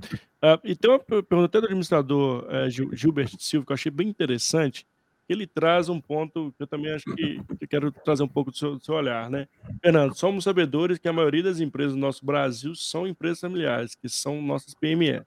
Uh, 0.43 0.59
e 0.63 0.76
tem 0.76 0.91
uma 0.91 0.99
pergunta 0.99 1.45
até 1.45 1.61
do 1.61 1.65
administrador 1.65 2.45
uh, 2.45 2.70
Gil, 2.70 2.89
Gilbert 2.93 3.32
Silva, 3.39 3.65
que 3.65 3.72
eu 3.72 3.76
achei 3.76 3.91
bem 3.91 4.07
interessante, 4.07 4.86
ele 5.34 5.45
traz 5.45 5.89
um 5.89 6.01
ponto 6.01 6.51
que 6.57 6.63
eu 6.63 6.67
também 6.67 6.91
acho 6.91 7.05
que, 7.05 7.39
que 7.59 7.67
quero 7.67 7.91
trazer 7.91 8.23
um 8.23 8.27
pouco 8.27 8.49
do 8.49 8.57
seu, 8.57 8.75
do 8.77 8.84
seu, 8.84 8.95
olhar, 8.95 9.30
né? 9.30 9.47
Fernando, 9.82 10.15
somos 10.15 10.43
sabedores 10.43 10.97
que 10.97 11.07
a 11.07 11.13
maioria 11.13 11.43
das 11.43 11.59
empresas 11.59 11.93
do 11.93 11.99
nosso 11.99 12.25
Brasil 12.25 12.73
são 12.73 13.07
empresas 13.07 13.39
familiares, 13.39 13.93
que 13.93 14.09
são 14.09 14.41
nossas 14.41 14.73
PME. 14.73 15.21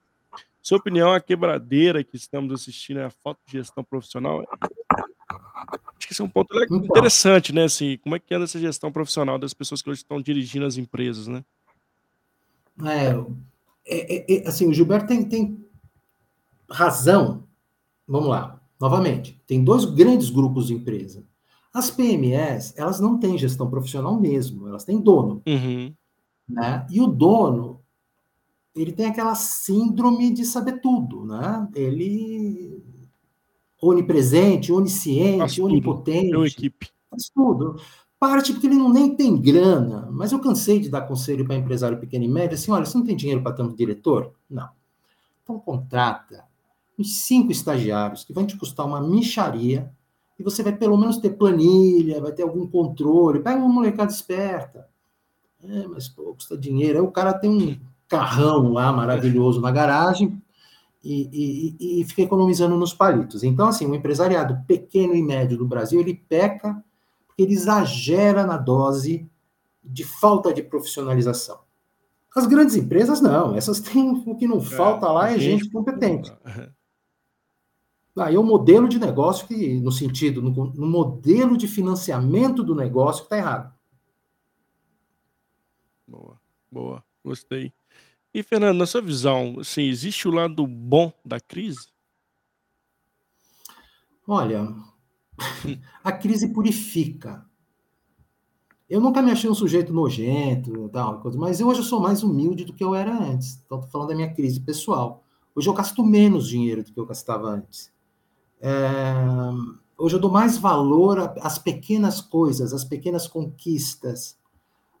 Sua 0.61 0.77
opinião, 0.77 1.13
a 1.13 1.21
quebradeira 1.21 2.03
que 2.03 2.17
estamos 2.17 2.53
assistindo 2.53 2.99
é 2.99 3.05
a 3.05 3.09
falta 3.09 3.39
de 3.45 3.53
gestão 3.53 3.83
profissional? 3.83 4.45
Acho 5.97 6.07
que 6.07 6.13
esse 6.13 6.21
é 6.21 6.25
um 6.25 6.29
ponto 6.29 6.53
então. 6.53 6.77
interessante, 6.77 7.53
né? 7.53 7.63
Assim, 7.63 7.97
como 7.97 8.15
é 8.15 8.19
que 8.19 8.33
anda 8.33 8.43
essa 8.43 8.59
gestão 8.59 8.91
profissional 8.91 9.37
das 9.39 9.53
pessoas 9.53 9.81
que 9.81 9.89
hoje 9.89 10.01
estão 10.01 10.21
dirigindo 10.21 10.65
as 10.65 10.77
empresas, 10.77 11.27
né? 11.27 11.43
É, 12.83 13.19
é, 13.85 14.35
é 14.37 14.47
assim, 14.47 14.67
o 14.67 14.73
Gilberto 14.73 15.07
tem, 15.07 15.23
tem 15.23 15.65
razão. 16.69 17.47
Vamos 18.07 18.29
lá 18.29 18.62
Novamente, 18.83 19.41
tem 19.47 19.63
dois 19.63 19.85
grandes 19.85 20.29
grupos 20.29 20.67
de 20.67 20.73
empresa. 20.73 21.23
As 21.73 21.89
PMEs, 21.89 22.73
elas 22.75 22.99
não 22.99 23.17
têm 23.17 23.37
gestão 23.37 23.69
profissional 23.69 24.19
mesmo, 24.19 24.67
elas 24.67 24.83
têm 24.83 24.99
dono. 24.99 25.41
Uhum. 25.47 25.93
Né? 26.49 26.85
E 26.91 26.99
o 26.99 27.07
dono, 27.07 27.79
ele 28.75 28.91
tem 28.91 29.05
aquela 29.05 29.35
síndrome 29.35 30.33
de 30.33 30.43
saber 30.43 30.81
tudo, 30.81 31.23
né? 31.25 31.65
Ele 31.73 32.83
onipresente, 33.81 34.73
onisciente, 34.73 35.61
onipotente. 35.61 36.31
Tudo. 36.31 36.45
equipe. 36.45 36.89
Faz 37.09 37.29
tudo. 37.33 37.77
Parte 38.19 38.51
porque 38.51 38.67
ele 38.67 38.75
não 38.75 38.91
nem 38.91 39.15
tem 39.15 39.41
grana, 39.41 40.09
mas 40.11 40.33
eu 40.33 40.41
cansei 40.41 40.81
de 40.81 40.89
dar 40.89 41.07
conselho 41.07 41.45
para 41.45 41.55
empresário 41.55 42.01
pequeno 42.01 42.25
e 42.25 42.27
médio, 42.27 42.55
assim, 42.55 42.69
olha, 42.69 42.85
você 42.85 42.97
não 42.97 43.05
tem 43.05 43.15
dinheiro 43.15 43.41
para 43.41 43.53
tanto 43.53 43.77
diretor? 43.77 44.33
Não. 44.49 44.69
Então 45.41 45.57
contrata 45.57 46.51
uns 46.97 47.25
cinco 47.25 47.51
estagiários, 47.51 48.23
que 48.23 48.33
vão 48.33 48.45
te 48.45 48.57
custar 48.57 48.85
uma 48.85 49.01
micharia, 49.01 49.91
e 50.37 50.43
você 50.43 50.63
vai 50.63 50.75
pelo 50.75 50.97
menos 50.97 51.17
ter 51.17 51.31
planilha, 51.31 52.21
vai 52.21 52.31
ter 52.31 52.43
algum 52.43 52.67
controle. 52.67 53.39
Pega 53.39 53.57
uma 53.57 53.69
molecada 53.69 54.11
esperta. 54.11 54.87
É, 55.63 55.87
mas 55.87 56.07
pô, 56.07 56.33
custa 56.33 56.57
dinheiro. 56.57 56.99
Aí 56.99 57.05
o 57.05 57.11
cara 57.11 57.33
tem 57.33 57.49
um 57.49 57.79
carrão 58.07 58.73
lá 58.73 58.91
maravilhoso 58.91 59.61
na 59.61 59.71
garagem, 59.71 60.41
e, 61.03 61.75
e, 61.79 62.01
e 62.01 62.05
fica 62.05 62.21
economizando 62.21 62.77
nos 62.77 62.93
palitos. 62.93 63.43
Então, 63.43 63.67
assim, 63.67 63.85
o 63.85 63.93
empresariado 63.93 64.63
pequeno 64.65 65.13
e 65.13 65.21
médio 65.21 65.57
do 65.57 65.67
Brasil, 65.67 65.99
ele 65.99 66.15
peca 66.15 66.81
porque 67.27 67.43
ele 67.43 67.53
exagera 67.53 68.45
na 68.45 68.57
dose 68.57 69.27
de 69.83 70.03
falta 70.03 70.53
de 70.53 70.63
profissionalização. 70.63 71.59
As 72.35 72.47
grandes 72.47 72.75
empresas, 72.75 73.19
não. 73.19 73.55
Essas 73.55 73.79
têm 73.79 74.23
o 74.25 74.35
que 74.35 74.47
não 74.47 74.57
é, 74.57 74.61
falta 74.61 75.11
lá 75.11 75.31
é 75.31 75.37
gente 75.37 75.69
competente. 75.69 76.31
Aí 76.45 76.69
é 78.15 78.37
o 78.37 78.43
modelo 78.43 78.87
de 78.87 78.99
negócio 78.99 79.47
que, 79.47 79.79
no 79.79 79.91
sentido, 79.91 80.41
no, 80.41 80.51
no 80.51 80.87
modelo 80.87 81.57
de 81.57 81.67
financiamento 81.67 82.63
do 82.63 82.75
negócio 82.75 83.23
que 83.23 83.25
está 83.25 83.37
errado. 83.37 83.73
Boa, 86.07 86.39
boa, 86.71 87.03
gostei. 87.23 87.73
E, 88.33 88.43
Fernando, 88.43 88.77
na 88.77 88.85
sua 88.85 89.01
visão, 89.01 89.57
assim, 89.59 89.83
existe 89.83 90.27
o 90.27 90.31
lado 90.31 90.65
bom 90.67 91.11
da 91.25 91.39
crise? 91.39 91.87
Olha, 94.27 94.73
a 96.03 96.11
crise 96.11 96.53
purifica. 96.53 97.45
Eu 98.89 99.01
nunca 99.01 99.21
me 99.21 99.31
achei 99.31 99.49
um 99.49 99.55
sujeito 99.55 99.93
nojento, 99.93 100.89
tal, 100.89 101.19
coisa, 101.19 101.37
mas 101.37 101.61
hoje 101.61 101.79
eu 101.79 101.83
sou 101.83 101.99
mais 101.99 102.21
humilde 102.21 102.65
do 102.65 102.73
que 102.73 102.83
eu 102.83 102.93
era 102.93 103.11
antes. 103.11 103.61
Então, 103.65 103.77
estou 103.77 103.91
falando 103.91 104.09
da 104.09 104.15
minha 104.15 104.33
crise 104.33 104.59
pessoal. 104.59 105.23
Hoje 105.55 105.69
eu 105.69 105.73
gasto 105.73 106.03
menos 106.03 106.47
dinheiro 106.47 106.83
do 106.83 106.91
que 106.91 106.99
eu 106.99 107.05
gastava 107.05 107.47
antes. 107.47 107.92
É... 108.63 109.13
Hoje 109.97 110.15
eu 110.15 110.19
dou 110.19 110.31
mais 110.31 110.57
valor 110.57 111.33
às 111.41 111.59
pequenas 111.59 112.21
coisas, 112.21 112.73
às 112.73 112.85
pequenas 112.85 113.27
conquistas. 113.27 114.37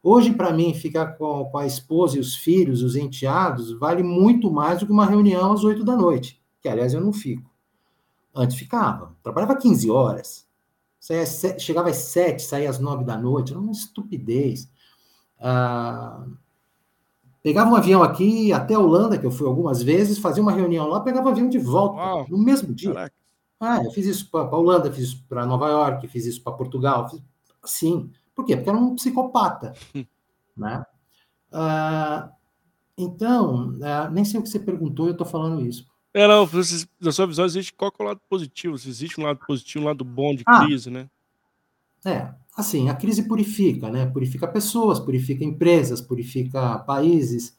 Hoje, 0.03 0.33
para 0.33 0.51
mim, 0.51 0.73
ficar 0.73 1.13
com, 1.13 1.57
a 1.57 1.65
esposa 1.65 2.17
e 2.17 2.19
os 2.19 2.35
filhos, 2.35 2.83
os 2.83 2.97
enteados, 2.97 3.71
vale 3.79 4.03
muito 4.03 4.51
mais 4.51 4.79
do 4.79 4.85
que 4.85 4.91
uma 4.91 5.05
reunião 5.05 5.53
às 5.53 5.63
oito 5.63 5.83
da 5.85 5.95
noite, 5.95 6.41
que, 6.61 6.67
aliás, 6.67 6.93
eu 6.93 6.99
não 6.99 7.13
fico. 7.13 7.49
Antes 8.35 8.57
ficava. 8.57 9.15
Trabalhava 9.23 9.55
15 9.55 9.89
horas. 9.89 10.45
Saía, 10.99 11.25
chegava 11.57 11.89
às 11.89 11.97
sete, 11.97 12.41
saía 12.41 12.69
às 12.69 12.79
nove 12.79 13.05
da 13.05 13.17
noite. 13.17 13.51
Era 13.51 13.61
uma 13.61 13.71
estupidez. 13.71 14.69
Ah, 15.39 16.25
pegava 17.41 17.69
um 17.69 17.75
avião 17.75 18.03
aqui 18.03 18.51
até 18.51 18.73
a 18.73 18.79
Holanda, 18.79 19.17
que 19.17 19.25
eu 19.25 19.31
fui 19.31 19.47
algumas 19.47 19.81
vezes, 19.81 20.17
fazia 20.17 20.41
uma 20.43 20.51
reunião 20.51 20.87
lá, 20.87 20.99
pegava 20.99 21.27
o 21.27 21.31
avião 21.31 21.47
de 21.47 21.59
volta, 21.59 21.97
Uau, 21.97 22.25
no 22.29 22.37
mesmo 22.37 22.73
dia. 22.73 22.93
Caraca. 22.93 23.22
Ah, 23.63 23.81
eu 23.81 23.91
fiz 23.91 24.05
isso 24.05 24.29
para 24.29 24.41
a 24.41 24.57
Holanda, 24.57 24.91
fiz 24.91 25.05
isso 25.05 25.23
para 25.27 25.45
Nova 25.45 25.69
York, 25.69 26.05
fiz 26.09 26.25
isso 26.25 26.43
para 26.43 26.51
Portugal. 26.51 27.09
Fiz... 27.09 27.21
Assim. 27.63 28.11
Por 28.35 28.45
quê? 28.45 28.57
Porque 28.57 28.69
era 28.69 28.77
um 28.77 28.93
psicopata. 28.95 29.73
né? 30.57 30.85
Ah, 31.49 32.29
então, 32.97 33.77
ah, 33.81 34.09
nem 34.09 34.25
sei 34.25 34.39
o 34.39 34.43
que 34.43 34.49
você 34.49 34.59
perguntou, 34.59 35.07
eu 35.07 35.13
estou 35.13 35.25
falando 35.25 35.65
isso. 35.65 35.87
É, 36.13 36.27
não, 36.27 36.47
na 37.01 37.11
sua 37.11 37.25
visão, 37.25 37.45
existe 37.45 37.73
qual 37.73 37.91
é 37.97 38.03
o 38.03 38.05
lado 38.05 38.21
positivo? 38.29 38.77
Se 38.77 38.89
existe 38.89 39.19
um 39.19 39.23
lado 39.23 39.39
positivo, 39.47 39.85
um 39.85 39.87
lado 39.87 40.03
bom 40.03 40.35
de 40.35 40.43
ah, 40.45 40.65
crise, 40.65 40.89
né? 40.91 41.09
É, 42.05 42.31
assim, 42.55 42.89
a 42.89 42.93
crise 42.93 43.27
purifica, 43.27 43.89
né? 43.89 44.05
Purifica 44.05 44.47
pessoas, 44.47 44.99
purifica 44.99 45.43
empresas, 45.43 46.01
purifica 46.01 46.79
países, 46.79 47.57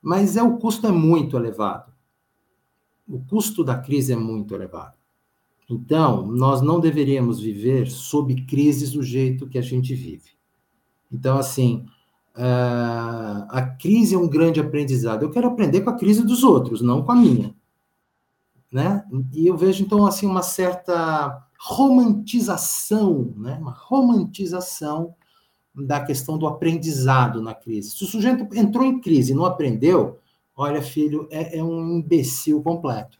mas 0.00 0.36
é 0.36 0.42
o 0.42 0.56
custo 0.56 0.86
é 0.86 0.92
muito 0.92 1.36
elevado. 1.36 1.92
O 3.06 3.20
custo 3.24 3.62
da 3.62 3.78
crise 3.78 4.12
é 4.12 4.16
muito 4.16 4.54
elevado. 4.54 4.97
Então, 5.68 6.26
nós 6.26 6.62
não 6.62 6.80
deveríamos 6.80 7.40
viver 7.40 7.90
sob 7.90 8.34
crises 8.46 8.92
do 8.92 9.02
jeito 9.02 9.48
que 9.48 9.58
a 9.58 9.62
gente 9.62 9.94
vive. 9.94 10.30
Então, 11.12 11.38
assim, 11.38 11.84
uh, 12.34 13.44
a 13.48 13.76
crise 13.78 14.14
é 14.14 14.18
um 14.18 14.28
grande 14.28 14.60
aprendizado. 14.60 15.22
Eu 15.22 15.30
quero 15.30 15.48
aprender 15.48 15.82
com 15.82 15.90
a 15.90 15.96
crise 15.96 16.24
dos 16.24 16.42
outros, 16.42 16.80
não 16.80 17.02
com 17.02 17.12
a 17.12 17.16
minha. 17.16 17.54
Né? 18.72 19.04
E 19.34 19.46
eu 19.46 19.56
vejo, 19.56 19.84
então, 19.84 20.06
assim, 20.06 20.26
uma 20.26 20.42
certa 20.42 21.46
romantização, 21.58 23.34
né? 23.36 23.58
uma 23.60 23.72
romantização 23.72 25.14
da 25.74 26.00
questão 26.00 26.38
do 26.38 26.46
aprendizado 26.46 27.42
na 27.42 27.54
crise. 27.54 27.90
Se 27.90 28.04
o 28.04 28.06
sujeito 28.06 28.48
entrou 28.54 28.84
em 28.84 29.00
crise 29.00 29.32
e 29.32 29.34
não 29.34 29.44
aprendeu, 29.44 30.18
olha, 30.56 30.80
filho, 30.80 31.28
é, 31.30 31.58
é 31.58 31.64
um 31.64 31.98
imbecil 31.98 32.62
completo. 32.62 33.18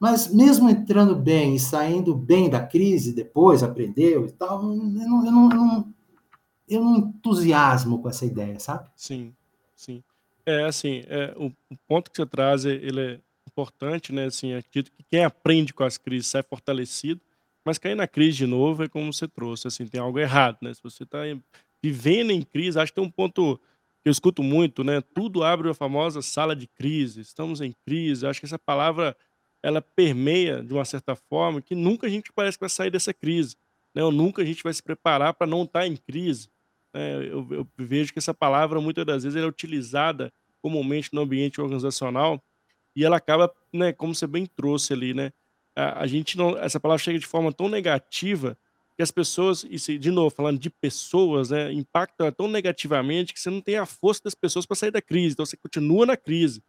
Mas 0.00 0.32
mesmo 0.32 0.70
entrando 0.70 1.14
bem 1.14 1.54
e 1.54 1.60
saindo 1.60 2.14
bem 2.16 2.48
da 2.48 2.66
crise 2.66 3.12
depois, 3.12 3.62
aprendeu 3.62 4.24
e 4.24 4.32
tal, 4.32 4.62
eu 4.62 4.74
não, 4.74 5.26
eu 5.26 5.32
não, 5.32 5.50
eu 5.50 5.56
não, 5.56 5.94
eu 6.66 6.84
não 6.84 6.96
entusiasmo 6.96 8.00
com 8.00 8.08
essa 8.08 8.24
ideia, 8.24 8.58
sabe? 8.58 8.88
Sim, 8.96 9.34
sim. 9.76 10.02
É 10.46 10.64
assim, 10.64 11.02
é, 11.06 11.34
o, 11.36 11.48
o 11.70 11.76
ponto 11.86 12.10
que 12.10 12.16
você 12.16 12.24
traz, 12.24 12.64
ele 12.64 12.98
é 12.98 13.20
importante, 13.46 14.10
né? 14.10 14.24
Assim, 14.24 14.54
acredito 14.54 14.90
que 14.90 15.04
quem 15.04 15.22
aprende 15.22 15.74
com 15.74 15.84
as 15.84 15.98
crises 15.98 16.28
sai 16.28 16.42
fortalecido, 16.42 17.20
mas 17.62 17.76
cair 17.76 17.94
na 17.94 18.08
crise 18.08 18.38
de 18.38 18.46
novo 18.46 18.82
é 18.82 18.88
como 18.88 19.12
você 19.12 19.28
trouxe, 19.28 19.68
assim, 19.68 19.86
tem 19.86 20.00
algo 20.00 20.18
errado, 20.18 20.56
né? 20.62 20.72
Se 20.72 20.82
você 20.82 21.02
está 21.02 21.18
vivendo 21.82 22.30
em 22.30 22.40
crise, 22.40 22.78
acho 22.78 22.90
que 22.90 22.96
tem 22.96 23.04
um 23.04 23.10
ponto 23.10 23.60
que 24.02 24.08
eu 24.08 24.12
escuto 24.12 24.42
muito, 24.42 24.82
né? 24.82 25.02
Tudo 25.14 25.44
abre 25.44 25.68
a 25.68 25.74
famosa 25.74 26.22
sala 26.22 26.56
de 26.56 26.66
crise, 26.66 27.20
estamos 27.20 27.60
em 27.60 27.74
crise. 27.84 28.26
Acho 28.26 28.40
que 28.40 28.46
essa 28.46 28.58
palavra 28.58 29.14
ela 29.62 29.82
permeia 29.82 30.62
de 30.62 30.72
uma 30.72 30.84
certa 30.84 31.14
forma 31.14 31.60
que 31.60 31.74
nunca 31.74 32.06
a 32.06 32.10
gente 32.10 32.32
parece 32.32 32.56
que 32.56 32.62
vai 32.62 32.70
sair 32.70 32.90
dessa 32.90 33.12
crise, 33.12 33.56
né? 33.94 34.02
Ou 34.02 34.10
nunca 34.10 34.42
a 34.42 34.44
gente 34.44 34.62
vai 34.62 34.72
se 34.72 34.82
preparar 34.82 35.34
para 35.34 35.46
não 35.46 35.64
estar 35.64 35.80
tá 35.80 35.86
em 35.86 35.96
crise. 35.96 36.48
Né? 36.94 37.26
Eu, 37.26 37.46
eu, 37.50 37.68
vejo 37.76 38.12
que 38.12 38.18
essa 38.18 38.34
palavra 38.34 38.80
muitas 38.80 39.04
das 39.04 39.24
vezes 39.24 39.40
é 39.40 39.46
utilizada 39.46 40.32
comumente 40.62 41.10
no 41.12 41.22
ambiente 41.22 41.60
organizacional 41.60 42.42
e 42.94 43.04
ela 43.04 43.16
acaba, 43.16 43.52
né? 43.72 43.92
Como 43.92 44.14
você 44.14 44.26
bem 44.26 44.46
trouxe 44.46 44.92
ali, 44.92 45.14
né? 45.14 45.32
A, 45.76 46.02
a 46.02 46.06
gente 46.06 46.36
não, 46.36 46.56
essa 46.58 46.80
palavra 46.80 47.02
chega 47.02 47.18
de 47.18 47.26
forma 47.26 47.52
tão 47.52 47.68
negativa 47.68 48.56
que 48.96 49.02
as 49.02 49.10
pessoas, 49.10 49.64
e 49.64 49.98
de 49.98 50.10
novo 50.10 50.34
falando 50.34 50.58
de 50.58 50.68
pessoas, 50.68 51.50
né? 51.50 51.72
Impacta 51.72 52.32
tão 52.32 52.48
negativamente 52.48 53.32
que 53.32 53.40
você 53.40 53.50
não 53.50 53.60
tem 53.60 53.76
a 53.76 53.86
força 53.86 54.22
das 54.24 54.34
pessoas 54.34 54.66
para 54.66 54.76
sair 54.76 54.90
da 54.90 55.00
crise. 55.00 55.32
Então 55.34 55.46
você 55.46 55.56
continua 55.56 56.04
na 56.04 56.16
crise. 56.16 56.62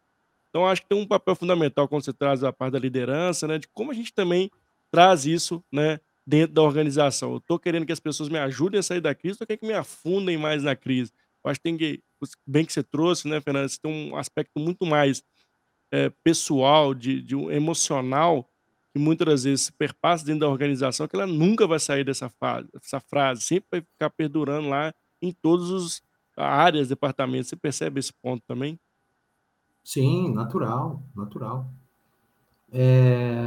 Então, 0.52 0.66
acho 0.66 0.82
que 0.82 0.88
tem 0.88 0.98
um 0.98 1.06
papel 1.06 1.34
fundamental 1.34 1.88
quando 1.88 2.04
você 2.04 2.12
traz 2.12 2.44
a 2.44 2.52
parte 2.52 2.74
da 2.74 2.78
liderança, 2.78 3.48
né, 3.48 3.58
de 3.58 3.66
como 3.68 3.90
a 3.90 3.94
gente 3.94 4.12
também 4.12 4.50
traz 4.90 5.24
isso, 5.24 5.64
né, 5.72 5.98
dentro 6.26 6.52
da 6.52 6.60
organização. 6.60 7.30
Eu 7.30 7.38
estou 7.38 7.58
querendo 7.58 7.86
que 7.86 7.92
as 7.92 7.98
pessoas 7.98 8.28
me 8.28 8.38
ajudem 8.38 8.78
a 8.78 8.82
sair 8.82 9.00
da 9.00 9.14
crise, 9.14 9.38
ou 9.40 9.46
querendo 9.46 9.60
que 9.60 9.66
me 9.66 9.72
afundem 9.72 10.36
mais 10.36 10.62
na 10.62 10.76
crise. 10.76 11.10
Eu 11.42 11.50
acho 11.50 11.58
que 11.58 11.64
tem 11.64 11.78
que, 11.78 12.02
bem 12.46 12.66
que 12.66 12.72
você 12.72 12.82
trouxe, 12.82 13.26
né, 13.26 13.40
Fernando, 13.40 13.66
você 13.66 13.78
tem 13.80 13.90
um 13.90 14.14
aspecto 14.14 14.60
muito 14.60 14.84
mais 14.84 15.24
é, 15.90 16.10
pessoal, 16.22 16.92
de, 16.92 17.22
de 17.22 17.34
um 17.34 17.50
emocional, 17.50 18.46
que 18.92 18.98
muitas 18.98 19.26
das 19.26 19.44
vezes 19.44 19.62
se 19.62 19.72
perpassa 19.72 20.22
dentro 20.22 20.40
da 20.40 20.48
organização, 20.50 21.08
que 21.08 21.16
ela 21.16 21.26
nunca 21.26 21.66
vai 21.66 21.80
sair 21.80 22.04
dessa, 22.04 22.28
fase, 22.28 22.68
dessa 22.74 23.00
frase, 23.00 23.40
sempre 23.40 23.68
vai 23.70 23.80
ficar 23.80 24.10
perdurando 24.10 24.68
lá 24.68 24.92
em 25.22 25.32
todas 25.32 25.70
as 25.70 26.02
áreas, 26.36 26.88
departamentos. 26.88 27.48
Você 27.48 27.56
percebe 27.56 28.00
esse 28.00 28.12
ponto 28.12 28.44
também? 28.46 28.78
Sim, 29.84 30.32
natural, 30.32 31.02
natural. 31.14 31.68
É, 32.72 33.42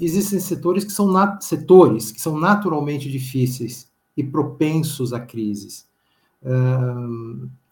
existem 0.00 0.40
setores 0.40 0.84
que 0.84 0.90
são 0.90 1.12
setores 1.40 2.10
que 2.10 2.20
são 2.20 2.38
naturalmente 2.38 3.08
difíceis 3.10 3.88
e 4.16 4.24
propensos 4.24 5.12
a 5.12 5.20
crises. 5.20 5.86
É, 6.42 6.50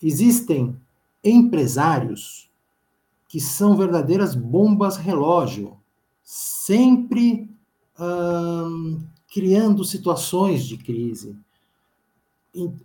existem 0.02 0.76
empresários 1.24 2.50
que 3.28 3.40
são 3.40 3.76
verdadeiras 3.76 4.34
bombas 4.34 4.96
relógio, 4.96 5.76
sempre 6.22 7.50
criando 9.32 9.84
situações 9.84 10.66
de 10.66 10.76
crise. 10.76 11.36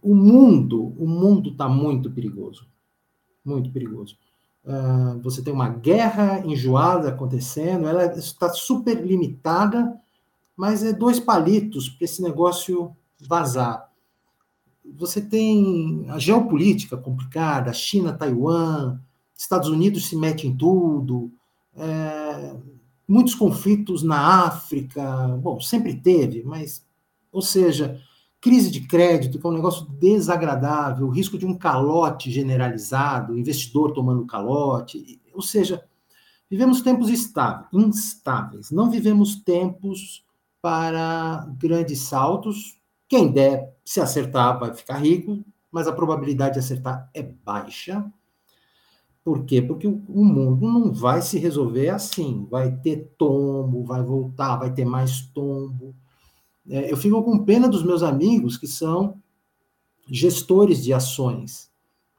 O 0.01 0.15
mundo, 0.15 0.93
o 0.97 1.07
mundo 1.07 1.49
está 1.51 1.67
muito 1.67 2.09
perigoso, 2.11 2.65
muito 3.43 3.69
perigoso. 3.71 4.17
Uh, 4.68 5.22
você 5.22 5.41
tem 5.41 5.53
uma 5.53 5.70
guerra 5.70 6.45
enjoada 6.45 7.07
acontecendo, 7.07 7.88
ela 7.88 8.05
está 8.18 8.49
super 8.49 9.01
limitada, 9.01 9.97
mas 10.57 10.84
é 10.84 10.91
dois 10.91 11.22
palitos 11.22 11.88
para 11.88 12.03
esse 12.03 12.22
negócio 12.22 12.93
vazar. 13.18 13.89
Você 14.97 15.22
tem 15.22 16.05
a 16.09 16.20
geopolítica 16.20 16.97
complicada, 16.97 17.72
China, 17.72 18.11
Taiwan, 18.11 18.99
Estados 19.38 19.70
Unidos 19.70 20.07
se 20.07 20.18
mete 20.18 20.45
em 20.45 20.53
tudo, 20.55 21.32
é, 21.74 22.55
muitos 23.07 23.36
conflitos 23.36 24.03
na 24.03 24.47
África, 24.47 25.28
bom, 25.41 25.61
sempre 25.61 25.95
teve, 25.95 26.43
mas, 26.43 26.86
ou 27.32 27.41
seja, 27.41 28.01
Crise 28.40 28.70
de 28.70 28.82
crédito, 28.82 29.40
que 29.40 29.46
é 29.46 29.50
um 29.50 29.54
negócio 29.54 29.86
desagradável, 29.86 31.08
o 31.08 31.12
risco 31.12 31.38
de 31.38 31.46
um 31.46 31.58
calote 31.58 32.30
generalizado, 32.30 33.38
investidor 33.38 33.94
tomando 33.94 34.26
calote, 34.28 35.20
ou 35.34 35.42
seja, 35.42 35.84
vivemos 36.50 36.82
tempos 36.82 37.10
estáveis, 37.10 37.68
instáveis, 37.74 38.72
não 38.72 38.92
vivemos 38.92 39.36
tempos 39.38 40.24
para 40.62 41.48
grandes 41.58 42.00
saltos. 42.00 42.78
Quem 43.08 43.32
der 43.32 43.76
se 43.84 44.00
acertar 44.00 44.60
vai 44.60 44.74
ficar 44.74 44.98
rico, 44.98 45.44
mas 45.72 45.88
a 45.88 45.94
probabilidade 45.94 46.54
de 46.54 46.60
acertar 46.60 47.10
é 47.14 47.24
baixa. 47.24 48.06
Por 49.24 49.46
quê? 49.46 49.62
Porque 49.62 49.88
o, 49.88 50.02
o 50.08 50.24
mundo 50.24 50.72
não 50.72 50.94
vai 50.94 51.22
se 51.22 51.38
resolver 51.38 51.90
assim. 51.90 52.48
Vai 52.50 52.72
ter 52.78 53.14
tombo, 53.18 53.84
vai 53.84 54.02
voltar, 54.02 54.58
vai 54.58 54.74
ter 54.74 54.86
mais 54.86 55.22
tombo. 55.22 55.94
É, 56.70 56.91
eu 56.91 56.97
fico 56.97 57.22
com 57.24 57.43
pena 57.43 57.68
dos 57.68 57.84
meus 57.84 58.03
amigos 58.03 58.57
que 58.57 58.68
são 58.68 59.22
gestores 60.09 60.84
de 60.84 60.93
ações, 60.93 61.72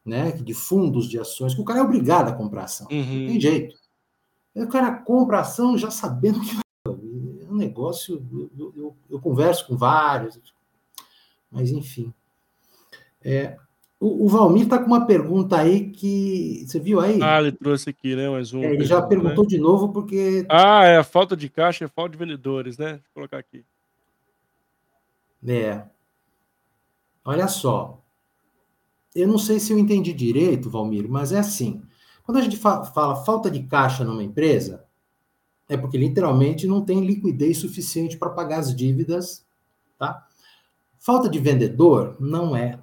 né, 0.05 0.33
de 0.33 0.55
fundos 0.55 1.09
de 1.09 1.19
ações, 1.19 1.55
que 1.55 1.61
o 1.61 1.65
cara 1.65 1.81
é 1.81 1.83
obrigado 1.83 2.29
a 2.29 2.33
comprar 2.35 2.65
ação. 2.65 2.87
Uhum. 2.91 2.99
Não 2.99 3.27
tem 3.27 3.41
jeito. 3.41 3.77
Aí 4.57 4.63
o 4.63 4.69
cara 4.69 4.93
compra 4.93 5.41
ação 5.41 5.77
já 5.77 5.91
sabendo 5.91 6.41
que 6.41 6.57
é 6.87 6.91
um 7.51 7.57
negócio. 7.57 8.25
Eu, 8.59 8.73
eu, 8.77 8.97
eu 9.11 9.21
converso 9.21 9.67
com 9.67 9.77
vários, 9.77 10.41
mas 11.51 11.71
enfim. 11.71 12.13
É, 13.23 13.57
o, 14.01 14.27
o 14.27 14.29
Valmir 14.29 14.63
está 14.63 14.79
com 14.79 14.87
uma 14.87 15.07
pergunta 15.07 15.59
aí 15.59 15.91
que. 15.91 16.65
Você 16.67 16.79
viu 16.79 17.01
aí? 17.01 17.21
Ah, 17.23 17.41
ele 17.41 17.53
trouxe 17.53 17.91
aqui, 17.91 18.15
né? 18.15 18.29
Mais 18.29 18.53
um. 18.53 18.63
É, 18.63 18.73
ele 18.73 18.85
já 18.85 19.03
perguntou 19.03 19.45
né? 19.45 19.51
de 19.51 19.59
novo 19.59 19.93
porque. 19.93 20.47
Ah, 20.49 20.85
é 20.85 20.97
a 20.99 21.05
falta 21.05 21.37
de 21.37 21.49
caixa 21.49 21.85
é 21.85 21.89
falta 21.89 22.13
de 22.13 22.19
vendedores, 22.19 22.79
né? 22.79 22.93
Deixa 22.93 23.05
eu 23.09 23.15
colocar 23.15 23.39
aqui. 23.39 23.65
É. 25.47 25.83
Olha 27.25 27.49
só. 27.49 28.03
Eu 29.15 29.27
não 29.27 29.39
sei 29.39 29.59
se 29.59 29.73
eu 29.73 29.79
entendi 29.79 30.13
direito, 30.13 30.71
Valmir, 30.71 31.09
mas 31.09 31.33
é 31.33 31.39
assim. 31.39 31.83
Quando 32.25 32.39
a 32.39 32.43
gente 32.43 32.57
fa 32.57 32.85
fala 32.85 33.17
falta 33.25 33.51
de 33.51 33.63
caixa 33.63 34.05
numa 34.05 34.23
empresa, 34.23 34.85
é 35.69 35.77
porque 35.77 35.99
literalmente 35.99 36.67
não 36.67 36.85
tem 36.85 37.05
liquidez 37.05 37.59
suficiente 37.59 38.17
para 38.17 38.31
pagar 38.31 38.59
as 38.61 38.75
dívidas, 38.75 39.47
tá? 39.99 40.27
Falta 40.99 41.29
de 41.29 41.39
vendedor 41.39 42.17
não 42.21 42.55
é. 42.55 42.79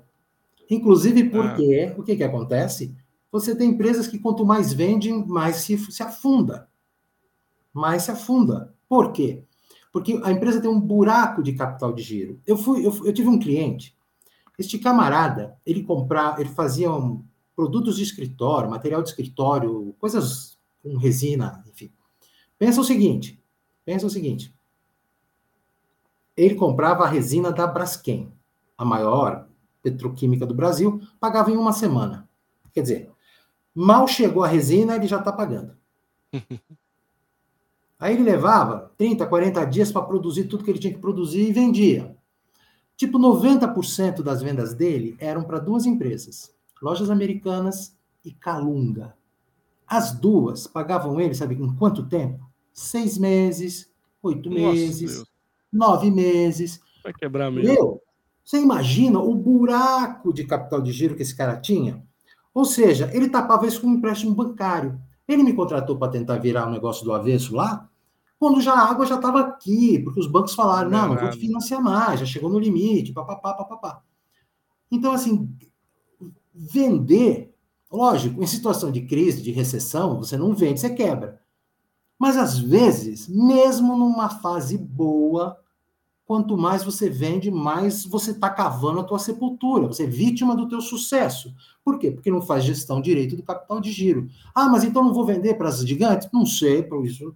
Inclusive 0.70 1.30
porque 1.30 1.94
ah. 1.94 2.00
o 2.00 2.04
que, 2.04 2.16
que 2.16 2.24
acontece? 2.24 2.96
Você 3.32 3.56
tem 3.56 3.70
empresas 3.70 4.08
que 4.08 4.20
quanto 4.20 4.46
mais 4.46 4.74
vendem, 4.74 5.26
mais 5.26 5.58
se, 5.58 5.78
se 5.78 6.02
afunda. 6.02 6.70
Mais 7.74 8.04
se 8.04 8.12
afunda. 8.12 8.74
Por 8.88 9.12
quê? 9.12 9.45
Porque 9.96 10.20
a 10.26 10.30
empresa 10.30 10.60
tem 10.60 10.70
um 10.70 10.78
buraco 10.78 11.42
de 11.42 11.54
capital 11.54 11.94
de 11.94 12.04
giro. 12.04 12.42
Eu 12.46 12.58
fui, 12.58 12.86
eu, 12.86 12.92
eu 13.06 13.14
tive 13.14 13.30
um 13.30 13.40
cliente, 13.40 13.98
este 14.60 14.78
camarada, 14.78 15.58
ele 15.66 15.84
comprava, 15.84 16.42
ele 16.42 16.50
fazia 16.50 16.92
um, 16.92 17.24
produtos 17.56 17.96
de 17.96 18.04
escritório, 18.04 18.70
material 18.70 19.02
de 19.02 19.08
escritório, 19.08 19.96
coisas 19.98 20.60
com 20.84 20.98
resina, 20.98 21.64
enfim. 21.66 21.94
Pensa 22.60 22.82
o 22.82 22.84
seguinte, 22.84 23.42
pensa 23.86 24.06
o 24.06 24.10
seguinte. 24.10 24.54
Ele 26.36 26.56
comprava 26.56 27.06
a 27.06 27.08
resina 27.08 27.50
da 27.50 27.66
Braskem, 27.66 28.34
a 28.78 28.84
maior 28.84 29.48
petroquímica 29.82 30.46
do 30.46 30.54
Brasil, 30.54 31.00
pagava 31.22 31.52
em 31.52 31.56
uma 31.56 31.72
semana. 31.72 32.28
Quer 32.74 32.82
dizer, 32.82 33.12
mal 33.74 34.10
chegou 34.10 34.44
a 34.44 34.48
resina, 34.50 34.98
ele 34.98 35.08
já 35.08 35.20
está 35.20 35.32
pagando. 35.32 35.74
Aí 38.00 38.14
ele 38.14 38.24
levava 38.24 38.92
30, 38.98 39.26
40 39.26 39.66
dias 39.66 39.92
para 39.92 40.02
produzir 40.02 40.46
tudo 40.46 40.64
que 40.64 40.72
ele 40.72 40.80
tinha 40.80 40.94
que 40.94 41.00
produzir 41.00 41.48
e 41.48 41.54
vendia. 41.54 42.16
Tipo, 42.98 43.20
90% 43.20 44.22
das 44.22 44.42
vendas 44.42 44.74
dele 44.74 45.16
eram 45.20 45.44
para 45.44 45.60
duas 45.60 45.86
empresas: 45.86 46.52
Lojas 46.82 47.10
Americanas 47.10 47.96
e 48.24 48.32
Calunga. 48.32 49.16
As 49.88 50.14
duas 50.14 50.66
pagavam 50.66 51.20
ele, 51.20 51.36
sabe, 51.36 51.56
em 51.56 51.76
quanto 51.76 52.08
tempo? 52.08 52.44
Seis 52.74 53.18
meses, 53.18 53.92
oito 54.22 54.50
Nossa, 54.50 54.62
meses, 54.62 55.16
Deus. 55.16 55.28
nove 55.72 56.10
meses. 56.10 56.82
Vai 57.04 57.14
quebrar 57.14 57.52
mesmo. 57.52 57.72
Meu, 57.72 58.02
você 58.44 58.60
imagina 58.60 59.20
o 59.20 59.36
buraco 59.36 60.34
de 60.34 60.46
capital 60.46 60.82
de 60.82 60.92
giro 60.92 61.16
que 61.16 61.22
esse 61.22 61.36
cara 61.36 61.58
tinha? 61.58 62.04
Ou 62.54 62.66
seja, 62.66 63.10
ele 63.14 63.30
tapava 63.30 63.68
isso 63.68 63.82
com 63.82 63.88
um 63.88 63.96
empréstimo 63.96 64.34
bancário. 64.34 65.00
Ele 65.28 65.44
me 65.44 65.54
contratou 65.54 65.98
para 65.98 66.12
tentar 66.12 66.38
virar 66.38 66.68
um 66.68 66.72
negócio 66.72 67.04
do 67.04 67.14
avesso 67.14 67.56
lá, 67.56 67.90
quando 68.38 68.62
já 68.62 68.74
a 68.74 68.90
água 68.90 69.06
já 69.06 69.16
estava 69.16 69.40
aqui, 69.40 70.00
porque 70.00 70.20
os 70.20 70.28
bancos 70.28 70.54
falaram, 70.54 70.90
não, 70.90 71.10
não 71.10 71.18
vou 71.18 71.30
te 71.30 71.40
financiar 71.40 71.82
mais, 71.82 72.20
já 72.20 72.26
chegou 72.26 72.50
no 72.50 72.60
limite, 72.60 73.14
papapá, 73.14 73.54
papapá. 73.54 74.04
Então, 74.92 75.14
assim, 75.14 75.50
vender, 76.54 77.54
lógico, 77.92 78.44
em 78.44 78.48
situação 78.48 78.92
de 78.92 79.02
crise, 79.02 79.42
de 79.42 79.52
recessão, 79.52 80.18
você 80.18 80.38
não 80.38 80.54
vende, 80.54 80.80
você 80.80 80.90
quebra. 80.90 81.42
Mas 82.20 82.38
às 82.38 82.58
vezes, 82.58 83.28
mesmo 83.28 83.98
numa 83.98 84.30
fase 84.30 84.78
boa, 84.78 85.60
quanto 86.26 86.58
mais 86.58 86.84
você 86.84 87.10
vende, 87.10 87.52
mais 87.52 88.04
você 88.04 88.32
está 88.32 88.50
cavando 88.50 89.00
a 89.00 89.04
tua 89.04 89.20
sepultura, 89.20 89.88
você 89.88 90.04
é 90.04 90.08
vítima 90.08 90.56
do 90.56 90.68
teu 90.68 90.82
sucesso. 90.82 91.54
Por 91.84 92.00
quê? 92.00 92.10
Porque 92.12 92.32
não 92.32 92.42
faz 92.42 92.64
gestão 92.64 93.00
direito 93.00 93.36
do 93.36 93.44
capital 93.44 93.80
de 93.80 93.92
giro. 93.92 94.28
Ah, 94.54 94.68
mas 94.68 94.84
então 94.84 95.04
não 95.04 95.14
vou 95.14 95.26
vender 95.26 95.54
para 95.54 95.70
as 95.70 95.86
gigantes? 95.86 96.28
Não 96.34 96.46
sei, 96.46 96.82
por 96.82 97.06
isso, 97.06 97.36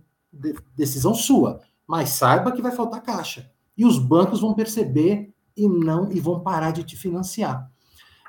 decisão 0.76 1.14
sua. 1.14 1.62
Mas 1.88 2.10
saiba 2.10 2.52
que 2.52 2.62
vai 2.62 2.72
faltar 2.72 3.04
caixa. 3.04 3.52
E 3.78 3.86
os 3.86 4.00
bancos 4.00 4.42
vão 4.42 4.54
perceber 4.54 5.34
e 5.56 5.68
não 5.68 6.12
e 6.12 6.20
vão 6.20 6.40
parar 6.40 6.72
de 6.72 6.84
te 6.84 6.98
financiar. 6.98 7.70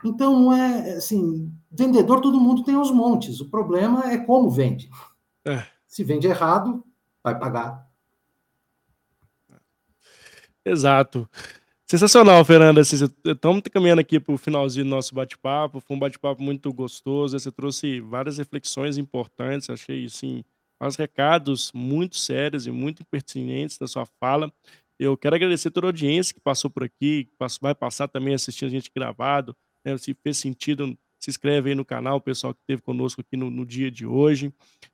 Então, 0.04 0.38
não 0.38 0.52
é 0.52 0.92
assim, 0.92 1.52
vendedor 1.70 2.20
todo 2.20 2.40
mundo 2.40 2.64
tem 2.64 2.74
aos 2.74 2.90
montes. 2.90 3.40
O 3.40 3.50
problema 3.50 4.10
é 4.10 4.18
como 4.18 4.50
vende. 4.50 4.90
É. 5.44 5.64
Se 5.86 6.04
vende 6.04 6.26
errado, 6.26 6.84
vai 7.22 7.38
pagar. 7.38 7.89
Exato. 10.64 11.28
Sensacional, 11.90 12.44
Fernanda. 12.44 12.80
Assim, 12.80 12.96
estamos 13.24 13.62
caminhando 13.72 14.00
aqui 14.00 14.20
para 14.20 14.34
o 14.34 14.38
finalzinho 14.38 14.84
do 14.84 14.90
nosso 14.90 15.14
bate-papo. 15.14 15.80
Foi 15.80 15.96
um 15.96 15.98
bate-papo 15.98 16.40
muito 16.42 16.72
gostoso. 16.72 17.38
Você 17.38 17.50
trouxe 17.50 18.00
várias 18.00 18.38
reflexões 18.38 18.96
importantes. 18.96 19.68
Achei, 19.68 20.04
assim, 20.04 20.44
vários 20.78 20.96
recados 20.96 21.72
muito 21.74 22.16
sérios 22.16 22.66
e 22.66 22.70
muito 22.70 23.04
pertinentes 23.04 23.78
na 23.80 23.88
sua 23.88 24.06
fala. 24.20 24.52
Eu 24.98 25.16
quero 25.16 25.34
agradecer 25.34 25.70
toda 25.70 25.86
a 25.86 25.88
audiência 25.88 26.32
que 26.34 26.40
passou 26.40 26.70
por 26.70 26.84
aqui, 26.84 27.24
que 27.24 27.58
vai 27.60 27.74
passar 27.74 28.06
também 28.06 28.34
assistindo 28.34 28.68
a 28.68 28.70
gente 28.70 28.90
gravado. 28.94 29.56
Né? 29.84 29.96
Se 29.98 30.14
fez 30.14 30.36
sentido, 30.38 30.96
se 31.20 31.30
inscreve 31.30 31.70
aí 31.70 31.74
no 31.74 31.84
canal, 31.84 32.20
pessoal 32.20 32.54
que 32.54 32.60
esteve 32.60 32.80
conosco 32.80 33.20
aqui 33.20 33.36
no, 33.36 33.50
no 33.50 33.66
dia 33.66 33.90
de 33.90 34.06
hoje. 34.06 34.52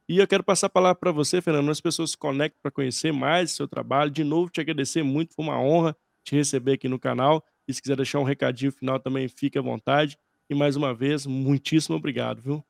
E 0.08 0.18
eu 0.18 0.26
quero 0.26 0.42
passar 0.42 0.66
a 0.66 0.70
palavra 0.70 0.96
para 0.96 1.12
você, 1.12 1.40
Fernando. 1.40 1.70
As 1.70 1.80
pessoas 1.80 2.10
se 2.10 2.18
conectam 2.18 2.58
para 2.60 2.70
conhecer 2.70 3.12
mais 3.12 3.52
o 3.52 3.56
seu 3.56 3.68
trabalho. 3.68 4.10
De 4.10 4.24
novo, 4.24 4.50
te 4.50 4.60
agradecer 4.60 5.02
muito, 5.02 5.34
foi 5.34 5.44
uma 5.44 5.60
honra 5.60 5.96
te 6.24 6.34
receber 6.34 6.72
aqui 6.72 6.88
no 6.88 6.98
canal. 6.98 7.42
E 7.68 7.72
se 7.72 7.80
quiser 7.80 7.96
deixar 7.96 8.18
um 8.18 8.24
recadinho 8.24 8.72
final 8.72 8.98
também, 8.98 9.28
fique 9.28 9.56
à 9.56 9.62
vontade. 9.62 10.18
E 10.50 10.54
mais 10.54 10.76
uma 10.76 10.92
vez, 10.92 11.24
muitíssimo 11.26 11.96
obrigado, 11.96 12.42
viu? 12.42 12.64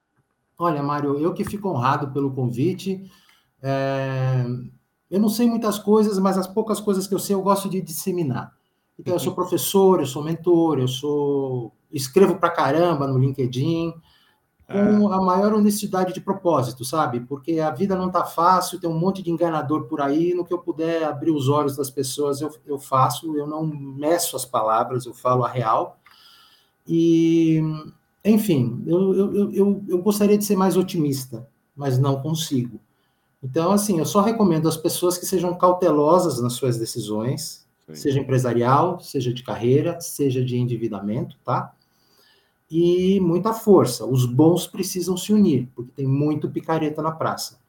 Olha, 0.58 0.82
Mário, 0.82 1.18
eu 1.18 1.32
que 1.34 1.44
fico 1.44 1.68
honrado 1.68 2.12
pelo 2.12 2.32
convite. 2.32 3.10
É... 3.62 4.44
Eu 5.10 5.20
não 5.20 5.28
sei 5.28 5.46
muitas 5.46 5.78
coisas, 5.78 6.18
mas 6.18 6.36
as 6.36 6.46
poucas 6.46 6.80
coisas 6.80 7.06
que 7.06 7.14
eu 7.14 7.18
sei 7.18 7.34
eu 7.34 7.42
gosto 7.42 7.68
de 7.68 7.80
disseminar. 7.80 8.54
Então, 8.98 9.14
eu 9.14 9.18
sou 9.18 9.30
uhum. 9.30 9.34
professor, 9.34 10.00
eu 10.00 10.06
sou 10.06 10.22
mentor, 10.22 10.78
eu 10.78 10.88
sou 10.88 11.72
escrevo 11.92 12.36
pra 12.36 12.50
caramba 12.50 13.06
no 13.06 13.18
LinkedIn, 13.18 13.94
com 14.66 15.08
ah. 15.08 15.16
a 15.16 15.20
maior 15.20 15.54
honestidade 15.54 16.12
de 16.12 16.20
propósito, 16.20 16.84
sabe? 16.84 17.20
Porque 17.20 17.60
a 17.60 17.70
vida 17.70 17.94
não 17.94 18.10
tá 18.10 18.24
fácil, 18.24 18.80
tem 18.80 18.90
um 18.90 18.98
monte 18.98 19.22
de 19.22 19.30
enganador 19.30 19.84
por 19.84 20.00
aí, 20.00 20.34
no 20.34 20.44
que 20.44 20.52
eu 20.52 20.58
puder 20.58 21.04
abrir 21.04 21.30
os 21.30 21.48
olhos 21.48 21.76
das 21.76 21.90
pessoas, 21.90 22.40
eu, 22.40 22.50
eu 22.66 22.78
faço, 22.78 23.36
eu 23.36 23.46
não 23.46 23.64
meço 23.64 24.34
as 24.34 24.44
palavras, 24.44 25.06
eu 25.06 25.14
falo 25.14 25.44
a 25.44 25.48
real. 25.48 25.98
E, 26.86 27.60
enfim, 28.24 28.82
eu, 28.86 29.14
eu, 29.14 29.52
eu, 29.52 29.84
eu 29.88 29.98
gostaria 30.02 30.36
de 30.36 30.44
ser 30.44 30.56
mais 30.56 30.76
otimista, 30.76 31.46
mas 31.74 31.98
não 31.98 32.20
consigo. 32.20 32.80
Então, 33.42 33.70
assim, 33.70 33.98
eu 33.98 34.06
só 34.06 34.20
recomendo 34.20 34.68
às 34.68 34.76
pessoas 34.76 35.16
que 35.16 35.26
sejam 35.26 35.54
cautelosas 35.54 36.40
nas 36.40 36.54
suas 36.54 36.76
decisões, 36.76 37.65
Sim. 37.88 37.94
seja 37.94 38.20
empresarial, 38.20 38.98
seja 39.00 39.32
de 39.32 39.42
carreira, 39.42 40.00
seja 40.00 40.44
de 40.44 40.56
endividamento, 40.56 41.36
tá? 41.44 41.72
E 42.70 43.20
muita 43.20 43.52
força. 43.52 44.04
Os 44.04 44.26
bons 44.26 44.66
precisam 44.66 45.16
se 45.16 45.32
unir, 45.32 45.68
porque 45.74 45.92
tem 45.94 46.06
muito 46.06 46.50
picareta 46.50 47.00
na 47.00 47.12
praça. 47.12 47.60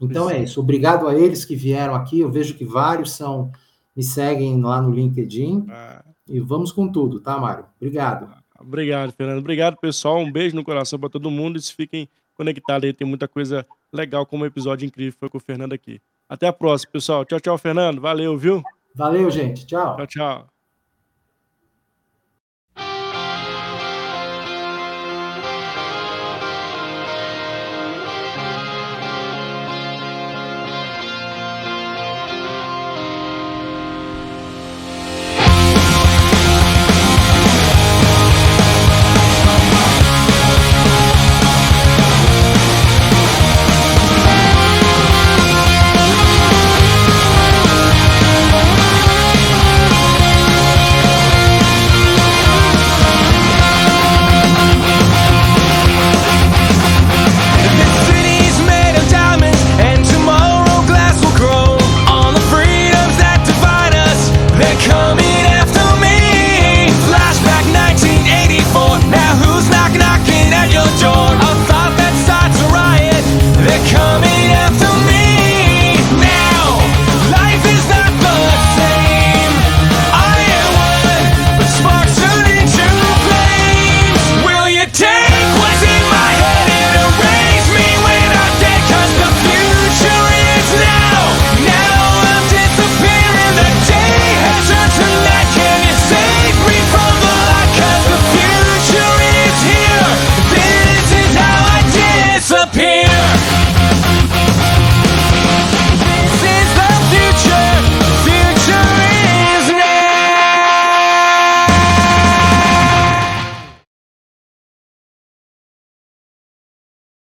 Então 0.00 0.30
é 0.30 0.42
isso. 0.42 0.60
Obrigado 0.60 1.08
a 1.08 1.14
eles 1.14 1.44
que 1.44 1.54
vieram 1.54 1.94
aqui. 1.94 2.20
Eu 2.20 2.30
vejo 2.30 2.54
que 2.54 2.64
vários 2.64 3.12
são 3.12 3.50
me 3.94 4.02
seguem 4.02 4.60
lá 4.60 4.80
no 4.80 4.90
LinkedIn. 4.90 5.66
Ah. 5.70 6.04
E 6.28 6.40
vamos 6.40 6.72
com 6.72 6.90
tudo, 6.90 7.20
tá, 7.20 7.38
Mário? 7.38 7.66
Obrigado. 7.80 8.28
Obrigado, 8.58 9.12
Fernando. 9.12 9.38
Obrigado, 9.38 9.76
pessoal. 9.76 10.18
Um 10.18 10.30
beijo 10.30 10.56
no 10.56 10.64
coração 10.64 10.98
para 10.98 11.08
todo 11.08 11.30
mundo 11.30 11.58
e 11.58 11.62
se 11.62 11.72
fiquem 11.72 12.08
conectados 12.34 12.86
aí. 12.86 12.92
Tem 12.92 13.06
muita 13.06 13.28
coisa 13.28 13.66
legal, 13.92 14.26
como 14.26 14.44
um 14.44 14.46
episódio 14.46 14.86
incrível 14.86 15.14
foi 15.18 15.28
com 15.28 15.38
o 15.38 15.40
Fernando 15.40 15.72
aqui. 15.72 16.00
Até 16.28 16.46
a 16.46 16.52
próxima, 16.52 16.92
pessoal. 16.92 17.24
Tchau, 17.24 17.40
tchau, 17.40 17.58
Fernando. 17.58 18.00
Valeu, 18.00 18.36
viu? 18.36 18.62
Valeu, 18.96 19.30
gente. 19.30 19.66
Tchau. 19.66 19.96
Tchau, 19.96 20.06
tchau. 20.06 20.55